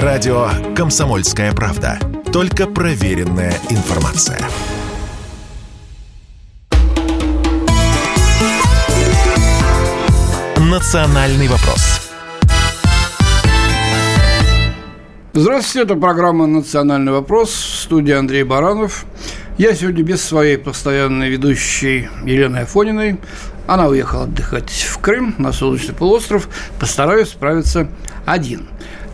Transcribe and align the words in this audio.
Радио 0.00 0.48
«Комсомольская 0.74 1.52
правда». 1.52 1.98
Только 2.32 2.66
проверенная 2.66 3.52
информация. 3.68 4.40
«Национальный 10.56 11.46
вопрос». 11.46 12.10
Здравствуйте, 15.34 15.84
это 15.84 16.00
программа 16.00 16.46
«Национальный 16.46 17.12
вопрос». 17.12 17.50
В 17.50 17.82
студии 17.82 18.14
Андрей 18.14 18.44
Баранов. 18.44 19.04
Я 19.58 19.74
сегодня 19.74 20.02
без 20.02 20.24
своей 20.24 20.56
постоянной 20.56 21.28
ведущей 21.28 22.08
Елены 22.24 22.60
Афониной. 22.60 23.20
Она 23.66 23.88
уехала 23.88 24.24
отдыхать 24.24 24.70
в 24.70 24.98
Крым, 25.00 25.34
на 25.36 25.52
Солнечный 25.52 25.94
полуостров. 25.94 26.48
Постараюсь 26.80 27.28
справиться 27.28 27.88
один. 28.24 28.68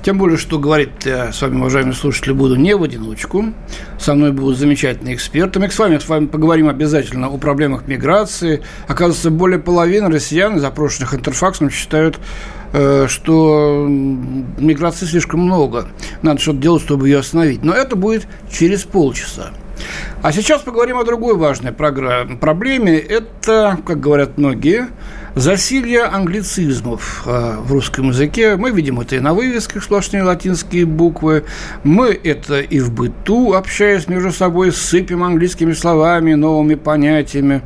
Тем 0.08 0.16
более, 0.16 0.38
что 0.38 0.58
говорить 0.58 1.04
я 1.04 1.34
с 1.34 1.42
вами, 1.42 1.58
уважаемые 1.58 1.92
слушатели, 1.92 2.32
буду 2.32 2.56
не 2.56 2.74
в 2.74 2.82
одиночку. 2.82 3.52
Со 3.98 4.14
мной 4.14 4.32
будут 4.32 4.56
замечательные 4.56 5.14
эксперты. 5.14 5.60
Мы 5.60 5.70
с 5.70 5.78
вами, 5.78 5.98
с 5.98 6.08
вами 6.08 6.24
поговорим 6.24 6.70
обязательно 6.70 7.26
о 7.26 7.36
проблемах 7.36 7.86
миграции. 7.86 8.62
Оказывается, 8.86 9.30
более 9.30 9.58
половины 9.58 10.08
россиян, 10.08 10.58
запрошенных 10.60 11.12
интерфаксом, 11.12 11.68
считают, 11.68 12.18
э, 12.72 13.04
что 13.06 13.84
миграции 13.86 15.04
слишком 15.04 15.40
много. 15.40 15.88
Надо 16.22 16.40
что-то 16.40 16.58
делать, 16.60 16.82
чтобы 16.82 17.06
ее 17.06 17.18
остановить. 17.18 17.62
Но 17.62 17.74
это 17.74 17.94
будет 17.94 18.26
через 18.50 18.84
полчаса. 18.84 19.50
А 20.22 20.32
сейчас 20.32 20.62
поговорим 20.62 20.96
о 20.96 21.04
другой 21.04 21.36
важной 21.36 21.72
проблеме. 21.72 22.96
Это, 22.96 23.78
как 23.86 24.00
говорят 24.00 24.38
многие, 24.38 24.88
засилье 25.38 26.04
англицизмов 26.04 27.22
э, 27.26 27.56
в 27.60 27.72
русском 27.72 28.08
языке. 28.08 28.56
Мы 28.56 28.70
видим 28.70 29.00
это 29.00 29.16
и 29.16 29.20
на 29.20 29.34
вывесках 29.34 29.84
сплошные 29.84 30.22
латинские 30.22 30.84
буквы. 30.84 31.44
Мы 31.84 32.08
это 32.08 32.60
и 32.60 32.80
в 32.80 32.92
быту, 32.92 33.54
общаясь 33.54 34.08
между 34.08 34.32
собой, 34.32 34.72
сыпем 34.72 35.22
английскими 35.22 35.72
словами, 35.72 36.34
новыми 36.34 36.74
понятиями. 36.74 37.62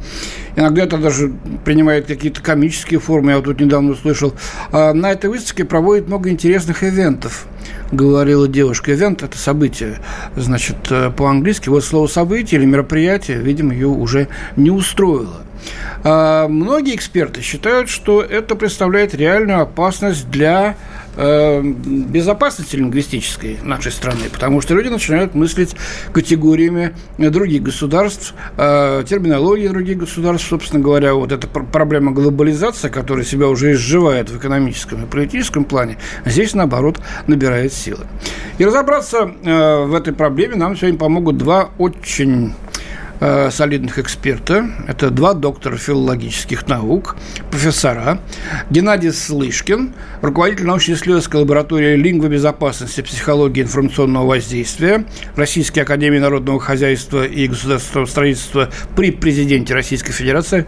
Иногда 0.54 0.82
это 0.84 0.98
даже 0.98 1.32
принимает 1.64 2.06
какие-то 2.06 2.42
комические 2.42 3.00
формы. 3.00 3.30
Я 3.30 3.36
вот 3.36 3.46
тут 3.46 3.60
недавно 3.60 3.92
услышал. 3.92 4.34
А 4.70 4.92
на 4.92 5.10
этой 5.10 5.30
выставке 5.30 5.64
проводят 5.64 6.08
много 6.08 6.30
интересных 6.30 6.84
ивентов 6.84 7.46
говорила 7.92 8.48
девушка. 8.48 8.92
Ивент– 8.94 9.22
это 9.22 9.38
событие, 9.38 9.98
значит, 10.34 10.76
э, 10.90 11.10
по-английски. 11.10 11.68
Вот 11.68 11.84
слово 11.84 12.06
«событие» 12.06 12.58
или 12.58 12.66
«мероприятие», 12.66 13.38
видимо, 13.38 13.72
ее 13.72 13.86
уже 13.88 14.28
не 14.56 14.70
устроило. 14.70 15.42
А 16.04 16.48
многие 16.48 16.94
эксперты 16.94 17.40
считают, 17.40 17.88
что 17.88 18.22
это 18.22 18.56
представляет 18.56 19.14
реальную 19.14 19.60
опасность 19.60 20.28
для 20.30 20.76
э, 21.16 21.62
безопасности 21.62 22.76
лингвистической 22.76 23.58
нашей 23.62 23.92
страны, 23.92 24.24
потому 24.32 24.60
что 24.60 24.74
люди 24.74 24.88
начинают 24.88 25.34
мыслить 25.34 25.76
категориями 26.12 26.94
других 27.18 27.62
государств, 27.62 28.34
э, 28.56 29.04
терминологии 29.08 29.68
других 29.68 29.98
государств, 29.98 30.48
собственно 30.48 30.82
говоря, 30.82 31.14
вот 31.14 31.32
эта 31.32 31.46
проблема 31.46 32.12
глобализации, 32.12 32.88
которая 32.88 33.24
себя 33.24 33.48
уже 33.48 33.72
изживает 33.72 34.30
в 34.30 34.38
экономическом 34.38 35.04
и 35.04 35.06
политическом 35.06 35.64
плане, 35.64 35.98
здесь, 36.24 36.54
наоборот, 36.54 37.00
набирает 37.26 37.72
силы. 37.72 38.06
И 38.58 38.64
разобраться 38.64 39.32
э, 39.42 39.84
в 39.84 39.94
этой 39.94 40.12
проблеме 40.12 40.56
нам 40.56 40.76
сегодня 40.76 40.98
помогут 40.98 41.36
два 41.36 41.70
очень 41.78 42.54
Э, 43.24 43.50
солидных 43.52 44.00
эксперта. 44.00 44.68
Это 44.88 45.10
два 45.10 45.34
доктора 45.34 45.76
филологических 45.76 46.66
наук, 46.66 47.14
профессора. 47.52 48.18
Геннадий 48.68 49.12
Слышкин, 49.12 49.94
руководитель 50.22 50.66
научно-исследовательской 50.66 51.38
лаборатории 51.38 51.94
лингвобезопасности, 51.94 53.00
психологии 53.00 53.62
информационного 53.62 54.26
воздействия 54.26 55.04
Российской 55.36 55.80
академии 55.80 56.18
народного 56.18 56.58
хозяйства 56.58 57.24
и 57.24 57.46
государственного 57.46 58.06
строительства 58.06 58.70
при 58.96 59.12
президенте 59.12 59.72
Российской 59.72 60.10
Федерации. 60.10 60.66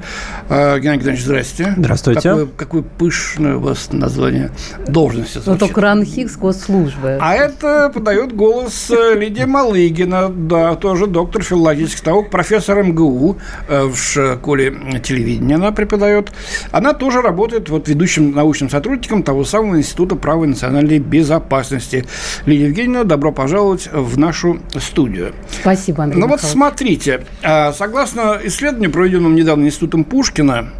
Э, 0.48 0.78
Геннадий 0.78 1.00
Геннадьевич, 1.00 1.24
здрасте. 1.24 1.74
Здравствуйте. 1.76 2.20
Какое, 2.20 2.46
какое 2.46 2.82
пышное 2.82 3.56
у 3.56 3.60
вас 3.60 3.92
название 3.92 4.52
должности. 4.86 5.40
Ну, 5.44 5.58
только 5.58 5.80
РАНХИКС 5.80 6.36
госслужбы. 6.36 7.18
А 7.20 7.34
это 7.34 7.90
подает 7.92 8.32
голос 8.32 8.92
э, 8.92 9.18
Лидия 9.18 9.46
Малыгина, 9.46 10.28
да, 10.28 10.76
тоже 10.76 11.08
доктор 11.08 11.42
филологических 11.42 12.06
наук, 12.06 12.30
профессор 12.30 12.43
МГУ 12.50 13.38
э, 13.68 13.84
в 13.84 13.96
школе 13.96 15.00
телевидения 15.02 15.56
она 15.56 15.72
преподает. 15.72 16.32
Она 16.70 16.92
тоже 16.92 17.20
работает 17.20 17.68
вот 17.68 17.88
ведущим 17.88 18.32
научным 18.32 18.70
сотрудником 18.70 19.22
того 19.22 19.44
самого 19.44 19.76
Института 19.76 20.16
права 20.16 20.44
и 20.44 20.48
национальной 20.48 20.98
безопасности. 20.98 22.04
Лидия 22.46 22.66
Евгеньевна, 22.66 23.04
добро 23.04 23.32
пожаловать 23.32 23.88
в 23.92 24.18
нашу 24.18 24.60
студию. 24.78 25.34
Спасибо, 25.60 26.04
Андрей 26.04 26.20
Ну 26.20 26.28
вот 26.28 26.40
смотрите, 26.40 27.24
а, 27.42 27.72
согласно 27.72 28.40
исследованию, 28.44 28.90
проведенному 28.90 29.34
недавно 29.34 29.64
Институтом 29.66 30.04
Пушкина, 30.04 30.70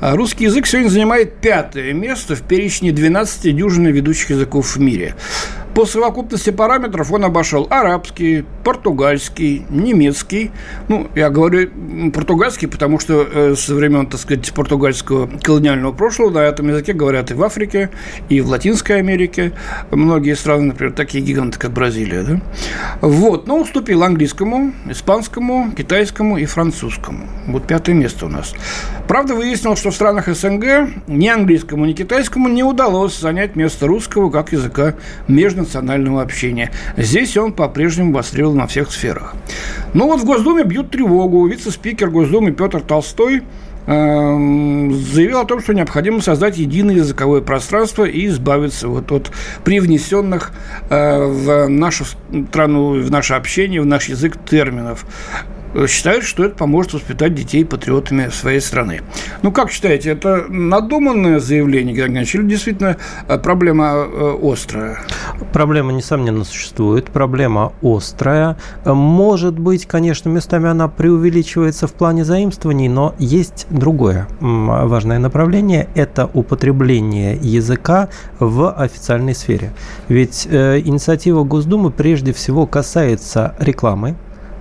а, 0.00 0.16
Русский 0.16 0.44
язык 0.44 0.66
сегодня 0.66 0.88
занимает 0.88 1.36
пятое 1.36 1.92
место 1.92 2.34
в 2.34 2.42
перечне 2.42 2.92
12 2.92 3.52
дюжины 3.52 3.88
ведущих 3.88 4.30
языков 4.30 4.76
в 4.76 4.80
мире. 4.80 5.14
По 5.74 5.86
совокупности 5.86 6.50
параметров 6.50 7.10
он 7.12 7.24
обошел 7.24 7.66
арабский, 7.70 8.44
португальский, 8.62 9.64
немецкий. 9.70 10.50
Ну, 10.88 11.08
я 11.14 11.30
говорю 11.30 11.70
португальский, 12.12 12.68
потому 12.68 12.98
что 12.98 13.22
э, 13.22 13.54
со 13.56 13.74
времен, 13.74 14.06
так 14.06 14.20
сказать, 14.20 14.52
португальского 14.52 15.30
колониального 15.42 15.92
прошлого 15.92 16.30
на 16.30 16.38
этом 16.40 16.68
языке 16.68 16.92
говорят 16.92 17.30
и 17.30 17.34
в 17.34 17.42
Африке, 17.42 17.88
и 18.28 18.42
в 18.42 18.48
Латинской 18.48 18.98
Америке. 18.98 19.52
Многие 19.90 20.36
страны, 20.36 20.64
например, 20.64 20.92
такие 20.92 21.24
гиганты, 21.24 21.58
как 21.58 21.72
Бразилия. 21.72 22.22
Да? 22.22 22.40
Вот, 23.00 23.46
но 23.46 23.58
уступил 23.58 24.02
английскому, 24.02 24.74
испанскому, 24.90 25.72
китайскому 25.74 26.36
и 26.36 26.44
французскому. 26.44 27.28
Вот 27.46 27.66
пятое 27.66 27.94
место 27.94 28.26
у 28.26 28.28
нас. 28.28 28.52
Правда, 29.08 29.34
выяснилось, 29.34 29.78
что 29.78 29.90
в 29.90 29.94
странах 29.94 30.28
СНГ 30.28 30.90
ни 31.06 31.28
английскому, 31.28 31.86
ни 31.86 31.94
китайскому 31.94 32.48
не 32.48 32.62
удалось 32.62 33.18
занять 33.18 33.56
место 33.56 33.86
русского 33.86 34.30
как 34.30 34.52
языка 34.52 34.94
межнационального 35.62 36.22
общения. 36.22 36.70
Здесь 36.96 37.36
он 37.36 37.52
по-прежнему 37.52 38.12
востребован 38.12 38.58
во 38.60 38.66
всех 38.66 38.92
сферах. 38.92 39.34
Но 39.94 40.06
вот 40.06 40.20
в 40.20 40.24
Госдуме 40.24 40.64
бьют 40.64 40.90
тревогу. 40.90 41.46
Вице-спикер 41.46 42.10
Госдумы 42.10 42.52
Петр 42.52 42.80
Толстой 42.80 43.42
эм, 43.86 44.92
заявил 44.94 45.40
о 45.40 45.44
том, 45.44 45.60
что 45.60 45.74
необходимо 45.74 46.20
создать 46.20 46.58
единое 46.58 46.96
языковое 46.96 47.40
пространство 47.40 48.04
и 48.04 48.26
избавиться 48.26 48.88
вот 48.88 49.10
от 49.12 49.32
привнесенных 49.64 50.52
э, 50.90 51.26
в 51.26 51.68
нашу 51.68 52.04
страну, 52.04 53.00
в 53.00 53.10
наше 53.10 53.34
общение, 53.34 53.80
в 53.80 53.86
наш 53.86 54.08
язык 54.08 54.36
терминов 54.44 55.06
считают, 55.86 56.24
что 56.24 56.44
это 56.44 56.56
поможет 56.56 56.94
воспитать 56.94 57.34
детей 57.34 57.64
патриотами 57.64 58.28
своей 58.28 58.60
страны. 58.60 59.00
Ну, 59.42 59.52
как 59.52 59.70
считаете, 59.70 60.10
это 60.10 60.46
надуманное 60.48 61.38
заявление, 61.38 61.94
Геннадий 61.94 62.38
или 62.38 62.48
действительно 62.48 62.96
э, 63.28 63.38
проблема 63.38 63.92
э, 63.94 64.38
острая? 64.42 64.98
Проблема, 65.52 65.92
несомненно, 65.92 66.44
существует. 66.44 67.06
Проблема 67.06 67.72
острая. 67.82 68.56
Может 68.84 69.58
быть, 69.58 69.86
конечно, 69.86 70.28
местами 70.28 70.68
она 70.68 70.88
преувеличивается 70.88 71.86
в 71.86 71.92
плане 71.92 72.24
заимствований, 72.24 72.88
но 72.88 73.14
есть 73.18 73.66
другое 73.70 74.28
важное 74.40 75.18
направление– 75.18 75.88
это 75.94 76.30
употребление 76.32 77.38
языка 77.40 78.08
в 78.38 78.70
официальной 78.70 79.34
сфере. 79.34 79.72
Ведь 80.08 80.46
э, 80.50 80.80
инициатива 80.80 81.44
Госдумы 81.44 81.90
прежде 81.90 82.32
всего 82.32 82.66
касается 82.66 83.54
рекламы, 83.58 84.16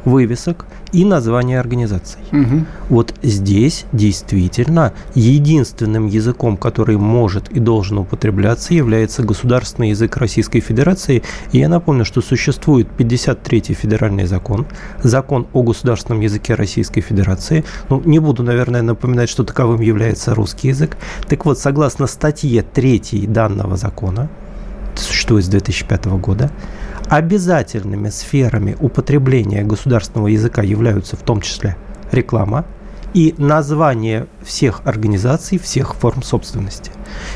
вывесок 0.06 0.66
и 0.92 1.06
названия 1.06 1.60
организаций. 1.60 2.20
Угу. 2.32 2.66
Вот 2.90 3.14
здесь 3.22 3.86
действительно 3.92 4.94
единственным 5.16 6.08
языком, 6.08 6.58
который 6.58 6.98
может 6.98 7.50
и 7.50 7.60
должен 7.60 8.00
употребляться, 8.00 8.74
является 8.74 9.24
государственный 9.24 9.90
язык 9.90 10.18
Российской 10.18 10.60
Федерации. 10.60 11.24
И 11.52 11.60
я 11.60 11.70
напомню, 11.70 12.06
что 12.06 12.22
существует 12.22 12.88
53-й 12.98 13.74
федеральный 13.74 14.26
закон, 14.26 14.66
закон 15.04 15.48
о 15.54 15.64
государственном 15.64 16.22
языке 16.22 16.56
Российской 16.56 17.02
Федерации. 17.02 17.64
Ну, 17.90 18.02
не 18.06 18.20
буду, 18.20 18.44
наверное, 18.44 18.82
напоминать, 18.82 19.30
что 19.30 19.44
таковым 19.44 19.82
является 19.82 20.36
русский 20.36 20.70
язык. 20.70 20.98
Так 21.28 21.46
вот, 21.46 21.60
согласно 21.60 22.08
статье 22.08 22.64
3 22.64 23.28
данного 23.28 23.78
закона, 23.78 24.30
существует 24.96 25.46
с 25.46 25.48
2005 25.48 26.06
года, 26.06 26.52
Обязательными 27.12 28.08
сферами 28.08 28.78
употребления 28.80 29.64
государственного 29.64 30.28
языка 30.28 30.62
являются 30.62 31.18
в 31.18 31.24
том 31.24 31.42
числе 31.42 31.76
реклама 32.14 32.64
и 33.14 33.36
название 33.38 34.28
всех 34.42 34.80
организаций, 34.86 35.60
всех 35.60 35.94
форм 35.94 36.24
собственности. 36.24 36.90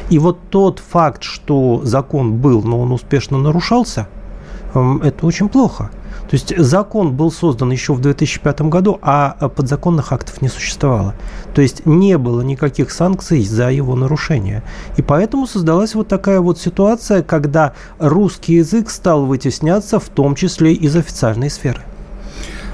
И 0.10 0.18
вот 0.18 0.50
тот 0.50 0.80
факт, 0.80 1.24
что 1.24 1.82
закон 1.84 2.38
был, 2.38 2.64
но 2.64 2.80
он 2.80 2.94
успешно 2.94 3.38
нарушался, 3.38 4.08
это 4.76 5.26
очень 5.26 5.50
плохо. 5.50 5.90
То 6.30 6.34
есть 6.34 6.58
закон 6.58 7.14
был 7.14 7.32
создан 7.32 7.72
еще 7.72 7.94
в 7.94 8.02
2005 8.02 8.62
году, 8.62 8.98
а 9.02 9.50
подзаконных 9.56 10.12
актов 10.12 10.42
не 10.42 10.50
существовало. 10.50 11.14
То 11.54 11.62
есть 11.62 11.86
не 11.86 12.18
было 12.18 12.42
никаких 12.42 12.92
санкций 12.92 13.44
за 13.44 13.70
его 13.70 13.96
нарушение. 13.96 14.64
И 14.98 15.02
поэтому 15.02 15.46
создалась 15.46 15.94
вот 15.94 16.08
такая 16.08 16.42
вот 16.42 16.60
ситуация, 16.60 17.22
когда 17.22 17.74
русский 18.00 18.56
язык 18.56 18.90
стал 18.90 19.26
вытесняться 19.26 20.00
в 20.00 20.10
том 20.10 20.36
числе 20.36 20.74
из 20.74 20.96
официальной 20.96 21.50
сферы. 21.50 21.82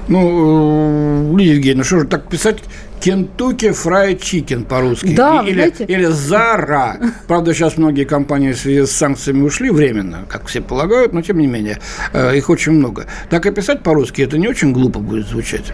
Ну, 0.08 1.36
Лидия 1.36 1.54
Евгеньевна, 1.54 1.84
что 1.84 2.00
же 2.00 2.06
так 2.06 2.28
писать 2.28 2.58
Кентуки 3.02 3.72
Фрай 3.72 4.16
Чикен 4.16 4.64
по-русски. 4.64 5.14
Да, 5.14 5.42
или, 5.44 5.54
знаете... 5.54 5.84
или 5.84 6.04
Зара. 6.04 6.98
Правда, 7.26 7.52
сейчас 7.52 7.76
многие 7.76 8.04
компании 8.04 8.52
в 8.52 8.56
связи 8.56 8.86
с 8.86 8.92
санкциями 8.92 9.42
ушли 9.42 9.70
временно, 9.70 10.24
как 10.28 10.46
все 10.46 10.60
полагают, 10.60 11.12
но 11.12 11.20
тем 11.20 11.38
не 11.38 11.48
менее, 11.48 11.78
э, 12.12 12.36
их 12.36 12.48
очень 12.48 12.72
много. 12.72 13.06
Так 13.28 13.46
и 13.46 13.50
писать 13.50 13.82
по-русски 13.82 14.22
это 14.22 14.38
не 14.38 14.46
очень 14.46 14.72
глупо 14.72 15.00
будет 15.00 15.26
звучать. 15.26 15.72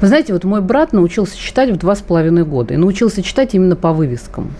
Вы 0.00 0.08
знаете, 0.08 0.32
вот 0.32 0.44
мой 0.44 0.62
брат 0.62 0.94
научился 0.94 1.36
читать 1.36 1.70
в 1.70 1.76
два 1.76 1.94
с 1.94 2.00
половиной 2.00 2.44
года. 2.44 2.72
И 2.72 2.76
научился 2.78 3.22
читать 3.22 3.54
именно 3.54 3.76
по 3.76 3.92
вывескам. 3.92 4.54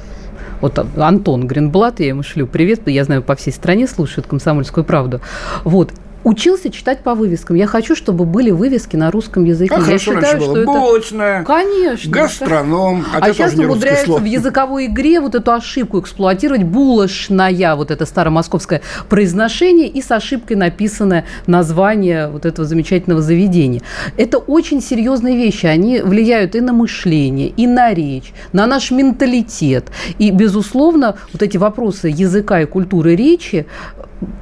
Вот 0.61 0.79
Антон 0.99 1.47
Гринблат, 1.47 2.01
я 2.01 2.09
ему 2.09 2.23
шлю 2.23 2.47
привет, 2.47 2.87
я 2.87 3.05
знаю, 3.05 3.23
по 3.23 3.35
всей 3.35 3.51
стране 3.51 3.87
слушают 3.87 4.27
«Комсомольскую 4.27 4.85
правду». 4.85 5.23
Вот, 5.65 5.93
учился 6.25 6.71
читать 6.71 7.01
по 7.01 7.15
вывескам. 7.15 7.57
Я 7.57 7.67
хочу, 7.67 7.97
чтобы 7.97 8.25
были 8.25 8.51
вывески 8.51 8.97
на 8.97 9.11
русском 9.11 9.45
языке. 9.45 9.75
А 9.75 9.91
я 9.91 9.99
считаю, 9.99 10.21
раньше 10.21 10.41
что 10.41 10.53
было. 10.53 10.57
это... 10.59 10.67
Булочная, 10.67 11.45
Конечно. 11.45 12.11
гастроном. 12.11 13.05
А 13.13 13.21
Хотя 13.21 13.33
сейчас 13.33 13.55
умудряются 13.55 14.13
в 14.13 14.25
языковой 14.25 14.87
игре 14.87 15.21
вот 15.21 15.35
эту 15.35 15.53
ошибку 15.53 16.01
эксплуатировать. 16.01 16.63
Булочная, 16.65 17.75
вот 17.75 17.91
это 17.91 18.07
старомосковское 18.07 18.83
произношение, 19.09 19.89
и 19.89 20.03
с 20.03 20.11
ошибкой 20.11 20.57
написанное 20.57 21.25
название 21.47 22.29
вот 22.29 22.47
этого 22.47 22.67
замечательного 22.67 23.23
заведения. 23.23 23.83
Это 24.17 24.39
очень 24.39 24.83
серьезные 24.83 25.37
вещи. 25.37 25.67
Они 25.67 26.01
влияют 26.01 26.55
и 26.55 26.61
на 26.61 26.73
мышление, 26.73 27.49
и 27.49 27.67
на 27.67 27.95
речь, 27.95 28.33
на 28.53 28.67
наш 28.67 28.91
менталитет. 28.91 29.87
И, 30.19 30.31
безусловно, 30.31 31.17
вот 31.33 31.43
эти 31.43 31.57
вопросы 31.57 32.09
языка 32.09 32.61
и 32.61 32.67
культуры 32.67 33.17
речи 33.17 33.67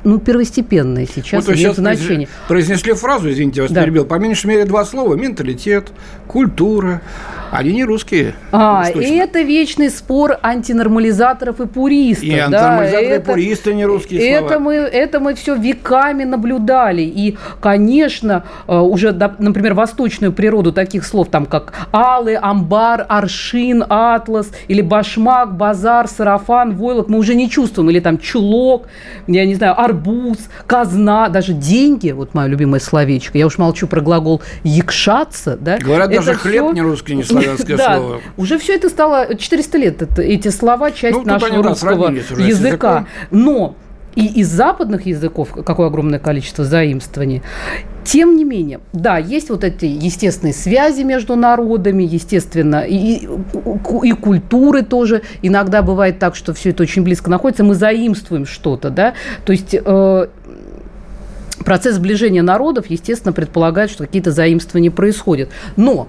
ну, 0.04 0.18
первостепенные 0.18 1.06
сейчас, 1.06 1.46
Вот 1.46 1.54
сейчас 1.74 1.98
значение. 1.98 2.28
произнесли 2.48 2.92
фразу, 2.92 3.30
извините, 3.30 3.58
я 3.58 3.62
вас 3.64 3.72
Да. 3.72 3.82
перебил, 3.82 4.04
по 4.04 4.14
меньшей 4.14 4.46
мере 4.48 4.64
два 4.64 4.84
слова. 4.84 5.14
Менталитет, 5.14 5.88
культура. 6.28 7.00
Они 7.50 7.72
не 7.72 7.84
русские. 7.84 8.34
А, 8.52 8.82
уж 8.82 8.92
точно. 8.92 9.00
и 9.08 9.16
это 9.16 9.40
вечный 9.40 9.88
спор 9.88 10.36
антинормализаторов 10.42 11.60
и 11.60 11.66
пуристов. 11.66 12.24
И 12.24 12.36
да, 12.36 12.44
антинормализаторы, 12.44 13.06
и 13.06 13.08
это- 13.08 13.32
пуристы 13.32 13.74
не 13.74 13.86
русские 13.86 14.20
это 14.20 14.48
слова. 14.48 14.60
Мы, 14.60 14.74
это 14.74 15.18
мы 15.20 15.34
все 15.34 15.54
веками 15.56 16.24
наблюдали. 16.24 17.00
И, 17.02 17.38
конечно, 17.60 18.44
э, 18.66 18.76
уже, 18.78 19.12
да, 19.12 19.34
например, 19.38 19.72
восточную 19.72 20.32
природу 20.32 20.72
таких 20.72 21.06
слов, 21.06 21.28
там, 21.30 21.46
как 21.46 21.72
алы, 21.90 22.38
амбар, 22.40 23.06
аршин, 23.08 23.82
атлас, 23.88 24.50
или 24.68 24.82
башмак, 24.82 25.56
базар, 25.56 26.06
сарафан, 26.06 26.76
войлок, 26.76 27.08
мы 27.08 27.18
уже 27.18 27.34
не 27.34 27.48
чувствуем. 27.48 27.88
Или 27.88 28.00
там 28.00 28.18
чулок, 28.18 28.88
я 29.26 29.46
не 29.46 29.54
знаю, 29.54 29.80
арбуз, 29.80 30.38
казна, 30.66 31.30
даже 31.30 31.54
деньги, 31.54 32.10
вот 32.10 32.34
мое 32.34 32.46
любимое 32.46 32.80
словечко. 32.80 33.38
Я 33.38 33.46
уж 33.46 33.56
молчу 33.56 33.86
про 33.86 34.02
глагол 34.02 34.42
якшаться, 34.64 35.56
да. 35.58 35.78
Говорят, 35.78 36.12
даже 36.26 36.38
хлеб 36.38 36.64
всё- 36.64 36.72
не 36.72 36.80
русский, 36.82 37.14
не 37.14 37.22
славянское 37.24 37.76
Да, 37.76 37.96
слово. 37.98 38.20
Уже 38.36 38.58
все 38.58 38.74
это 38.74 38.88
стало 38.88 39.34
400 39.36 39.78
лет. 39.78 40.02
это- 40.02 40.22
эти 40.22 40.48
слова 40.48 40.90
часть 40.90 41.16
Ну, 41.18 41.24
нашего 41.24 41.52
они, 41.52 41.62
да, 41.62 41.68
русского 41.70 42.12
с 42.14 42.38
языка. 42.38 43.06
Но 43.30 43.74
и 44.14 44.26
из 44.40 44.48
западных 44.48 45.06
языков 45.06 45.50
какое 45.64 45.86
огромное 45.86 46.18
количество 46.18 46.64
заимствований. 46.64 47.42
Тем 48.02 48.36
не 48.36 48.42
менее, 48.44 48.80
да, 48.92 49.18
есть 49.18 49.50
вот 49.50 49.62
эти 49.64 49.84
естественные 49.84 50.54
связи 50.54 51.02
между 51.02 51.36
народами, 51.36 52.02
естественно, 52.02 52.80
и, 52.80 53.26
и, 53.26 53.28
и 54.08 54.12
культуры 54.12 54.82
тоже. 54.82 55.22
Иногда 55.42 55.82
бывает 55.82 56.18
так, 56.18 56.34
что 56.34 56.52
все 56.54 56.70
это 56.70 56.82
очень 56.82 57.02
близко 57.04 57.30
находится, 57.30 57.62
мы 57.64 57.74
заимствуем 57.74 58.44
что-то, 58.46 58.90
да. 58.90 59.12
То 59.44 59.52
есть 59.52 59.74
э, 59.74 60.26
процесс 61.64 61.96
сближения 61.96 62.42
народов, 62.42 62.86
естественно, 62.88 63.32
предполагает, 63.32 63.90
что 63.90 64.04
какие-то 64.04 64.30
заимствования 64.32 64.90
происходят. 64.90 65.50
Но 65.76 66.08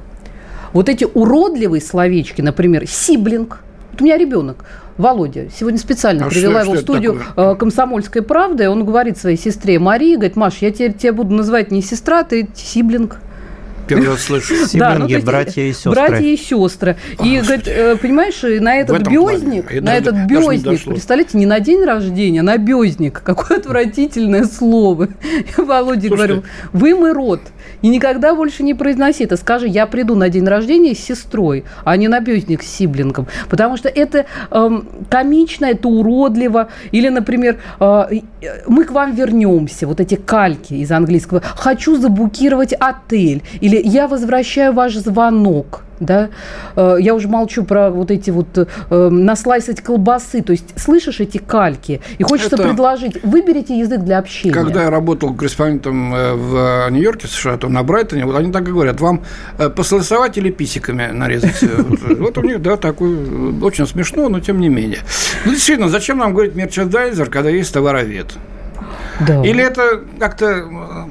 вот 0.74 0.90
эти 0.90 1.06
уродливые 1.06 1.82
словечки, 1.82 2.42
например, 2.42 2.86
сиблинг. 2.88 3.62
Вот 3.92 4.02
у 4.02 4.04
меня 4.06 4.18
ребенок, 4.18 4.66
Володя, 4.98 5.48
сегодня 5.58 5.80
специально 5.80 6.26
А 6.26 6.30
привела 6.30 6.62
что- 6.62 6.64
его 6.64 6.74
в 6.74 6.76
что 6.76 6.84
студию 6.94 7.20
такое? 7.36 7.54
э, 7.54 7.56
«Комсомольской 7.56 8.22
правды», 8.22 8.70
он 8.70 8.86
говорит 8.86 9.18
своей 9.18 9.38
сестре 9.38 9.80
Марии, 9.80 10.16
говорит, 10.16 10.36
Маш, 10.36 10.58
я 10.60 10.72
теперь 10.72 10.94
тебя 10.94 11.14
буду 11.14 11.34
называть 11.34 11.72
не 11.72 11.82
сестра, 11.82 12.24
ты 12.24 12.48
сиблинг. 12.54 13.20
Первый 13.90 14.08
раз 14.08 14.22
слышу. 14.22 14.54
Ну, 14.74 15.08
есть, 15.08 15.26
братья 15.26 15.62
и 15.62 15.74
сестры. 15.74 15.92
Братья 15.92 16.26
и 16.26 16.38
сестры. 16.38 16.98
И, 17.24 17.40
говорит, 17.40 17.68
э, 17.68 17.96
понимаешь, 17.96 18.44
и 18.44 18.60
на 18.60 18.76
этот 18.78 19.10
Я 19.10 19.82
на 19.82 19.96
этот 19.96 20.28
дошло. 20.28 20.92
представляете, 20.92 21.38
не 21.38 21.46
на 21.46 21.60
день 21.60 21.84
рождения, 21.84 22.42
а 22.42 22.44
на 22.44 22.58
бёзник. 22.58 23.22
Какое 23.24 23.58
отвратительное 23.58 24.46
слово. 24.46 25.10
Я 25.58 25.64
Володе 25.64 26.10
говорю, 26.10 26.44
вымой 26.72 27.14
рот. 27.14 27.42
И 27.82 27.88
никогда 27.88 28.36
больше 28.36 28.64
не 28.64 28.74
произноси 28.74 29.24
это. 29.24 29.38
Скажи, 29.38 29.68
я 29.68 29.88
приду 29.88 30.16
на 30.16 30.30
день 30.30 30.46
рождения 30.46 30.94
с 30.94 31.00
сестрой, 31.00 31.64
а 31.86 31.96
не 31.98 32.08
на 32.08 32.20
бёзник 32.20 32.62
с 32.62 32.68
сиблингом. 32.68 33.28
Потому 33.50 33.78
что 33.78 33.88
это 33.90 34.26
эм, 34.52 34.88
комично, 35.10 35.66
это 35.66 35.88
уродливо. 35.88 36.70
Или, 36.92 37.10
например, 37.10 37.60
э, 37.80 38.20
мы 38.68 38.84
к 38.84 38.92
вам 38.92 39.16
вернемся. 39.16 39.88
Вот 39.88 40.00
эти 40.00 40.16
кальки 40.16 40.74
из 40.74 40.92
английского. 40.92 41.42
Хочу 41.42 41.98
заблокировать 41.98 42.74
отель. 42.74 43.44
Или 43.62 43.79
я 43.84 44.08
возвращаю 44.08 44.74
ваш 44.74 44.96
звонок. 44.96 45.82
Да? 46.00 46.30
Э, 46.78 46.96
Я 47.02 47.14
уже 47.14 47.28
молчу 47.28 47.66
про 47.66 47.90
вот 47.92 48.10
эти 48.10 48.30
вот 48.30 48.48
э, 48.58 49.10
наслайсать 49.10 49.82
колбасы. 49.82 50.42
То 50.42 50.54
есть 50.54 50.80
слышишь 50.80 51.20
эти 51.20 51.40
кальки 51.40 52.00
и 52.18 52.24
хочется 52.24 52.56
Это- 52.56 52.64
предложить, 52.64 53.22
выберите 53.24 53.78
язык 53.78 54.00
для 54.06 54.18
общения. 54.20 54.54
Когда 54.54 54.84
я 54.84 54.90
работал 54.90 55.34
корреспондентом 55.34 56.16
э, 56.16 56.34
в 56.36 56.90
Нью-Йорке, 56.92 57.28
США, 57.28 57.58
то 57.58 57.68
на 57.68 57.84
Брайтоне, 57.84 58.26
вот 58.26 58.38
они 58.38 58.50
так 58.54 58.66
и 58.70 58.72
говорят, 58.72 59.02
вам 59.02 59.24
э, 59.58 59.70
послосовать 59.70 60.38
или 60.38 60.52
писиками 60.52 61.10
нарезать? 61.12 61.62
Э, 61.64 61.84
Вот 62.18 62.38
у 62.38 62.42
них, 62.44 62.62
да, 62.62 62.78
такой, 62.78 63.14
э, 63.14 63.52
очень 63.62 63.86
смешно, 63.86 64.30
но 64.30 64.40
тем 64.40 64.62
не 64.62 64.70
менее. 64.70 65.00
Ну, 65.44 65.52
действительно, 65.52 65.90
зачем 65.90 66.18
нам 66.20 66.34
говорить 66.34 66.56
мерчендайзер, 66.56 67.30
когда 67.30 67.50
есть 67.50 67.74
товаровед? 67.74 68.28
Да. 69.28 69.44
Или 69.44 69.62
это 69.62 70.00
как-то, 70.18 70.46
э, 70.46 70.64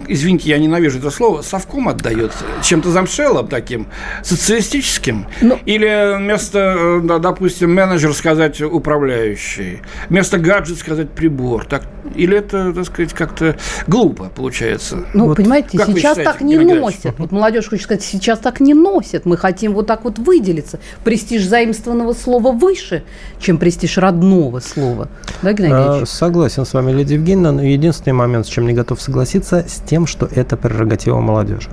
извините, 0.08 0.50
я 0.50 0.58
ненавижу 0.58 0.98
это 0.98 1.10
слово, 1.10 1.42
совком 1.42 1.88
отдает 1.88 2.32
чем-то 2.62 2.90
замшелым 2.90 3.46
таким, 3.48 3.86
социалистическим? 4.22 5.26
Ну- 5.40 5.58
Или 5.66 6.16
вместо, 6.18 6.58
э, 6.78 7.00
да, 7.04 7.18
допустим, 7.18 7.74
менеджер 7.74 8.12
сказать 8.14 8.60
управляющий, 8.60 9.80
вместо 10.08 10.38
гаджет 10.38 10.78
сказать 10.78 11.10
прибор? 11.10 11.64
Так, 11.66 11.82
или 12.14 12.36
это, 12.38 12.72
так 12.72 12.86
сказать, 12.86 13.12
как-то 13.12 13.56
глупо 13.86 14.30
получается? 14.34 15.04
Ну, 15.14 15.26
Вот 15.26 15.36
понимаете, 15.36 15.76
как 15.78 15.88
сейчас 15.88 15.96
считаете, 16.16 16.22
так 16.24 16.40
не 16.40 16.54
Геннадьевич? 16.54 16.80
носят. 16.82 17.18
Вот 17.18 17.32
молодежь 17.32 17.68
хочет 17.68 17.84
сказать, 17.84 18.02
сейчас 18.02 18.38
так 18.38 18.60
не 18.60 18.74
носят. 18.74 19.26
Мы 19.26 19.36
хотим 19.36 19.74
вот 19.74 19.86
так 19.86 20.04
вот 20.04 20.18
выделиться. 20.18 20.80
Престиж 21.04 21.44
заимствованного 21.44 22.12
слова 22.14 22.52
выше, 22.52 23.02
чем 23.40 23.58
престиж 23.58 23.98
родного 23.98 24.60
слова. 24.60 25.08
Да, 25.42 25.52
Геннадий 25.52 26.02
А? 26.02 26.06
Согласен 26.06 26.64
с 26.64 26.72
вами, 26.72 26.92
Лидия 26.92 27.14
Евгеньевна, 27.16 27.52
но 27.52 27.62
единственный 27.62 28.12
момент, 28.14 28.46
с 28.46 28.48
чем 28.48 28.66
не 28.66 28.72
готов 28.72 29.00
согласиться, 29.00 29.64
с 29.68 29.80
тем, 29.80 29.97
что 30.06 30.26
это 30.26 30.56
прерогатива 30.56 31.20
молодежи. 31.20 31.70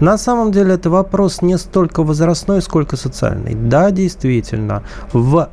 На 0.00 0.18
самом 0.18 0.52
деле 0.52 0.74
это 0.74 0.90
вопрос 0.90 1.42
не 1.42 1.58
столько 1.58 2.02
возрастной, 2.02 2.62
сколько 2.62 2.96
социальный. 2.96 3.54
Да, 3.54 3.90
действительно, 3.90 4.82
в 5.12 5.48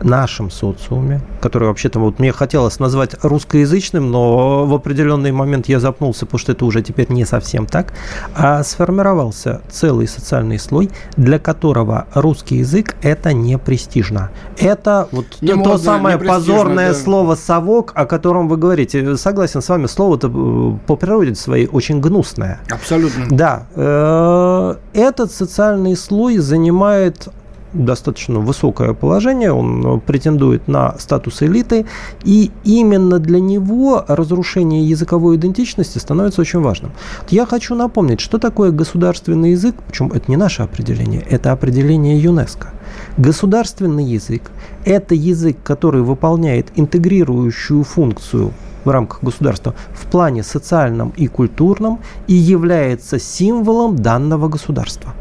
нашем 0.00 0.50
социуме, 0.50 1.20
который 1.40 1.68
вообще-то 1.68 1.98
вот 1.98 2.18
мне 2.18 2.32
хотелось 2.32 2.78
назвать 2.78 3.16
русскоязычным, 3.22 4.10
но 4.10 4.66
в 4.66 4.74
определенный 4.74 5.32
момент 5.32 5.68
я 5.68 5.80
запнулся, 5.80 6.26
потому 6.26 6.38
что 6.38 6.52
это 6.52 6.64
уже 6.64 6.82
теперь 6.82 7.10
не 7.10 7.24
совсем 7.24 7.66
так, 7.66 7.92
а 8.34 8.62
сформировался 8.62 9.60
целый 9.70 10.08
социальный 10.08 10.58
слой, 10.58 10.90
для 11.16 11.38
которого 11.38 12.06
русский 12.14 12.56
язык 12.56 12.96
это 13.02 13.32
не 13.32 13.58
престижно. 13.58 14.30
Это 14.56 15.08
вот 15.12 15.26
Не 15.40 15.48
то, 15.48 15.54
то 15.54 15.58
модно, 15.58 15.78
самое 15.78 16.18
позорное 16.18 16.92
да. 16.92 16.98
слово 16.98 17.34
совок, 17.34 17.92
о 17.94 18.06
котором 18.06 18.48
вы 18.48 18.56
говорите. 18.56 19.16
Согласен 19.16 19.62
с 19.62 19.68
вами, 19.68 19.86
слово-то 19.86 20.28
э, 20.28 20.86
по 20.86 20.96
природе 20.96 21.34
своей 21.34 21.66
очень 21.66 22.00
гнусное. 22.00 22.60
Абсолютно. 22.70 23.26
Да, 23.30 23.66
э, 23.74 24.74
этот 24.94 25.32
социальный 25.32 25.96
слой 25.96 26.38
занимает 26.38 27.28
достаточно 27.72 28.40
высокое 28.40 28.94
положение, 28.94 29.52
он 29.52 30.00
претендует 30.00 30.68
на 30.68 30.96
статус 30.98 31.42
элиты, 31.42 31.86
и 32.24 32.50
именно 32.64 33.18
для 33.18 33.40
него 33.40 34.04
разрушение 34.08 34.88
языковой 34.88 35.36
идентичности 35.36 35.98
становится 35.98 36.40
очень 36.40 36.60
важным. 36.60 36.92
Я 37.28 37.46
хочу 37.46 37.74
напомнить, 37.74 38.20
что 38.20 38.38
такое 38.38 38.70
государственный 38.70 39.52
язык, 39.52 39.74
причем 39.86 40.12
это 40.12 40.30
не 40.30 40.36
наше 40.36 40.62
определение, 40.62 41.20
это 41.20 41.52
определение 41.52 42.18
ЮНЕСКО. 42.18 42.72
Государственный 43.16 44.04
язык– 44.04 44.50
это 44.84 45.14
язык, 45.14 45.58
который 45.62 46.02
выполняет 46.02 46.68
интегрирующую 46.76 47.84
функцию 47.84 48.52
в 48.84 48.90
рамках 48.90 49.22
государства 49.22 49.74
в 49.92 50.10
плане 50.10 50.42
социальном 50.42 51.12
и 51.16 51.26
культурном 51.26 52.00
и 52.26 52.34
является 52.34 53.18
символом 53.18 53.96
данного 53.96 54.48
государства 54.48 55.14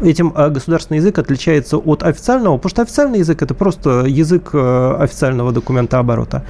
этим 0.00 0.32
э, 0.36 0.50
государственный 0.50 0.98
язык 0.98 1.18
отличается 1.18 1.76
от 1.76 2.02
официального, 2.02 2.56
потому 2.56 2.70
что 2.70 2.82
официальный 2.82 3.18
язык 3.18 3.42
это 3.42 3.54
просто 3.54 4.04
язык 4.06 4.50
э, 4.52 4.96
официального 5.00 5.52
документа 5.52 5.98
оборота. 5.98 6.44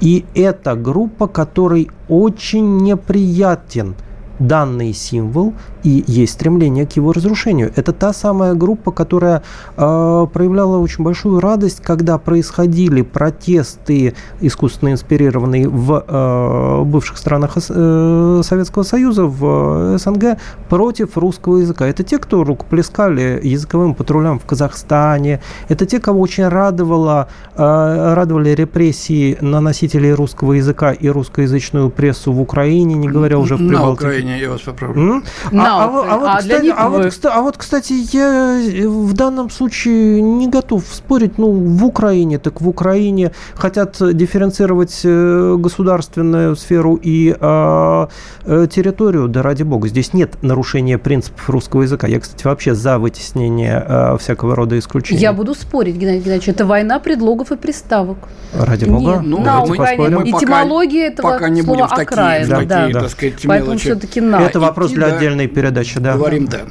И 0.00 0.24
это 0.34 0.74
группа, 0.74 1.26
которой 1.26 1.90
очень 2.08 2.78
неприятен 2.78 3.94
данный 4.38 4.92
символ 4.92 5.54
и 5.82 6.02
есть 6.06 6.32
стремление 6.32 6.86
к 6.86 6.92
его 6.92 7.12
разрушению. 7.12 7.72
Это 7.76 7.92
та 7.92 8.12
самая 8.12 8.54
группа, 8.54 8.90
которая 8.90 9.42
э, 9.76 10.26
проявляла 10.32 10.78
очень 10.78 11.04
большую 11.04 11.40
радость, 11.40 11.80
когда 11.82 12.18
происходили 12.18 13.02
протесты, 13.02 14.14
искусственно 14.40 14.92
инспирированные 14.92 15.68
в 15.68 16.04
э, 16.06 16.82
бывших 16.84 17.18
странах 17.18 17.56
э, 17.68 18.40
Советского 18.42 18.82
Союза, 18.82 19.24
в 19.24 19.98
СНГ, 19.98 20.38
против 20.68 21.18
русского 21.18 21.58
языка. 21.58 21.86
Это 21.86 22.02
те, 22.02 22.18
кто 22.18 22.44
рукоплескали 22.44 23.40
языковым 23.42 23.94
патрулям 23.94 24.38
в 24.38 24.46
Казахстане, 24.46 25.40
это 25.68 25.84
те, 25.86 26.00
кого 26.00 26.20
очень 26.20 26.48
радовало, 26.48 27.28
э, 27.56 28.14
радовали 28.14 28.50
репрессии 28.50 29.36
на 29.42 29.60
носителей 29.60 30.12
русского 30.12 30.54
языка 30.54 30.92
и 30.92 31.08
русскоязычную 31.08 31.90
прессу 31.90 32.32
в 32.32 32.40
Украине, 32.40 32.94
не 32.94 33.08
говоря 33.08 33.38
уже 33.38 33.56
в 33.56 33.58
Прибалтике. 33.58 34.23
Украине, 34.24 34.40
я 34.40 34.50
вас 34.50 34.60
поправлю. 34.62 35.22
А, 35.52 35.56
а, 35.56 35.84
а, 35.84 35.88
вот, 35.88 36.28
а, 36.28 36.38
кстати, 36.38 37.40
вот, 37.40 37.56
кстати, 37.56 37.92
я 38.12 38.88
в 38.88 39.12
данном 39.12 39.50
случае 39.50 40.22
не 40.22 40.48
готов 40.48 40.84
спорить. 40.92 41.38
Ну, 41.38 41.52
в 41.52 41.84
Украине, 41.84 42.38
так 42.38 42.60
в 42.60 42.68
Украине 42.68 43.32
хотят 43.54 43.96
дифференцировать 44.00 45.00
э, 45.04 45.56
государственную 45.58 46.56
сферу 46.56 46.98
и 47.02 47.36
э, 47.38 48.06
территорию, 48.46 49.28
да 49.28 49.42
ради 49.42 49.62
бога. 49.62 49.88
Здесь 49.88 50.14
нет 50.14 50.42
нарушения 50.42 50.98
принципов 50.98 51.50
русского 51.50 51.82
языка. 51.82 52.06
Я, 52.06 52.20
кстати, 52.20 52.44
вообще 52.46 52.74
за 52.74 52.98
вытеснение 52.98 53.84
э, 53.86 54.16
всякого 54.18 54.54
рода 54.54 54.78
исключений. 54.78 55.20
Я 55.20 55.32
буду 55.32 55.54
спорить, 55.54 55.96
Геннадий 55.96 56.20
Геннадьевич, 56.20 56.48
это 56.48 56.64
война 56.66 56.98
предлогов 56.98 57.52
и 57.52 57.56
приставок. 57.56 58.18
Ради 58.54 58.84
бога. 58.84 59.12
Нет, 59.12 59.20
ну, 59.24 59.40
на 59.40 59.64
мы, 59.64 59.76
Этимология 59.76 61.08
этого 61.08 61.32
пока 61.32 61.48
не 61.48 61.62
слова 61.62 61.74
будем 61.74 61.86
в 61.86 61.90
такие, 61.90 62.04
окраин. 62.04 62.48
Да, 62.48 62.56
такие, 62.56 62.94
да, 62.94 63.00
так 63.00 63.10
сказать, 63.10 63.34
Поэтому 63.44 63.70
мелочи. 63.70 63.84
все-таки 63.84 64.13
на. 64.20 64.42
Это 64.42 64.60
вопрос 64.60 64.92
для 64.92 65.08
да, 65.08 65.16
отдельной 65.16 65.46
передачи, 65.46 65.98
да. 65.98 66.14
Говорим, 66.14 66.46
да. 66.46 66.62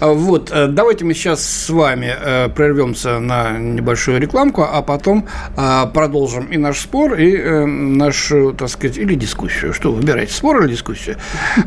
А, 0.00 0.12
вот, 0.12 0.50
э, 0.52 0.66
давайте 0.66 1.04
мы 1.04 1.14
сейчас 1.14 1.44
с 1.44 1.70
вами 1.70 2.14
э, 2.18 2.48
прервемся 2.48 3.18
на 3.18 3.58
небольшую 3.58 4.20
рекламку, 4.20 4.62
а 4.62 4.82
потом 4.82 5.26
а, 5.56 5.86
продолжим 5.86 6.46
и 6.46 6.56
наш 6.56 6.80
спор, 6.80 7.14
и 7.14 7.36
э, 7.36 7.64
нашу, 7.66 8.52
так 8.52 8.68
сказать, 8.68 8.98
или 8.98 9.14
дискуссию. 9.14 9.72
Что, 9.72 9.92
выбирайте, 9.92 10.32
спор 10.32 10.62
или 10.62 10.72
дискуссию? 10.72 11.16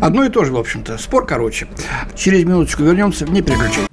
Одно 0.01 0.23
и 0.23 0.29
то 0.29 0.43
же, 0.45 0.51
в 0.51 0.57
общем-то. 0.57 0.97
Спор 0.97 1.25
короче. 1.25 1.67
Через 2.15 2.43
минуточку 2.43 2.83
вернемся, 2.83 3.25
не 3.25 3.41
переключайтесь. 3.41 3.89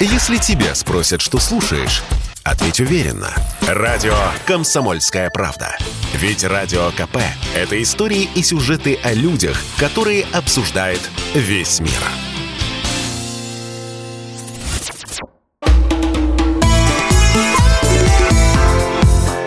Если 0.00 0.36
тебя 0.36 0.74
спросят, 0.74 1.20
что 1.20 1.38
слушаешь, 1.38 2.02
ответь 2.44 2.80
уверенно. 2.80 3.30
Радио 3.66 4.14
«Комсомольская 4.46 5.30
правда». 5.30 5.76
Ведь 6.14 6.44
Радио 6.44 6.90
КП– 6.90 7.18
это 7.54 7.80
истории 7.82 8.28
и 8.34 8.42
сюжеты 8.42 8.98
о 9.02 9.12
людях, 9.12 9.60
которые 9.78 10.24
обсуждает 10.32 11.00
весь 11.34 11.80
мир. 11.80 11.90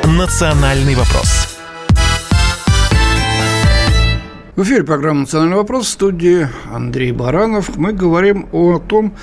«Национальный 0.06 0.96
вопрос». 0.96 1.58
В 4.56 4.64
эфире 4.64 4.84
программа 4.86 5.22
«Национальный 5.22 5.58
вопрос» 5.58 5.88
в 5.88 5.90
студии 5.90 6.48
Андрей 6.74 7.12
Баранов. 7.12 7.75
Мы 7.75 7.92
говорим 7.92 8.48
о 8.54 8.80
том, 8.80 9.14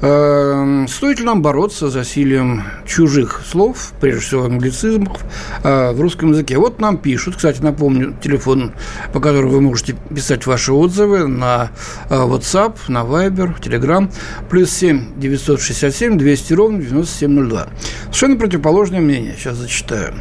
стоит 0.00 1.18
ли 1.18 1.26
нам 1.26 1.42
бороться 1.42 1.90
с 1.90 1.92
засилием 1.92 2.64
чужих 2.86 3.42
слов, 3.46 3.92
прежде 4.00 4.20
всего 4.20 4.44
англицизмов, 4.44 5.20
э, 5.62 5.92
в 5.92 6.00
русском 6.00 6.30
языке? 6.30 6.56
Вот 6.56 6.80
нам 6.80 6.96
пишут, 6.96 7.36
кстати, 7.36 7.60
напомню, 7.60 8.16
телефон, 8.22 8.72
по 9.12 9.20
которому 9.20 9.52
вы 9.52 9.60
можете 9.60 9.96
писать 10.14 10.46
ваши 10.46 10.72
отзывы 10.72 11.26
на 11.26 11.70
э, 12.08 12.14
WhatsApp, 12.14 12.76
на 12.88 13.02
Viber, 13.02 13.60
Telegram, 13.60 14.10
плюс 14.48 14.70
7 14.70 15.20
967 15.20 16.16
200 16.16 16.52
ровно 16.54 16.78
9702. 16.78 17.68
Совершенно 18.04 18.36
противоположное 18.36 19.00
мнение, 19.00 19.34
сейчас 19.36 19.56
зачитаю. 19.56 20.14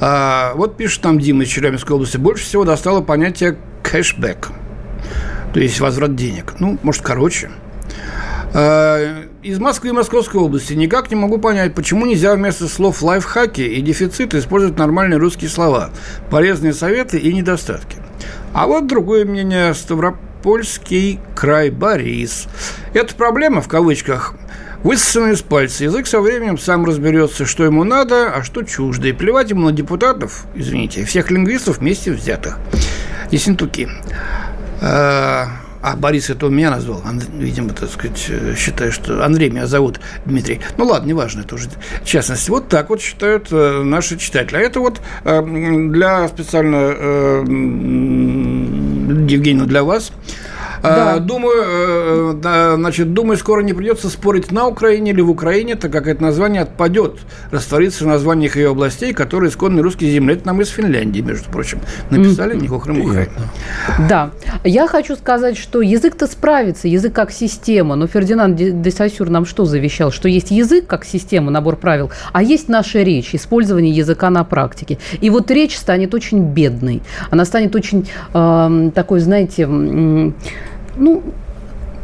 А, 0.00 0.52
вот 0.54 0.76
пишет 0.76 1.02
нам 1.02 1.18
Дима 1.18 1.42
из 1.42 1.48
Челябинской 1.48 1.96
области, 1.96 2.18
больше 2.18 2.44
всего 2.44 2.62
достало 2.62 3.00
понятие 3.00 3.58
кэшбэк, 3.82 4.50
то 5.52 5.58
есть 5.58 5.80
возврат 5.80 6.14
денег. 6.14 6.54
Ну, 6.60 6.78
может, 6.84 7.02
короче– 7.02 7.50
Э, 7.60 7.67
из 8.52 9.58
Москвы 9.58 9.90
и 9.90 9.92
Московской 9.92 10.40
области 10.40 10.72
никак 10.72 11.10
не 11.10 11.16
могу 11.16 11.38
понять, 11.38 11.74
почему 11.74 12.06
нельзя 12.06 12.34
вместо 12.34 12.66
слов 12.66 13.02
лайфхаки 13.02 13.60
и 13.60 13.80
дефицит 13.82 14.34
использовать 14.34 14.78
нормальные 14.78 15.18
русские 15.18 15.50
слова, 15.50 15.90
полезные 16.30 16.72
советы 16.72 17.18
и 17.18 17.32
недостатки. 17.32 17.98
А 18.54 18.66
вот 18.66 18.86
другое 18.86 19.26
мнение 19.26 19.74
Ставропольский 19.74 21.20
край 21.36 21.70
Борис. 21.70 22.46
Это 22.94 23.14
проблема, 23.14 23.60
в 23.60 23.68
кавычках, 23.68 24.34
высосанная 24.82 25.32
из 25.32 25.42
пальца. 25.42 25.84
Язык 25.84 26.06
со 26.06 26.20
временем 26.20 26.58
сам 26.58 26.84
разберется, 26.84 27.44
что 27.44 27.64
ему 27.64 27.84
надо, 27.84 28.32
а 28.34 28.42
что 28.42 28.62
чуждо. 28.62 29.08
И 29.08 29.12
плевать 29.12 29.50
ему 29.50 29.66
на 29.66 29.72
депутатов, 29.72 30.46
извините, 30.54 31.04
всех 31.04 31.30
лингвистов 31.30 31.78
вместе 31.78 32.12
взятых. 32.12 32.58
Ессентуки. 33.30 33.88
А 35.82 35.96
Борис 35.96 36.30
это 36.30 36.46
у 36.46 36.50
меня 36.50 36.70
назвал. 36.70 37.02
Видимо, 37.38 37.70
так 37.70 37.90
сказать, 37.90 38.26
э, 38.28 38.54
считаю, 38.56 38.92
что 38.92 39.24
Андрей 39.24 39.50
меня 39.50 39.66
зовут 39.66 40.00
Дмитрий. 40.24 40.60
Ну 40.76 40.86
ладно, 40.86 41.08
неважно, 41.08 41.42
это 41.42 41.54
уже 41.54 41.68
частность. 42.04 42.48
Вот 42.48 42.68
так 42.68 42.90
вот 42.90 43.00
считают 43.00 43.48
э, 43.50 43.82
наши 43.82 44.16
читатели. 44.18 44.56
А 44.56 44.60
это 44.60 44.80
вот 44.80 45.00
э, 45.24 45.42
для 45.90 46.28
специально 46.28 46.76
Евгения, 49.28 49.64
для 49.64 49.82
вас 49.84 50.12
да. 50.82 51.14
А, 51.14 51.18
думаю, 51.20 51.62
э, 51.64 52.40
э, 52.42 52.74
значит, 52.76 53.12
думаю, 53.12 53.36
скоро 53.36 53.62
не 53.62 53.72
придется 53.72 54.08
спорить 54.08 54.52
на 54.52 54.66
Украине 54.66 55.10
или 55.10 55.20
в 55.20 55.30
Украине, 55.30 55.74
так 55.74 55.92
как 55.92 56.06
это 56.06 56.22
название 56.22 56.62
отпадет, 56.62 57.18
растворится 57.50 58.04
в 58.04 58.06
названиях 58.06 58.56
ее 58.56 58.70
областей, 58.70 59.12
которые 59.12 59.50
исконные 59.50 59.82
русские 59.82 60.10
земли. 60.10 60.34
Это 60.34 60.46
нам 60.46 60.60
из 60.60 60.68
Финляндии, 60.68 61.20
между 61.20 61.50
прочим, 61.50 61.80
написали 62.10 62.54
mm. 62.54 62.62
Нико 62.62 62.78
Хрымухай. 62.80 63.28
Да. 64.08 64.30
Я 64.64 64.86
хочу 64.86 65.16
сказать, 65.16 65.56
что 65.56 65.80
язык-то 65.80 66.26
справится, 66.26 66.88
язык 66.88 67.12
как 67.12 67.30
система. 67.30 67.96
Но 67.96 68.06
Фердинанд 68.06 68.56
де 68.56 68.90
Сассюр 68.90 69.30
нам 69.30 69.46
что 69.46 69.64
завещал? 69.64 70.10
Что 70.10 70.28
есть 70.28 70.50
язык 70.50 70.86
как 70.86 71.04
система, 71.04 71.50
набор 71.50 71.76
правил, 71.76 72.10
а 72.32 72.42
есть 72.42 72.68
наша 72.68 73.02
речь, 73.02 73.34
использование 73.34 73.92
языка 73.92 74.30
на 74.30 74.44
практике. 74.44 74.98
И 75.20 75.30
вот 75.30 75.50
речь 75.50 75.76
станет 75.76 76.14
очень 76.14 76.42
бедной. 76.42 77.02
Она 77.30 77.44
станет 77.44 77.74
очень 77.74 78.08
э, 78.32 78.90
такой, 78.94 79.20
знаете, 79.20 79.68
ну, 80.98 81.22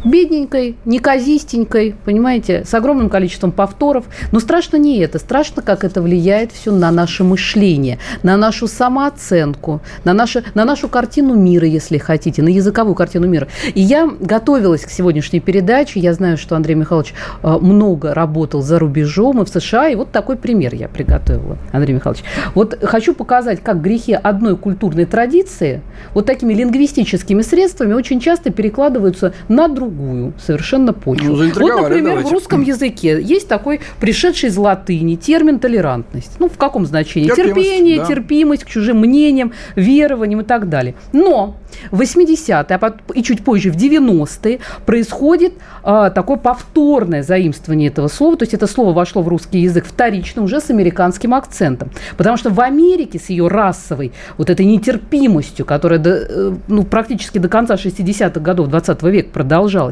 бедненькой, 0.04 0.76
неказистенькой, 0.84 1.94
понимаете, 2.04 2.64
с 2.64 2.74
огромным 2.74 3.08
количеством 3.08 3.52
повторов. 3.52 4.04
Но 4.32 4.40
страшно 4.40 4.76
не 4.76 4.98
это. 4.98 5.18
Страшно, 5.18 5.62
как 5.62 5.84
это 5.84 6.02
влияет 6.02 6.52
все 6.52 6.72
на 6.72 6.90
наше 6.90 7.24
мышление, 7.24 7.98
на 8.22 8.36
нашу 8.36 8.66
самооценку, 8.66 9.80
на, 10.04 10.12
наше, 10.12 10.44
на 10.54 10.64
нашу 10.64 10.88
картину 10.88 11.34
мира, 11.34 11.66
если 11.66 11.98
хотите, 11.98 12.42
на 12.42 12.48
языковую 12.48 12.94
картину 12.94 13.26
мира. 13.26 13.48
И 13.74 13.80
я 13.80 14.08
готовилась 14.20 14.84
к 14.84 14.90
сегодняшней 14.90 15.40
передаче. 15.40 16.00
Я 16.00 16.12
знаю, 16.12 16.36
что 16.36 16.56
Андрей 16.56 16.74
Михайлович 16.74 17.14
э, 17.42 17.58
много 17.60 18.14
работал 18.14 18.62
за 18.62 18.78
рубежом 18.78 19.42
и 19.42 19.44
в 19.44 19.48
США. 19.48 19.88
И 19.88 19.94
вот 19.94 20.10
такой 20.12 20.36
пример 20.36 20.74
я 20.74 20.88
приготовила, 20.88 21.58
Андрей 21.72 21.94
Михайлович. 21.94 22.24
Вот 22.54 22.78
хочу 22.82 23.14
показать, 23.14 23.62
как 23.62 23.80
грехи 23.80 24.12
одной 24.12 24.56
культурной 24.56 25.06
традиции 25.06 25.82
вот 26.12 26.26
такими 26.26 26.54
лингвистическими 26.54 27.42
средствами 27.42 27.94
очень 27.94 28.20
часто 28.20 28.50
перекладываются 28.50 29.32
на 29.48 29.68
другую 29.68 29.93
другую 29.94 30.32
совершенно 30.38 30.92
почву. 30.92 31.28
Ну, 31.28 31.36
вот, 31.36 31.54
например, 31.54 32.02
давайте. 32.02 32.28
в 32.28 32.32
русском 32.32 32.62
языке 32.62 33.20
есть 33.20 33.48
такой 33.48 33.80
пришедший 34.00 34.48
из 34.48 34.56
латыни 34.56 35.16
термин 35.16 35.58
толерантность. 35.58 36.32
Ну, 36.38 36.48
в 36.48 36.56
каком 36.56 36.86
значении? 36.86 37.28
Терпимость, 37.28 37.54
Терпение, 37.54 37.98
да. 37.98 38.06
терпимость 38.06 38.64
к 38.64 38.68
чужим 38.68 38.98
мнениям, 38.98 39.52
верованиям 39.76 40.40
и 40.40 40.44
так 40.44 40.68
далее. 40.68 40.94
Но 41.12 41.56
в 41.90 42.00
80-е, 42.00 42.78
а 42.80 42.94
и 43.14 43.22
чуть 43.22 43.44
позже, 43.44 43.70
в 43.70 43.76
90-е, 43.76 44.60
происходит 44.86 45.54
а, 45.82 46.10
такое 46.10 46.36
повторное 46.36 47.22
заимствование 47.22 47.88
этого 47.88 48.08
слова. 48.08 48.36
То 48.36 48.44
есть 48.44 48.54
это 48.54 48.66
слово 48.66 48.92
вошло 48.92 49.22
в 49.22 49.28
русский 49.28 49.60
язык 49.60 49.84
вторично, 49.86 50.42
уже 50.42 50.60
с 50.60 50.70
американским 50.70 51.34
акцентом. 51.34 51.90
Потому 52.16 52.36
что 52.36 52.50
в 52.50 52.60
Америке 52.60 53.18
с 53.18 53.30
ее 53.30 53.48
расовой 53.48 54.12
вот 54.38 54.50
этой 54.50 54.66
нетерпимостью, 54.66 55.66
которая 55.66 55.98
до, 55.98 56.10
э, 56.10 56.54
ну, 56.68 56.84
практически 56.84 57.38
до 57.38 57.48
конца 57.48 57.74
60-х 57.74 58.40
годов 58.40 58.68
20 58.68 59.02
века 59.04 59.30
продолжалась, 59.32 59.83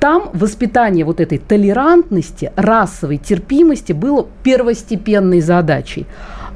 там 0.00 0.30
воспитание 0.32 1.04
вот 1.04 1.20
этой 1.20 1.38
толерантности, 1.38 2.52
расовой 2.56 3.18
терпимости 3.18 3.92
было 3.92 4.26
первостепенной 4.42 5.40
задачей. 5.40 6.06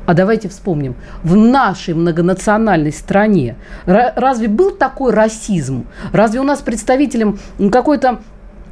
А 0.06 0.14
давайте 0.14 0.48
вспомним, 0.48 0.94
в 1.22 1.36
нашей 1.36 1.92
многонациональной 1.92 2.92
стране 2.92 3.56
ра- 3.84 4.12
разве 4.16 4.48
был 4.48 4.70
такой 4.70 5.12
расизм? 5.12 5.86
Разве 6.12 6.40
у 6.40 6.44
нас 6.44 6.60
представителям 6.60 7.38
какой-то 7.70 8.20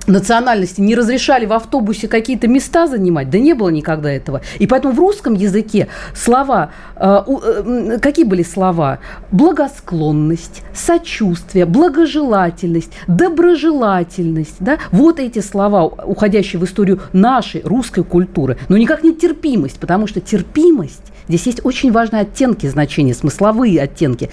национальности 0.06 0.80
не 0.80 0.94
разрешали 0.94 1.46
в 1.46 1.52
автобусе 1.52 2.08
какие-то 2.08 2.48
места 2.48 2.86
занимать? 2.86 3.30
Да 3.30 3.38
не 3.38 3.54
было 3.54 3.68
никогда 3.68 4.10
этого. 4.10 4.40
И 4.58 4.66
поэтому 4.66 4.94
в 4.94 4.98
русском 4.98 5.34
языке 5.34 5.88
слова, 6.14 6.70
э, 6.96 7.22
э, 7.26 7.98
какие 8.00 8.24
были 8.24 8.42
слова? 8.42 8.98
Благосклонность, 9.32 10.62
сочувствие, 10.74 11.66
благожелательность, 11.66 12.92
доброжелательность. 13.06 14.56
Да? 14.60 14.78
Вот 14.92 15.20
эти 15.20 15.40
слова, 15.40 15.84
уходящие 15.84 16.60
в 16.60 16.64
историю 16.64 17.00
нашей 17.12 17.62
русской 17.62 18.04
культуры. 18.04 18.58
Но 18.68 18.76
никак 18.76 19.02
не 19.02 19.14
терпимость, 19.14 19.78
потому 19.78 20.06
что 20.06 20.20
терпимость 20.20 21.02
Здесь 21.28 21.46
есть 21.46 21.60
очень 21.64 21.90
важные 21.90 22.22
оттенки 22.22 22.66
значения, 22.66 23.14
смысловые 23.14 23.80
оттенки. 23.82 24.30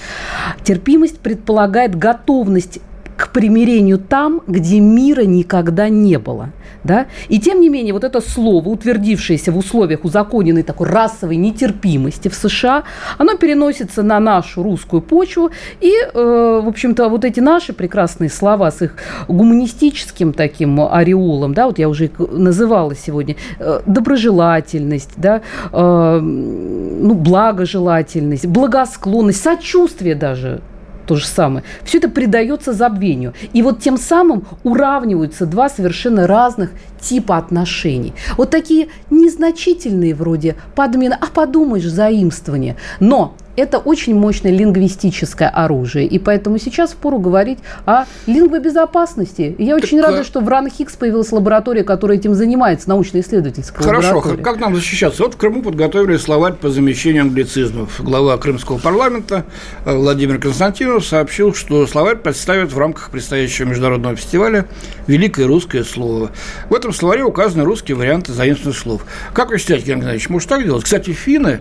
Терпимость 0.63 1.19
предполагает 1.19 1.97
готовность 1.97 2.79
к 3.17 3.31
примирению 3.31 3.97
там, 3.97 4.41
где 4.47 4.79
мира 4.79 5.21
никогда 5.21 5.89
не 5.89 6.17
было. 6.17 6.49
Да? 6.83 7.07
И 7.29 7.39
тем 7.39 7.61
не 7.61 7.69
менее, 7.69 7.93
вот 7.93 8.03
это 8.03 8.19
слово, 8.19 8.67
утвердившееся 8.69 9.51
в 9.51 9.57
условиях 9.57 10.03
узаконенной 10.03 10.63
такой 10.63 10.87
расовой 10.87 11.37
нетерпимости 11.37 12.27
в 12.27 12.33
США, 12.33 12.83
оно 13.17 13.37
переносится 13.37 14.03
на 14.03 14.19
нашу 14.19 14.63
русскую 14.63 15.01
почву. 15.01 15.51
И, 15.79 15.93
э, 15.93 16.61
в 16.63 16.67
общем-то, 16.67 17.07
вот 17.07 17.23
эти 17.23 17.39
наши 17.39 17.73
прекрасные 17.73 18.29
слова 18.29 18.69
с 18.69 18.81
их 18.81 18.95
гуманистическим 19.27 20.33
таким 20.33 20.81
ореолом, 20.81 21.53
да, 21.53 21.67
вот 21.67 21.79
я 21.79 21.87
уже 21.87 22.05
их 22.05 22.19
называла 22.19 22.95
сегодня, 22.95 23.35
э, 23.59 23.79
доброжелательность, 23.85 25.11
да, 25.15 25.41
э, 25.71 26.19
ну, 26.19 27.13
благожелательность, 27.13 28.47
благосклонность, 28.47 29.41
сочувствие 29.41 30.15
даже, 30.15 30.61
то 31.05 31.15
же 31.15 31.25
самое. 31.25 31.63
Все 31.83 31.97
это 31.97 32.09
придается 32.09 32.73
забвению. 32.73 33.33
И 33.53 33.61
вот 33.61 33.79
тем 33.79 33.97
самым 33.97 34.45
уравниваются 34.63 35.45
два 35.45 35.69
совершенно 35.69 36.27
разных 36.27 36.71
типа 36.99 37.37
отношений. 37.37 38.13
Вот 38.37 38.49
такие 38.49 38.87
незначительные 39.09 40.15
вроде 40.15 40.55
подмены, 40.75 41.17
а 41.19 41.27
подумаешь, 41.27 41.85
заимствование. 41.85 42.77
Но 42.99 43.35
это 43.55 43.77
очень 43.77 44.15
мощное 44.15 44.51
лингвистическое 44.51 45.49
оружие. 45.49 46.07
И 46.07 46.19
поэтому 46.19 46.57
сейчас 46.57 46.91
впору 46.91 47.19
говорить 47.19 47.59
о 47.85 48.05
лингвобезопасности. 48.25 49.55
И 49.57 49.63
я 49.65 49.75
очень 49.75 49.99
Так, 49.99 50.09
рада, 50.09 50.21
а- 50.21 50.23
что 50.23 50.41
в 50.41 50.47
РАН-ХИКС 50.47 50.97
появилась 50.97 51.31
лаборатория, 51.31 51.83
которая 51.83 52.17
этим 52.17 52.33
занимается, 52.33 52.89
научно-исследовательская 52.89 53.83
Хорошо, 53.85 54.07
лаборатория. 54.15 54.43
как, 54.43 54.59
нам 54.59 54.75
защищаться? 54.75 55.23
Вот 55.23 55.35
в 55.35 55.37
Крыму 55.37 55.61
подготовили 55.61 56.17
словарь 56.17 56.53
по 56.53 56.69
замещению 56.69 57.23
англицизмов. 57.23 58.01
Глава 58.01 58.37
Крымского 58.37 58.77
парламента 58.79 59.45
э, 59.85 59.95
Владимир 59.95 60.39
Константинов 60.39 61.05
сообщил, 61.05 61.53
что 61.53 61.85
словарь 61.87 62.17
представят 62.17 62.71
в 62.71 62.77
рамках 62.77 63.09
предстоящего 63.11 63.67
международного 63.67 64.15
фестиваля 64.15 64.65
«Великое 65.07 65.47
русское 65.47 65.83
слово». 65.83 66.31
В 66.69 66.73
этом 66.73 66.93
словаре 66.93 67.23
указаны 67.23 67.63
русские 67.63 67.97
варианты 67.97 68.33
заимствованных 68.33 68.77
слов. 68.79 69.05
Как 69.33 69.49
вы 69.49 69.57
считаете, 69.57 69.85
Геннадий 69.85 70.01
Геннадьевич, 70.01 70.29
может 70.29 70.49
так 70.49 70.63
делать? 70.63 70.83
Кстати, 70.83 71.11
финны 71.11 71.59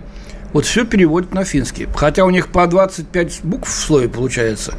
вот 0.53 0.65
все 0.65 0.85
переводят 0.85 1.35
на 1.35 1.45
финский. 1.45 1.89
Хотя 1.95 2.25
у 2.25 2.31
них 2.31 2.49
по 2.49 2.67
25 2.67 3.41
букв 3.43 3.69
в 3.69 3.73
слове 3.73 4.09
получается. 4.09 4.75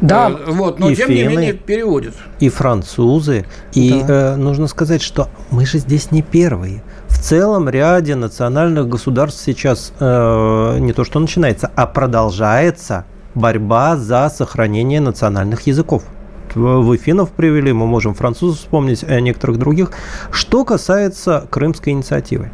Да. 0.00 0.30
Э, 0.30 0.50
Вот, 0.50 0.78
но 0.78 0.90
И 0.90 0.96
тем 0.96 1.10
не 1.10 1.16
финны. 1.22 1.30
менее 1.30 1.52
переводят. 1.52 2.14
и 2.38 2.48
французы. 2.48 3.44
И 3.74 4.02
э, 4.06 4.36
нужно 4.36 4.66
сказать, 4.66 5.02
что 5.02 5.28
мы 5.50 5.66
же 5.66 5.78
здесь 5.78 6.10
не 6.10 6.22
первые. 6.22 6.82
В 7.08 7.18
целом 7.18 7.68
ряде 7.68 8.14
национальных 8.14 8.88
государств 8.88 9.42
сейчас 9.44 9.92
э, 10.00 10.76
не 10.80 10.92
то 10.92 11.04
что 11.04 11.18
начинается, 11.20 11.70
а 11.74 11.86
продолжается 11.86 13.04
борьба 13.34 13.96
за 13.96 14.30
сохранение 14.34 15.00
национальных 15.00 15.66
языков. 15.66 16.02
Вы 16.54 16.96
финнов 16.96 17.30
привели, 17.30 17.72
мы 17.72 17.86
можем 17.86 18.14
французов 18.14 18.58
вспомнить, 18.58 19.04
э, 19.06 19.20
некоторых 19.20 19.58
других. 19.58 19.92
Что 20.30 20.64
касается 20.64 21.46
крымской 21.50 21.92
инициативы. 21.92 22.50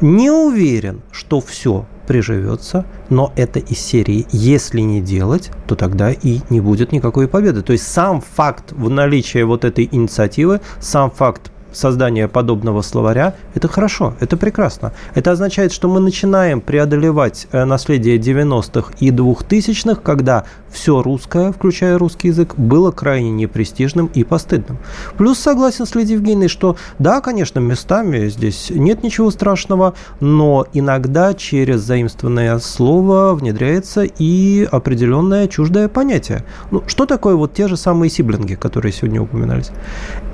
Не 0.00 0.30
уверен, 0.30 1.02
что 1.10 1.40
все 1.40 1.86
приживется, 2.06 2.86
но 3.08 3.32
это 3.36 3.58
из 3.58 3.78
серии 3.78 4.26
«если 4.30 4.80
не 4.80 5.00
делать, 5.00 5.50
то 5.66 5.74
тогда 5.74 6.12
и 6.12 6.40
не 6.50 6.60
будет 6.60 6.92
никакой 6.92 7.28
победы». 7.28 7.62
То 7.62 7.72
есть 7.72 7.86
сам 7.86 8.20
факт 8.20 8.72
в 8.72 8.88
наличии 8.88 9.42
вот 9.42 9.64
этой 9.64 9.88
инициативы, 9.90 10.60
сам 10.80 11.10
факт 11.10 11.50
создания 11.76 12.28
подобного 12.28 12.82
словаря, 12.82 13.34
это 13.54 13.68
хорошо, 13.68 14.14
это 14.20 14.36
прекрасно. 14.36 14.92
Это 15.14 15.32
означает, 15.32 15.72
что 15.72 15.88
мы 15.88 16.00
начинаем 16.00 16.60
преодолевать 16.60 17.46
э, 17.52 17.64
наследие 17.64 18.18
90-х 18.18 18.94
и 19.00 19.10
2000-х, 19.10 20.00
когда 20.00 20.44
все 20.70 21.02
русское, 21.02 21.52
включая 21.52 21.98
русский 21.98 22.28
язык, 22.28 22.54
было 22.56 22.90
крайне 22.90 23.30
непрестижным 23.30 24.06
и 24.06 24.24
постыдным. 24.24 24.78
Плюс 25.16 25.38
согласен 25.38 25.86
с 25.86 25.94
Лидией 25.94 26.16
Евгеньевной, 26.16 26.48
что 26.48 26.76
да, 26.98 27.20
конечно, 27.20 27.60
местами 27.60 28.28
здесь 28.28 28.70
нет 28.70 29.02
ничего 29.02 29.30
страшного, 29.30 29.94
но 30.20 30.66
иногда 30.72 31.34
через 31.34 31.80
заимствованное 31.80 32.58
слово 32.58 33.34
внедряется 33.34 34.04
и 34.04 34.66
определенное 34.70 35.48
чуждое 35.48 35.88
понятие. 35.88 36.44
Ну, 36.70 36.82
что 36.86 37.06
такое 37.06 37.36
вот 37.36 37.54
те 37.54 37.68
же 37.68 37.76
самые 37.76 38.10
сиблинги, 38.10 38.54
которые 38.54 38.92
сегодня 38.92 39.20
упоминались? 39.20 39.70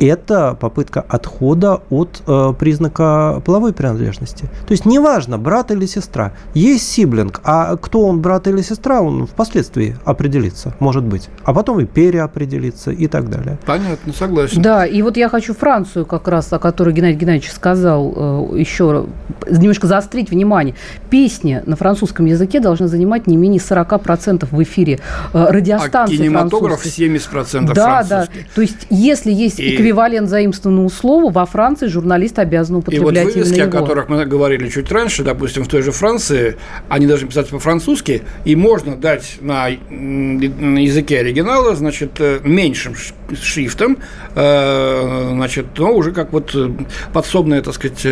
Это 0.01 0.57
попытка 0.59 1.01
отхода 1.01 1.32
от 1.41 2.23
э, 2.27 2.55
признака 2.59 3.43
половой 3.45 3.73
принадлежности. 3.73 4.45
То 4.67 4.73
есть 4.73 4.85
неважно, 4.85 5.39
брат 5.39 5.71
или 5.71 5.87
сестра. 5.87 6.33
Есть 6.55 6.91
сиблинг, 6.91 7.41
а 7.45 7.77
кто 7.77 8.07
он, 8.07 8.21
брат 8.21 8.47
или 8.49 8.61
сестра, 8.63 9.01
он 9.01 9.27
впоследствии 9.27 9.97
определится, 10.05 10.75
может 10.81 11.05
быть. 11.05 11.29
А 11.45 11.53
потом 11.55 11.81
и 11.81 11.85
переопределится 11.87 12.91
и 12.91 13.07
так 13.07 13.31
далее. 13.31 13.59
Понятно, 13.67 14.13
согласен. 14.13 14.63
Да, 14.63 14.87
и 14.87 15.03
вот 15.03 15.17
я 15.17 15.29
хочу 15.29 15.55
Францию 15.55 16.07
как 16.07 16.29
раз, 16.29 16.53
о 16.53 16.59
которой 16.59 16.93
Геннадий 16.95 17.19
Геннадьевич 17.19 17.51
сказал, 17.53 18.13
э, 18.55 18.59
еще 18.59 19.07
немножко 19.49 19.87
заострить 19.87 20.31
внимание. 20.31 20.75
Песни 21.11 21.63
на 21.67 21.77
французском 21.77 22.27
языке 22.27 22.61
должны 22.61 22.89
занимать 22.89 23.27
не 23.27 23.37
менее 23.37 23.61
40% 23.61 24.49
в 24.51 24.63
эфире 24.63 24.95
э, 24.95 24.99
А 25.33 25.53
радиостанций 25.53 26.17
кинематограф 26.17 26.81
французских. 26.81 27.33
70% 27.33 27.73
Да, 27.75 27.75
да. 27.75 28.05
французский. 28.05 28.47
То 28.55 28.61
есть, 28.61 28.87
если 28.91 29.33
есть 29.33 29.61
И- 29.61 29.75
эквивалент 29.75 30.29
заимствованному 30.29 30.89
слову, 31.13 31.29
во 31.29 31.45
Франции 31.45 31.89
журналист 31.89 32.39
обязан 32.39 32.77
И 32.77 32.79
вот 32.79 32.89
употреблять 32.89 33.35
вывески, 33.35 33.55
именно 33.55 33.65
о 33.65 33.67
его. 33.67 33.81
которых 33.81 34.09
мы 34.09 34.25
говорили 34.25 34.69
чуть 34.69 34.91
раньше, 34.91 35.23
допустим, 35.23 35.65
в 35.65 35.69
той 35.69 35.83
же 35.83 35.93
Франции, 35.93 36.57
они 36.89 37.07
должны 37.07 37.29
писать 37.29 37.49
по-французски, 37.49 38.23
и 38.47 38.57
можно 38.57 38.97
дать 38.97 39.39
на 39.41 39.69
языке 39.69 41.19
оригинала, 41.19 41.75
значит, 41.75 42.13
э, 42.19 42.41
меньшим 42.45 42.95
шрифтом, 43.41 43.99
э, 44.35 45.29
значит, 45.33 45.67
но 45.77 45.93
уже 45.93 46.13
как 46.13 46.33
вот 46.33 46.55
э, 46.55 46.71
подсобное, 47.13 47.61
так 47.61 47.75
сказать, 47.75 48.07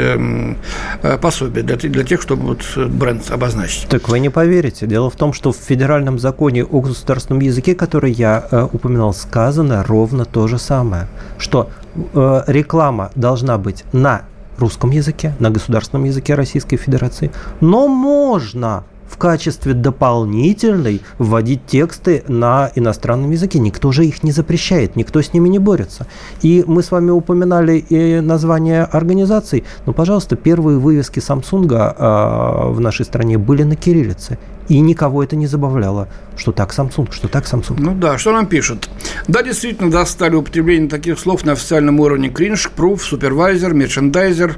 пособие 1.23 1.65
для, 1.65 1.77
для 1.77 2.05
тех, 2.05 2.21
чтобы 2.21 2.43
вот 2.49 2.63
бренд 2.77 3.31
обозначить. 3.31 3.89
Так 3.89 4.09
вы 4.09 4.21
не 4.21 4.29
поверите. 4.29 4.87
Дело 4.87 5.09
в 5.09 5.17
том, 5.17 5.33
что 5.33 5.53
в 5.53 5.57
федеральном 5.57 6.19
законе 6.19 6.65
о 6.65 6.81
государственном 6.81 7.41
языке, 7.41 7.75
который 7.75 8.13
я 8.13 8.69
упоминал, 8.73 9.15
сказано 9.15 9.85
ровно 9.85 10.25
то 10.25 10.47
же 10.49 10.59
самое, 10.59 11.07
что 11.39 11.71
реклама 12.15 13.11
должна 13.15 13.59
быть 13.59 13.85
на 13.93 14.23
русском 14.59 14.91
языке, 14.91 15.35
на 15.39 15.51
государственном 15.51 16.05
языке 16.05 16.35
Российской 16.35 16.77
Федерации, 16.77 17.31
но 17.61 17.89
можно 17.89 18.85
в 19.11 19.17
качестве 19.17 19.75
дополнительной 19.75 21.03
вводить 21.19 21.67
тексты 21.67 22.23
на 22.29 22.71
иностранном 22.77 23.33
языке. 23.33 23.59
Никто 23.59 23.91
же 23.91 24.07
их 24.07 24.23
не 24.23 24.31
запрещает, 24.31 24.95
никто 24.95 25.21
с 25.21 25.33
ними 25.33 25.49
не 25.49 25.59
борется. 25.59 26.07
И 26.43 26.65
мы 26.67 26.83
с 26.83 26.93
вами 26.93 27.11
упоминали 27.11 27.79
и 27.79 28.21
название 28.21 28.85
организаций. 28.85 29.65
Ну, 29.85 29.93
пожалуйста, 29.93 30.37
первые 30.37 30.79
вывески 30.79 31.19
Samsung 31.19 31.67
э, 31.73 32.71
в 32.71 32.81
нашей 32.81 33.05
стране 33.05 33.37
были 33.37 33.65
на 33.65 33.75
кириллице. 33.75 34.39
И 34.69 34.79
никого 34.79 35.25
это 35.25 35.35
не 35.35 35.49
забавляло. 35.49 36.07
Что 36.37 36.53
так 36.53 36.73
Samsung, 36.73 37.11
что 37.11 37.27
так 37.27 37.45
Samsung. 37.45 37.75
Ну 37.79 37.95
да, 37.97 38.17
что 38.19 38.31
нам 38.31 38.47
пишут? 38.47 38.89
Да, 39.27 39.43
действительно, 39.43 39.91
достали 39.91 40.37
употребление 40.37 40.89
таких 40.89 41.19
слов 41.19 41.45
на 41.45 41.53
официальном 41.53 41.99
уровне. 41.99 42.29
Кринж, 42.29 42.71
пруф, 42.71 43.03
супервайзер, 43.03 43.75
мерчендайзер, 43.75 44.57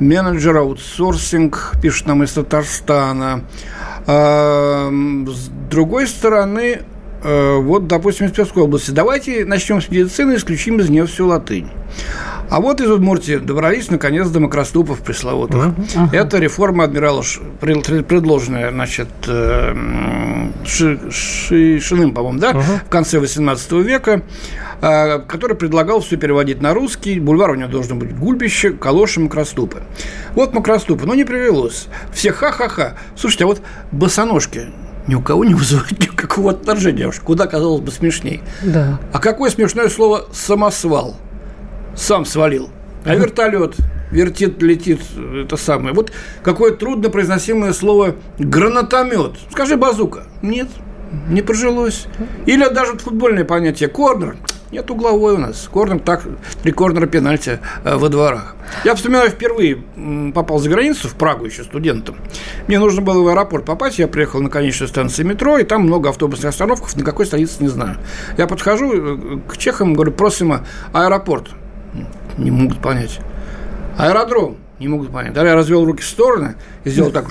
менеджер, 0.00 0.56
аутсорсинг, 0.56 1.74
пишет 1.82 2.06
нам 2.06 2.22
из 2.22 2.32
Татарстана. 2.32 3.44
С 4.06 5.48
другой 5.70 6.06
стороны, 6.06 6.82
вот, 7.22 7.86
допустим, 7.86 8.26
из 8.26 8.32
Тверской 8.32 8.62
области. 8.62 8.90
Давайте 8.90 9.44
начнем 9.44 9.80
с 9.80 9.88
медицины, 9.90 10.36
исключим 10.36 10.80
из 10.80 10.88
нее 10.88 11.06
всю 11.06 11.26
латынь. 11.26 11.68
А 12.50 12.60
вот 12.60 12.80
из 12.80 12.90
Удмуртии 12.90 13.36
добрались, 13.36 13.90
наконец, 13.90 14.28
до 14.28 14.40
макроступов 14.40 15.00
пресловутых. 15.00 15.66
Uh-huh. 15.66 16.08
Это 16.12 16.38
реформа 16.38 16.84
адмирала, 16.84 17.22
предложенная, 17.60 18.70
значит, 18.70 19.08
э, 19.26 19.74
Ши, 20.64 20.98
Ши, 21.10 21.78
Шиным, 21.80 22.14
по-моему, 22.14 22.38
да, 22.38 22.52
uh-huh. 22.52 22.86
в 22.86 22.88
конце 22.88 23.18
18 23.18 23.72
века, 23.72 24.22
э, 24.80 25.18
который 25.20 25.56
предлагал 25.56 26.00
все 26.00 26.16
переводить 26.16 26.62
на 26.62 26.72
русский. 26.72 27.20
Бульвар 27.20 27.50
у 27.50 27.54
него 27.54 27.68
должен 27.68 27.98
быть 27.98 28.16
Гульбище, 28.16 28.70
Калоши, 28.70 29.20
Макроступы. 29.20 29.82
Вот 30.34 30.54
Макроступы, 30.54 31.04
но 31.04 31.14
не 31.14 31.24
привелось. 31.24 31.88
Все 32.12 32.32
ха-ха-ха. 32.32 32.94
Слушайте, 33.14 33.44
а 33.44 33.48
вот 33.48 33.60
босоножки, 33.92 34.68
ни 35.08 35.14
у 35.14 35.20
кого 35.20 35.44
не 35.44 35.54
вызывает 35.54 35.98
никакого 35.98 36.52
отторжения. 36.52 37.08
Уж 37.08 37.18
куда, 37.18 37.46
казалось 37.46 37.80
бы, 37.80 37.90
смешней. 37.90 38.42
Да. 38.62 39.00
А 39.12 39.18
какое 39.18 39.50
смешное 39.50 39.88
слово 39.88 40.26
«самосвал»? 40.32 41.16
сам 41.96 42.24
свалил. 42.24 42.70
А 43.04 43.16
вертолет 43.16 43.74
вертит, 44.10 44.62
летит, 44.62 45.00
это 45.44 45.56
самое. 45.56 45.94
Вот 45.94 46.12
какое 46.42 46.72
трудно 46.72 47.10
произносимое 47.10 47.72
слово 47.72 48.16
гранатомет. 48.38 49.32
Скажи 49.50 49.76
базука. 49.76 50.24
Нет, 50.42 50.68
не 51.28 51.42
прожилось. 51.42 52.06
Или 52.46 52.68
даже 52.68 52.96
футбольное 52.98 53.44
понятие 53.44 53.88
корнер. 53.88 54.36
Нет, 54.70 54.90
угловой 54.90 55.34
у 55.34 55.38
нас. 55.38 55.68
Корнер 55.72 55.98
так, 56.00 56.22
три 56.62 56.72
корнера 56.72 57.06
пенальти 57.06 57.58
э, 57.84 57.96
во 57.96 58.08
дворах. 58.10 58.54
Я 58.84 58.94
вспоминаю, 58.94 59.30
впервые 59.30 59.82
попал 60.34 60.58
за 60.58 60.68
границу, 60.68 61.08
в 61.08 61.14
Прагу 61.14 61.46
еще 61.46 61.64
студентом. 61.64 62.16
Мне 62.66 62.78
нужно 62.78 63.00
было 63.00 63.22
в 63.22 63.28
аэропорт 63.28 63.64
попасть. 63.64 63.98
Я 63.98 64.08
приехал 64.08 64.40
на 64.42 64.50
конечную 64.50 64.88
станцию 64.88 65.26
метро, 65.26 65.56
и 65.58 65.64
там 65.64 65.82
много 65.82 66.10
автобусных 66.10 66.50
остановок, 66.50 66.94
на 66.96 67.02
какой 67.02 67.24
столице 67.24 67.56
не 67.60 67.68
знаю. 67.68 67.96
Я 68.36 68.46
подхожу 68.46 68.92
э, 68.92 69.38
к 69.48 69.56
чехам, 69.56 69.94
говорю, 69.94 70.12
просим 70.12 70.60
аэропорт 70.92 71.48
не 72.36 72.50
могут 72.50 72.78
понять. 72.80 73.20
Аэродром 73.96 74.58
не 74.78 74.88
могут 74.88 75.10
понять. 75.10 75.34
Тогда 75.34 75.50
я 75.50 75.54
развел 75.54 75.84
руки 75.84 76.02
в 76.02 76.06
стороны 76.06 76.56
и 76.84 76.90
сделал 76.90 77.10
так, 77.10 77.26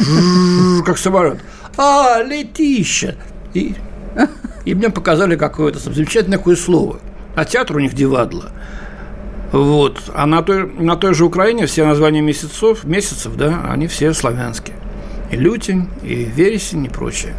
как 0.86 0.98
самолет. 0.98 1.40
А, 1.78 2.22
летище! 2.24 3.16
И, 3.54 3.76
и 4.66 4.74
мне 4.74 4.90
показали 4.90 5.36
какое-то 5.36 5.80
замечательное 5.80 6.40
такое 6.40 6.56
слово. 6.56 7.00
А 7.38 7.46
театр 7.46 7.78
у 7.78 7.80
них 7.80 7.94
Дивадло. 7.94 8.50
Вот. 9.52 10.02
А 10.16 10.26
на 10.26 10.42
той, 10.42 10.66
на 10.66 10.96
той 10.96 11.14
же 11.14 11.24
Украине 11.24 11.68
все 11.68 11.86
названия 11.86 12.20
месяцев, 12.20 12.84
месяцев, 12.84 13.36
да, 13.36 13.62
они 13.70 13.86
все 13.86 14.12
славянские 14.16 14.76
и 15.32 15.36
лютень, 15.36 15.88
и 16.04 16.24
вересень, 16.24 16.86
и 16.86 16.90
прочее. 16.90 17.34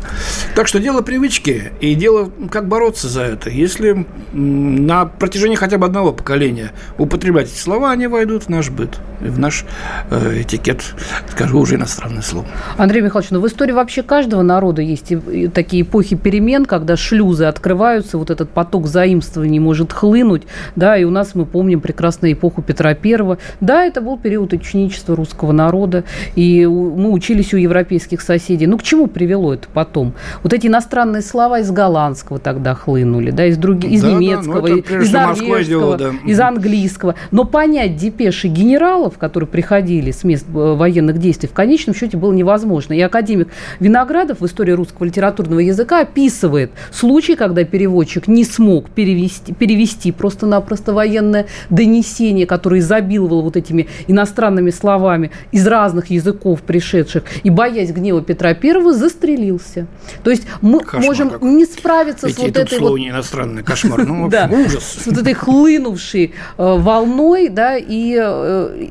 Так 0.54 0.68
что 0.68 0.78
дело 0.78 1.02
привычки, 1.02 1.72
и 1.80 1.94
дело, 1.94 2.30
как 2.50 2.68
бороться 2.68 3.08
за 3.08 3.22
это. 3.22 3.50
Если 3.50 4.06
на 4.32 5.06
протяжении 5.06 5.56
хотя 5.56 5.78
бы 5.78 5.86
одного 5.86 6.12
поколения 6.12 6.72
употреблять 6.98 7.48
эти 7.48 7.58
слова, 7.58 7.90
они 7.90 8.06
войдут 8.06 8.44
в 8.44 8.48
наш 8.48 8.70
быт, 8.70 8.98
в 9.20 9.38
наш 9.38 9.64
э, 10.10 10.42
этикет, 10.42 10.82
скажу 11.30 11.58
уже 11.58 11.76
иностранное 11.76 12.22
слово. 12.22 12.46
Андрей 12.76 13.00
Михайлович, 13.00 13.30
ну 13.30 13.40
в 13.40 13.46
истории 13.46 13.72
вообще 13.72 14.02
каждого 14.02 14.42
народа 14.42 14.82
есть 14.82 15.10
и 15.10 15.48
такие 15.48 15.82
эпохи 15.82 16.16
перемен, 16.16 16.64
когда 16.64 16.96
шлюзы 16.96 17.44
открываются, 17.44 18.18
вот 18.18 18.30
этот 18.30 18.50
поток 18.50 18.86
заимствований 18.86 19.58
может 19.58 19.92
хлынуть, 19.92 20.42
да, 20.76 20.96
и 20.96 21.04
у 21.04 21.10
нас 21.10 21.34
мы 21.34 21.46
помним 21.46 21.80
прекрасную 21.80 22.34
эпоху 22.34 22.62
Петра 22.62 22.94
Первого. 22.94 23.38
Да, 23.60 23.84
это 23.84 24.00
был 24.00 24.18
период 24.18 24.52
ученичества 24.52 25.16
русского 25.16 25.52
народа, 25.52 26.04
и 26.34 26.66
мы 26.66 27.10
учились 27.10 27.54
у 27.54 27.56
евро 27.56 27.77
европейских 27.78 28.20
соседей. 28.20 28.66
Ну, 28.66 28.76
к 28.78 28.82
чему 28.82 29.06
привело 29.06 29.54
это 29.54 29.68
потом? 29.72 30.14
Вот 30.42 30.52
эти 30.52 30.66
иностранные 30.66 31.22
слова 31.22 31.60
из 31.60 31.70
голландского 31.70 32.38
тогда 32.38 32.74
хлынули, 32.74 33.30
да, 33.30 33.46
из, 33.46 33.56
других, 33.56 33.90
из 33.90 34.02
да, 34.02 34.12
немецкого, 34.12 34.68
да, 34.68 34.74
ну, 34.74 35.00
из 35.00 35.12
норвежского, 35.12 35.96
да. 35.96 36.12
из 36.26 36.40
английского. 36.40 37.14
Но 37.30 37.44
понять 37.44 37.96
депеши 37.96 38.48
генералов, 38.48 39.18
которые 39.18 39.48
приходили 39.48 40.10
с 40.10 40.24
мест 40.24 40.46
э, 40.48 40.52
военных 40.52 41.18
действий, 41.18 41.48
в 41.48 41.52
конечном 41.52 41.94
счете 41.94 42.16
было 42.16 42.32
невозможно. 42.32 42.94
И 42.94 43.00
академик 43.00 43.48
Виноградов 43.80 44.40
в 44.40 44.46
истории 44.46 44.72
русского 44.72 45.06
литературного 45.06 45.60
языка 45.60 46.00
описывает 46.00 46.72
случай, 46.90 47.36
когда 47.36 47.64
переводчик 47.64 48.26
не 48.26 48.44
смог 48.44 48.90
перевести, 48.90 49.54
перевести 49.54 50.12
просто-напросто 50.12 50.92
военное 50.92 51.46
донесение, 51.70 52.46
которое 52.46 52.80
изобиловало 52.80 53.42
вот 53.42 53.56
этими 53.56 53.88
иностранными 54.06 54.70
словами 54.70 55.30
из 55.52 55.66
разных 55.66 56.10
языков 56.10 56.62
пришедших, 56.62 57.24
и 57.42 57.50
боялся 57.50 57.67
боясь 57.68 57.92
гнева 57.92 58.22
Петра 58.22 58.54
Первого, 58.54 58.92
застрелился. 58.94 59.86
То 60.22 60.30
есть 60.30 60.44
мы 60.60 60.80
кошмар 60.80 61.04
можем 61.04 61.30
какой. 61.30 61.50
не 61.50 61.64
справиться 61.64 62.28
Эти, 62.28 62.36
с 62.36 62.38
вот 62.38 62.56
этой 62.56 62.78
слово 62.78 62.90
вот... 62.92 62.98
не 62.98 63.10
иностранное, 63.10 63.62
кошмар, 63.62 64.06
ну 64.06 64.28
да, 64.30 64.48
ужас. 64.50 64.98
С 65.02 65.06
вот 65.06 65.18
этой 65.18 65.34
хлынувшей 65.34 66.32
э, 66.56 66.76
волной, 66.78 67.48
да, 67.48 67.76
и 67.76 68.16
э, 68.18 68.88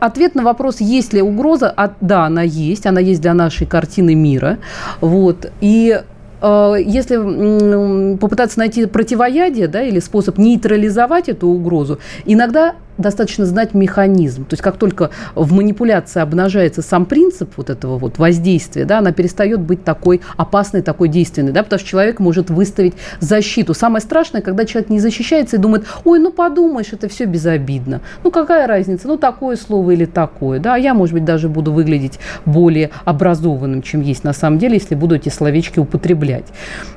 ответ 0.00 0.34
на 0.34 0.42
вопрос, 0.42 0.80
есть 0.80 1.12
ли 1.12 1.22
угроза, 1.22 1.74
да, 2.00 2.26
она 2.26 2.42
есть, 2.42 2.86
она 2.86 3.00
есть 3.00 3.20
для 3.20 3.34
нашей 3.34 3.66
картины 3.66 4.14
мира, 4.14 4.58
вот, 5.00 5.50
и 5.60 6.00
э, 6.40 6.74
если 6.84 8.16
попытаться 8.16 8.58
найти 8.58 8.86
противоядие 8.86 9.68
да, 9.68 9.82
или 9.82 9.98
способ 9.98 10.38
нейтрализовать 10.38 11.28
эту 11.28 11.48
угрозу, 11.48 11.98
иногда 12.24 12.76
достаточно 13.00 13.46
знать 13.46 13.74
механизм. 13.74 14.44
То 14.44 14.54
есть 14.54 14.62
как 14.62 14.76
только 14.76 15.10
в 15.34 15.52
манипуляции 15.52 16.20
обнажается 16.20 16.82
сам 16.82 17.06
принцип 17.06 17.52
вот 17.56 17.70
этого 17.70 17.98
вот 17.98 18.18
воздействия, 18.18 18.84
да, 18.84 18.98
она 18.98 19.12
перестает 19.12 19.60
быть 19.60 19.84
такой 19.84 20.20
опасной, 20.36 20.82
такой 20.82 21.08
действенной, 21.08 21.52
да, 21.52 21.62
потому 21.62 21.78
что 21.78 21.88
человек 21.88 22.20
может 22.20 22.50
выставить 22.50 22.94
защиту. 23.20 23.74
Самое 23.74 24.02
страшное, 24.02 24.42
когда 24.42 24.64
человек 24.64 24.90
не 24.90 25.00
защищается 25.00 25.56
и 25.56 25.58
думает, 25.58 25.86
ой, 26.04 26.18
ну 26.18 26.30
подумаешь, 26.32 26.92
это 26.92 27.08
все 27.08 27.24
безобидно. 27.24 28.00
Ну 28.24 28.30
какая 28.30 28.66
разница, 28.66 29.08
ну 29.08 29.16
такое 29.16 29.56
слово 29.56 29.92
или 29.92 30.04
такое, 30.04 30.58
да, 30.60 30.76
я, 30.76 30.94
может 30.94 31.14
быть, 31.14 31.24
даже 31.24 31.48
буду 31.48 31.72
выглядеть 31.72 32.18
более 32.44 32.90
образованным, 33.04 33.82
чем 33.82 34.00
есть 34.00 34.24
на 34.24 34.32
самом 34.32 34.58
деле, 34.58 34.74
если 34.74 34.94
буду 34.94 35.16
эти 35.16 35.28
словечки 35.28 35.78
употреблять. 35.78 36.46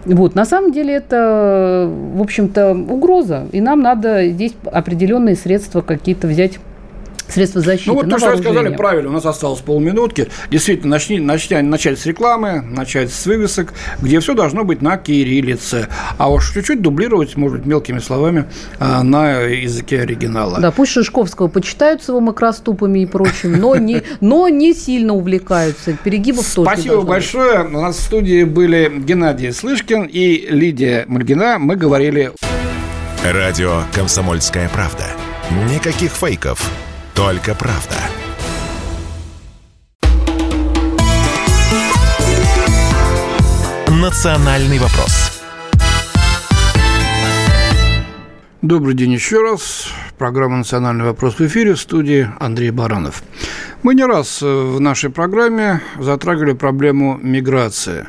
Вот, 0.05 0.35
на 0.35 0.45
самом 0.45 0.71
деле 0.71 0.95
это, 0.95 1.89
в 2.15 2.21
общем-то, 2.21 2.71
угроза, 2.73 3.47
и 3.51 3.61
нам 3.61 3.81
надо 3.81 4.29
здесь 4.29 4.53
определенные 4.71 5.35
средства, 5.35 5.81
какие-то 5.97 6.27
взять 6.27 6.59
средства 7.33 7.61
защиты. 7.61 7.89
Ну 7.89 7.95
вот 7.95 8.09
то, 8.09 8.17
что 8.17 8.31
вы 8.31 8.37
сказали, 8.37 8.75
правильно, 8.75 9.09
у 9.09 9.13
нас 9.13 9.25
осталось 9.25 9.59
полминутки. 9.61 10.29
Действительно, 10.49 10.91
начни, 10.91 11.19
начни, 11.19 11.61
начать 11.61 11.99
с 11.99 12.05
рекламы, 12.05 12.61
начать 12.61 13.11
с 13.11 13.25
вывесок, 13.25 13.73
где 14.01 14.19
все 14.19 14.33
должно 14.33 14.63
быть 14.63 14.81
на 14.81 14.97
кириллице. 14.97 15.87
А 16.17 16.31
уж 16.31 16.53
чуть-чуть 16.53 16.81
дублировать, 16.81 17.35
может 17.35 17.59
быть, 17.59 17.65
мелкими 17.65 17.99
словами 17.99 18.45
а, 18.79 19.03
на 19.03 19.39
языке 19.39 20.01
оригинала. 20.01 20.59
Да, 20.59 20.71
пусть 20.71 20.91
Шишковского 20.91 21.47
почитают 21.47 22.03
с 22.03 22.09
его 22.09 22.19
макроступами 22.19 22.99
и 22.99 23.05
прочим, 23.05 23.59
но 23.59 23.75
не, 23.75 24.03
но 24.21 24.47
не 24.49 24.73
сильно 24.73 25.13
увлекаются. 25.13 25.97
Перегибов 26.03 26.45
тоже 26.53 26.69
Спасибо 26.69 27.01
большое. 27.01 27.63
Быть. 27.63 27.73
У 27.73 27.81
нас 27.81 27.97
в 27.97 28.01
студии 28.01 28.43
были 28.43 28.91
Геннадий 28.95 29.51
Слышкин 29.51 30.03
и 30.03 30.47
Лидия 30.49 31.05
Мальгина. 31.07 31.57
Мы 31.59 31.75
говорили... 31.75 32.31
Радио 33.23 33.83
«Комсомольская 33.93 34.69
правда». 34.69 35.05
Никаких 35.53 36.11
фейков, 36.11 36.67
только 37.13 37.53
правда. 37.53 37.95
«Национальный 43.87 44.79
вопрос». 44.79 45.41
Добрый 48.63 48.95
день 48.95 49.13
еще 49.13 49.43
раз. 49.43 49.89
Программа 50.17 50.57
«Национальный 50.57 51.05
вопрос» 51.05 51.35
в 51.37 51.41
эфире 51.45 51.75
в 51.75 51.79
студии 51.79 52.27
Андрей 52.39 52.71
Баранов. 52.71 53.21
Мы 53.83 53.95
не 53.95 54.05
раз 54.05 54.41
э, 54.41 54.45
в 54.45 54.79
нашей 54.79 55.09
программе 55.09 55.81
затрагивали 55.99 56.53
проблему 56.53 57.19
миграции. 57.21 58.07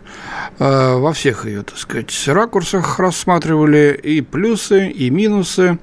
Э, 0.60 0.94
во 0.94 1.12
всех 1.12 1.46
ее, 1.46 1.64
так 1.64 1.76
сказать, 1.76 2.28
ракурсах 2.28 3.00
рассматривали 3.00 3.98
и 4.00 4.20
плюсы, 4.20 4.88
и 4.88 5.10
минусы, 5.10 5.80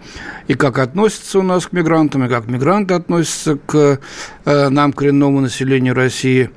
и 0.47 0.53
как 0.53 0.79
относятся 0.79 1.39
у 1.39 1.43
нас 1.43 1.67
к 1.67 1.73
мигрантам, 1.73 2.23
и 2.23 2.29
как 2.29 2.47
мигранты 2.47 2.93
относятся 2.93 3.57
к 3.57 3.99
э, 4.45 4.69
нам, 4.69 4.93
коренному 4.93 5.41
населению 5.41 5.93
России, 5.93 6.51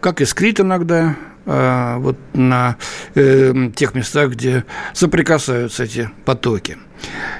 как 0.00 0.20
искрит 0.20 0.58
иногда 0.58 1.14
вот 1.46 2.16
на 2.34 2.76
э, 3.14 3.70
тех 3.74 3.94
местах, 3.94 4.30
где 4.32 4.64
соприкасаются 4.92 5.84
эти 5.84 6.10
потоки. 6.24 6.76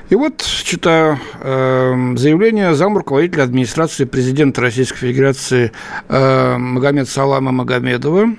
И 0.08 0.14
вот 0.14 0.42
читаю 0.42 1.18
э, 1.40 2.14
заявление 2.16 2.74
зам 2.74 2.96
руководителя 2.96 3.44
администрации 3.44 4.04
президента 4.04 4.60
Российской 4.60 4.98
Федерации 4.98 5.72
э, 6.08 6.56
Магомед 6.56 7.08
Салама 7.08 7.52
Магомедова. 7.52 8.34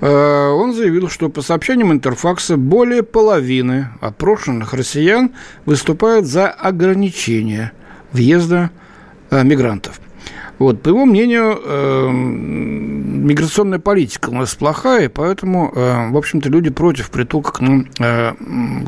Э, 0.00 0.48
он 0.48 0.74
заявил, 0.74 1.08
что 1.08 1.28
по 1.28 1.40
сообщениям 1.40 1.92
Интерфакса 1.92 2.56
более 2.56 3.02
половины 3.02 3.88
опрошенных 4.00 4.74
россиян 4.74 5.32
выступают 5.64 6.26
за 6.26 6.48
ограничение 6.48 7.72
въезда 8.12 8.70
э, 9.30 9.42
мигрантов. 9.44 10.00
Вот, 10.58 10.82
по 10.82 10.88
его 10.90 11.04
мнению, 11.04 11.58
э, 11.64 12.08
миграционная 13.22 13.78
политика 13.78 14.30
у 14.30 14.34
нас 14.34 14.54
плохая, 14.54 15.08
поэтому, 15.08 15.72
э, 15.74 16.10
в 16.10 16.16
общем-то, 16.16 16.48
люди 16.48 16.70
против 16.70 17.10
притока 17.10 17.52
к 17.52 17.60
нам 17.60 17.88
э, 17.98 18.32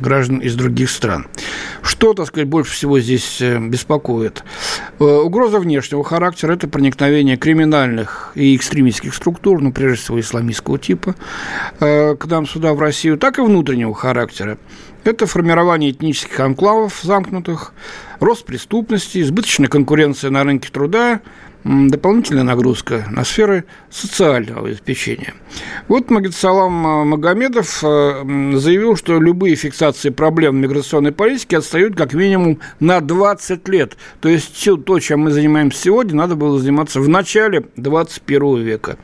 граждан 0.00 0.38
из 0.38 0.54
других 0.54 0.90
стран. 0.90 1.26
Что, 1.82 2.14
так 2.14 2.26
сказать, 2.26 2.48
больше 2.48 2.72
всего 2.72 3.00
здесь 3.00 3.40
э, 3.40 3.58
беспокоит? 3.58 4.44
Э, 4.98 5.04
угроза 5.04 5.58
внешнего 5.58 6.04
характера– 6.04 6.52
это 6.54 6.68
проникновение 6.68 7.36
криминальных 7.36 8.32
и 8.34 8.54
экстремистских 8.56 9.14
структур, 9.14 9.60
ну, 9.60 9.72
прежде 9.72 10.02
всего, 10.02 10.20
исламистского 10.20 10.78
типа, 10.78 11.14
э, 11.80 12.14
к 12.16 12.26
нам 12.26 12.46
сюда, 12.46 12.74
в 12.74 12.80
Россию, 12.80 13.18
так 13.18 13.38
и 13.38 13.42
внутреннего 13.42 13.94
характера. 13.94 14.58
Это 15.04 15.26
формирование 15.26 15.90
этнических 15.90 16.40
анклавов 16.40 17.00
замкнутых, 17.02 17.74
рост 18.20 18.46
преступности, 18.46 19.20
избыточная 19.20 19.68
конкуренция 19.68 20.30
на 20.30 20.44
рынке 20.44 20.70
труда– 20.70 21.20
дополнительная 21.64 22.42
нагрузка 22.42 23.06
на 23.10 23.24
сферы 23.24 23.64
социального 23.90 24.68
обеспечения. 24.68 25.32
Вот 25.88 26.10
Магитсалам 26.10 26.86
э, 26.86 27.04
Магомедов 27.04 27.82
э, 27.82 28.56
заявил, 28.56 28.96
что 28.96 29.18
любые 29.18 29.56
фиксации 29.56 30.10
проблем 30.10 30.58
миграционной 30.58 31.12
политики 31.12 31.54
отстают 31.54 31.96
как 31.96 32.12
минимум 32.12 32.58
на 32.80 33.00
20 33.00 33.66
лет. 33.68 33.96
То 34.20 34.28
есть 34.28 34.54
все 34.54 34.76
то, 34.76 35.00
чем 35.00 35.20
мы 35.20 35.30
занимаемся 35.30 35.84
сегодня, 35.84 36.14
надо 36.14 36.36
было 36.36 36.58
заниматься 36.58 37.00
в 37.00 37.08
начале 37.08 37.64
21 37.76 38.62
века. 38.62 38.98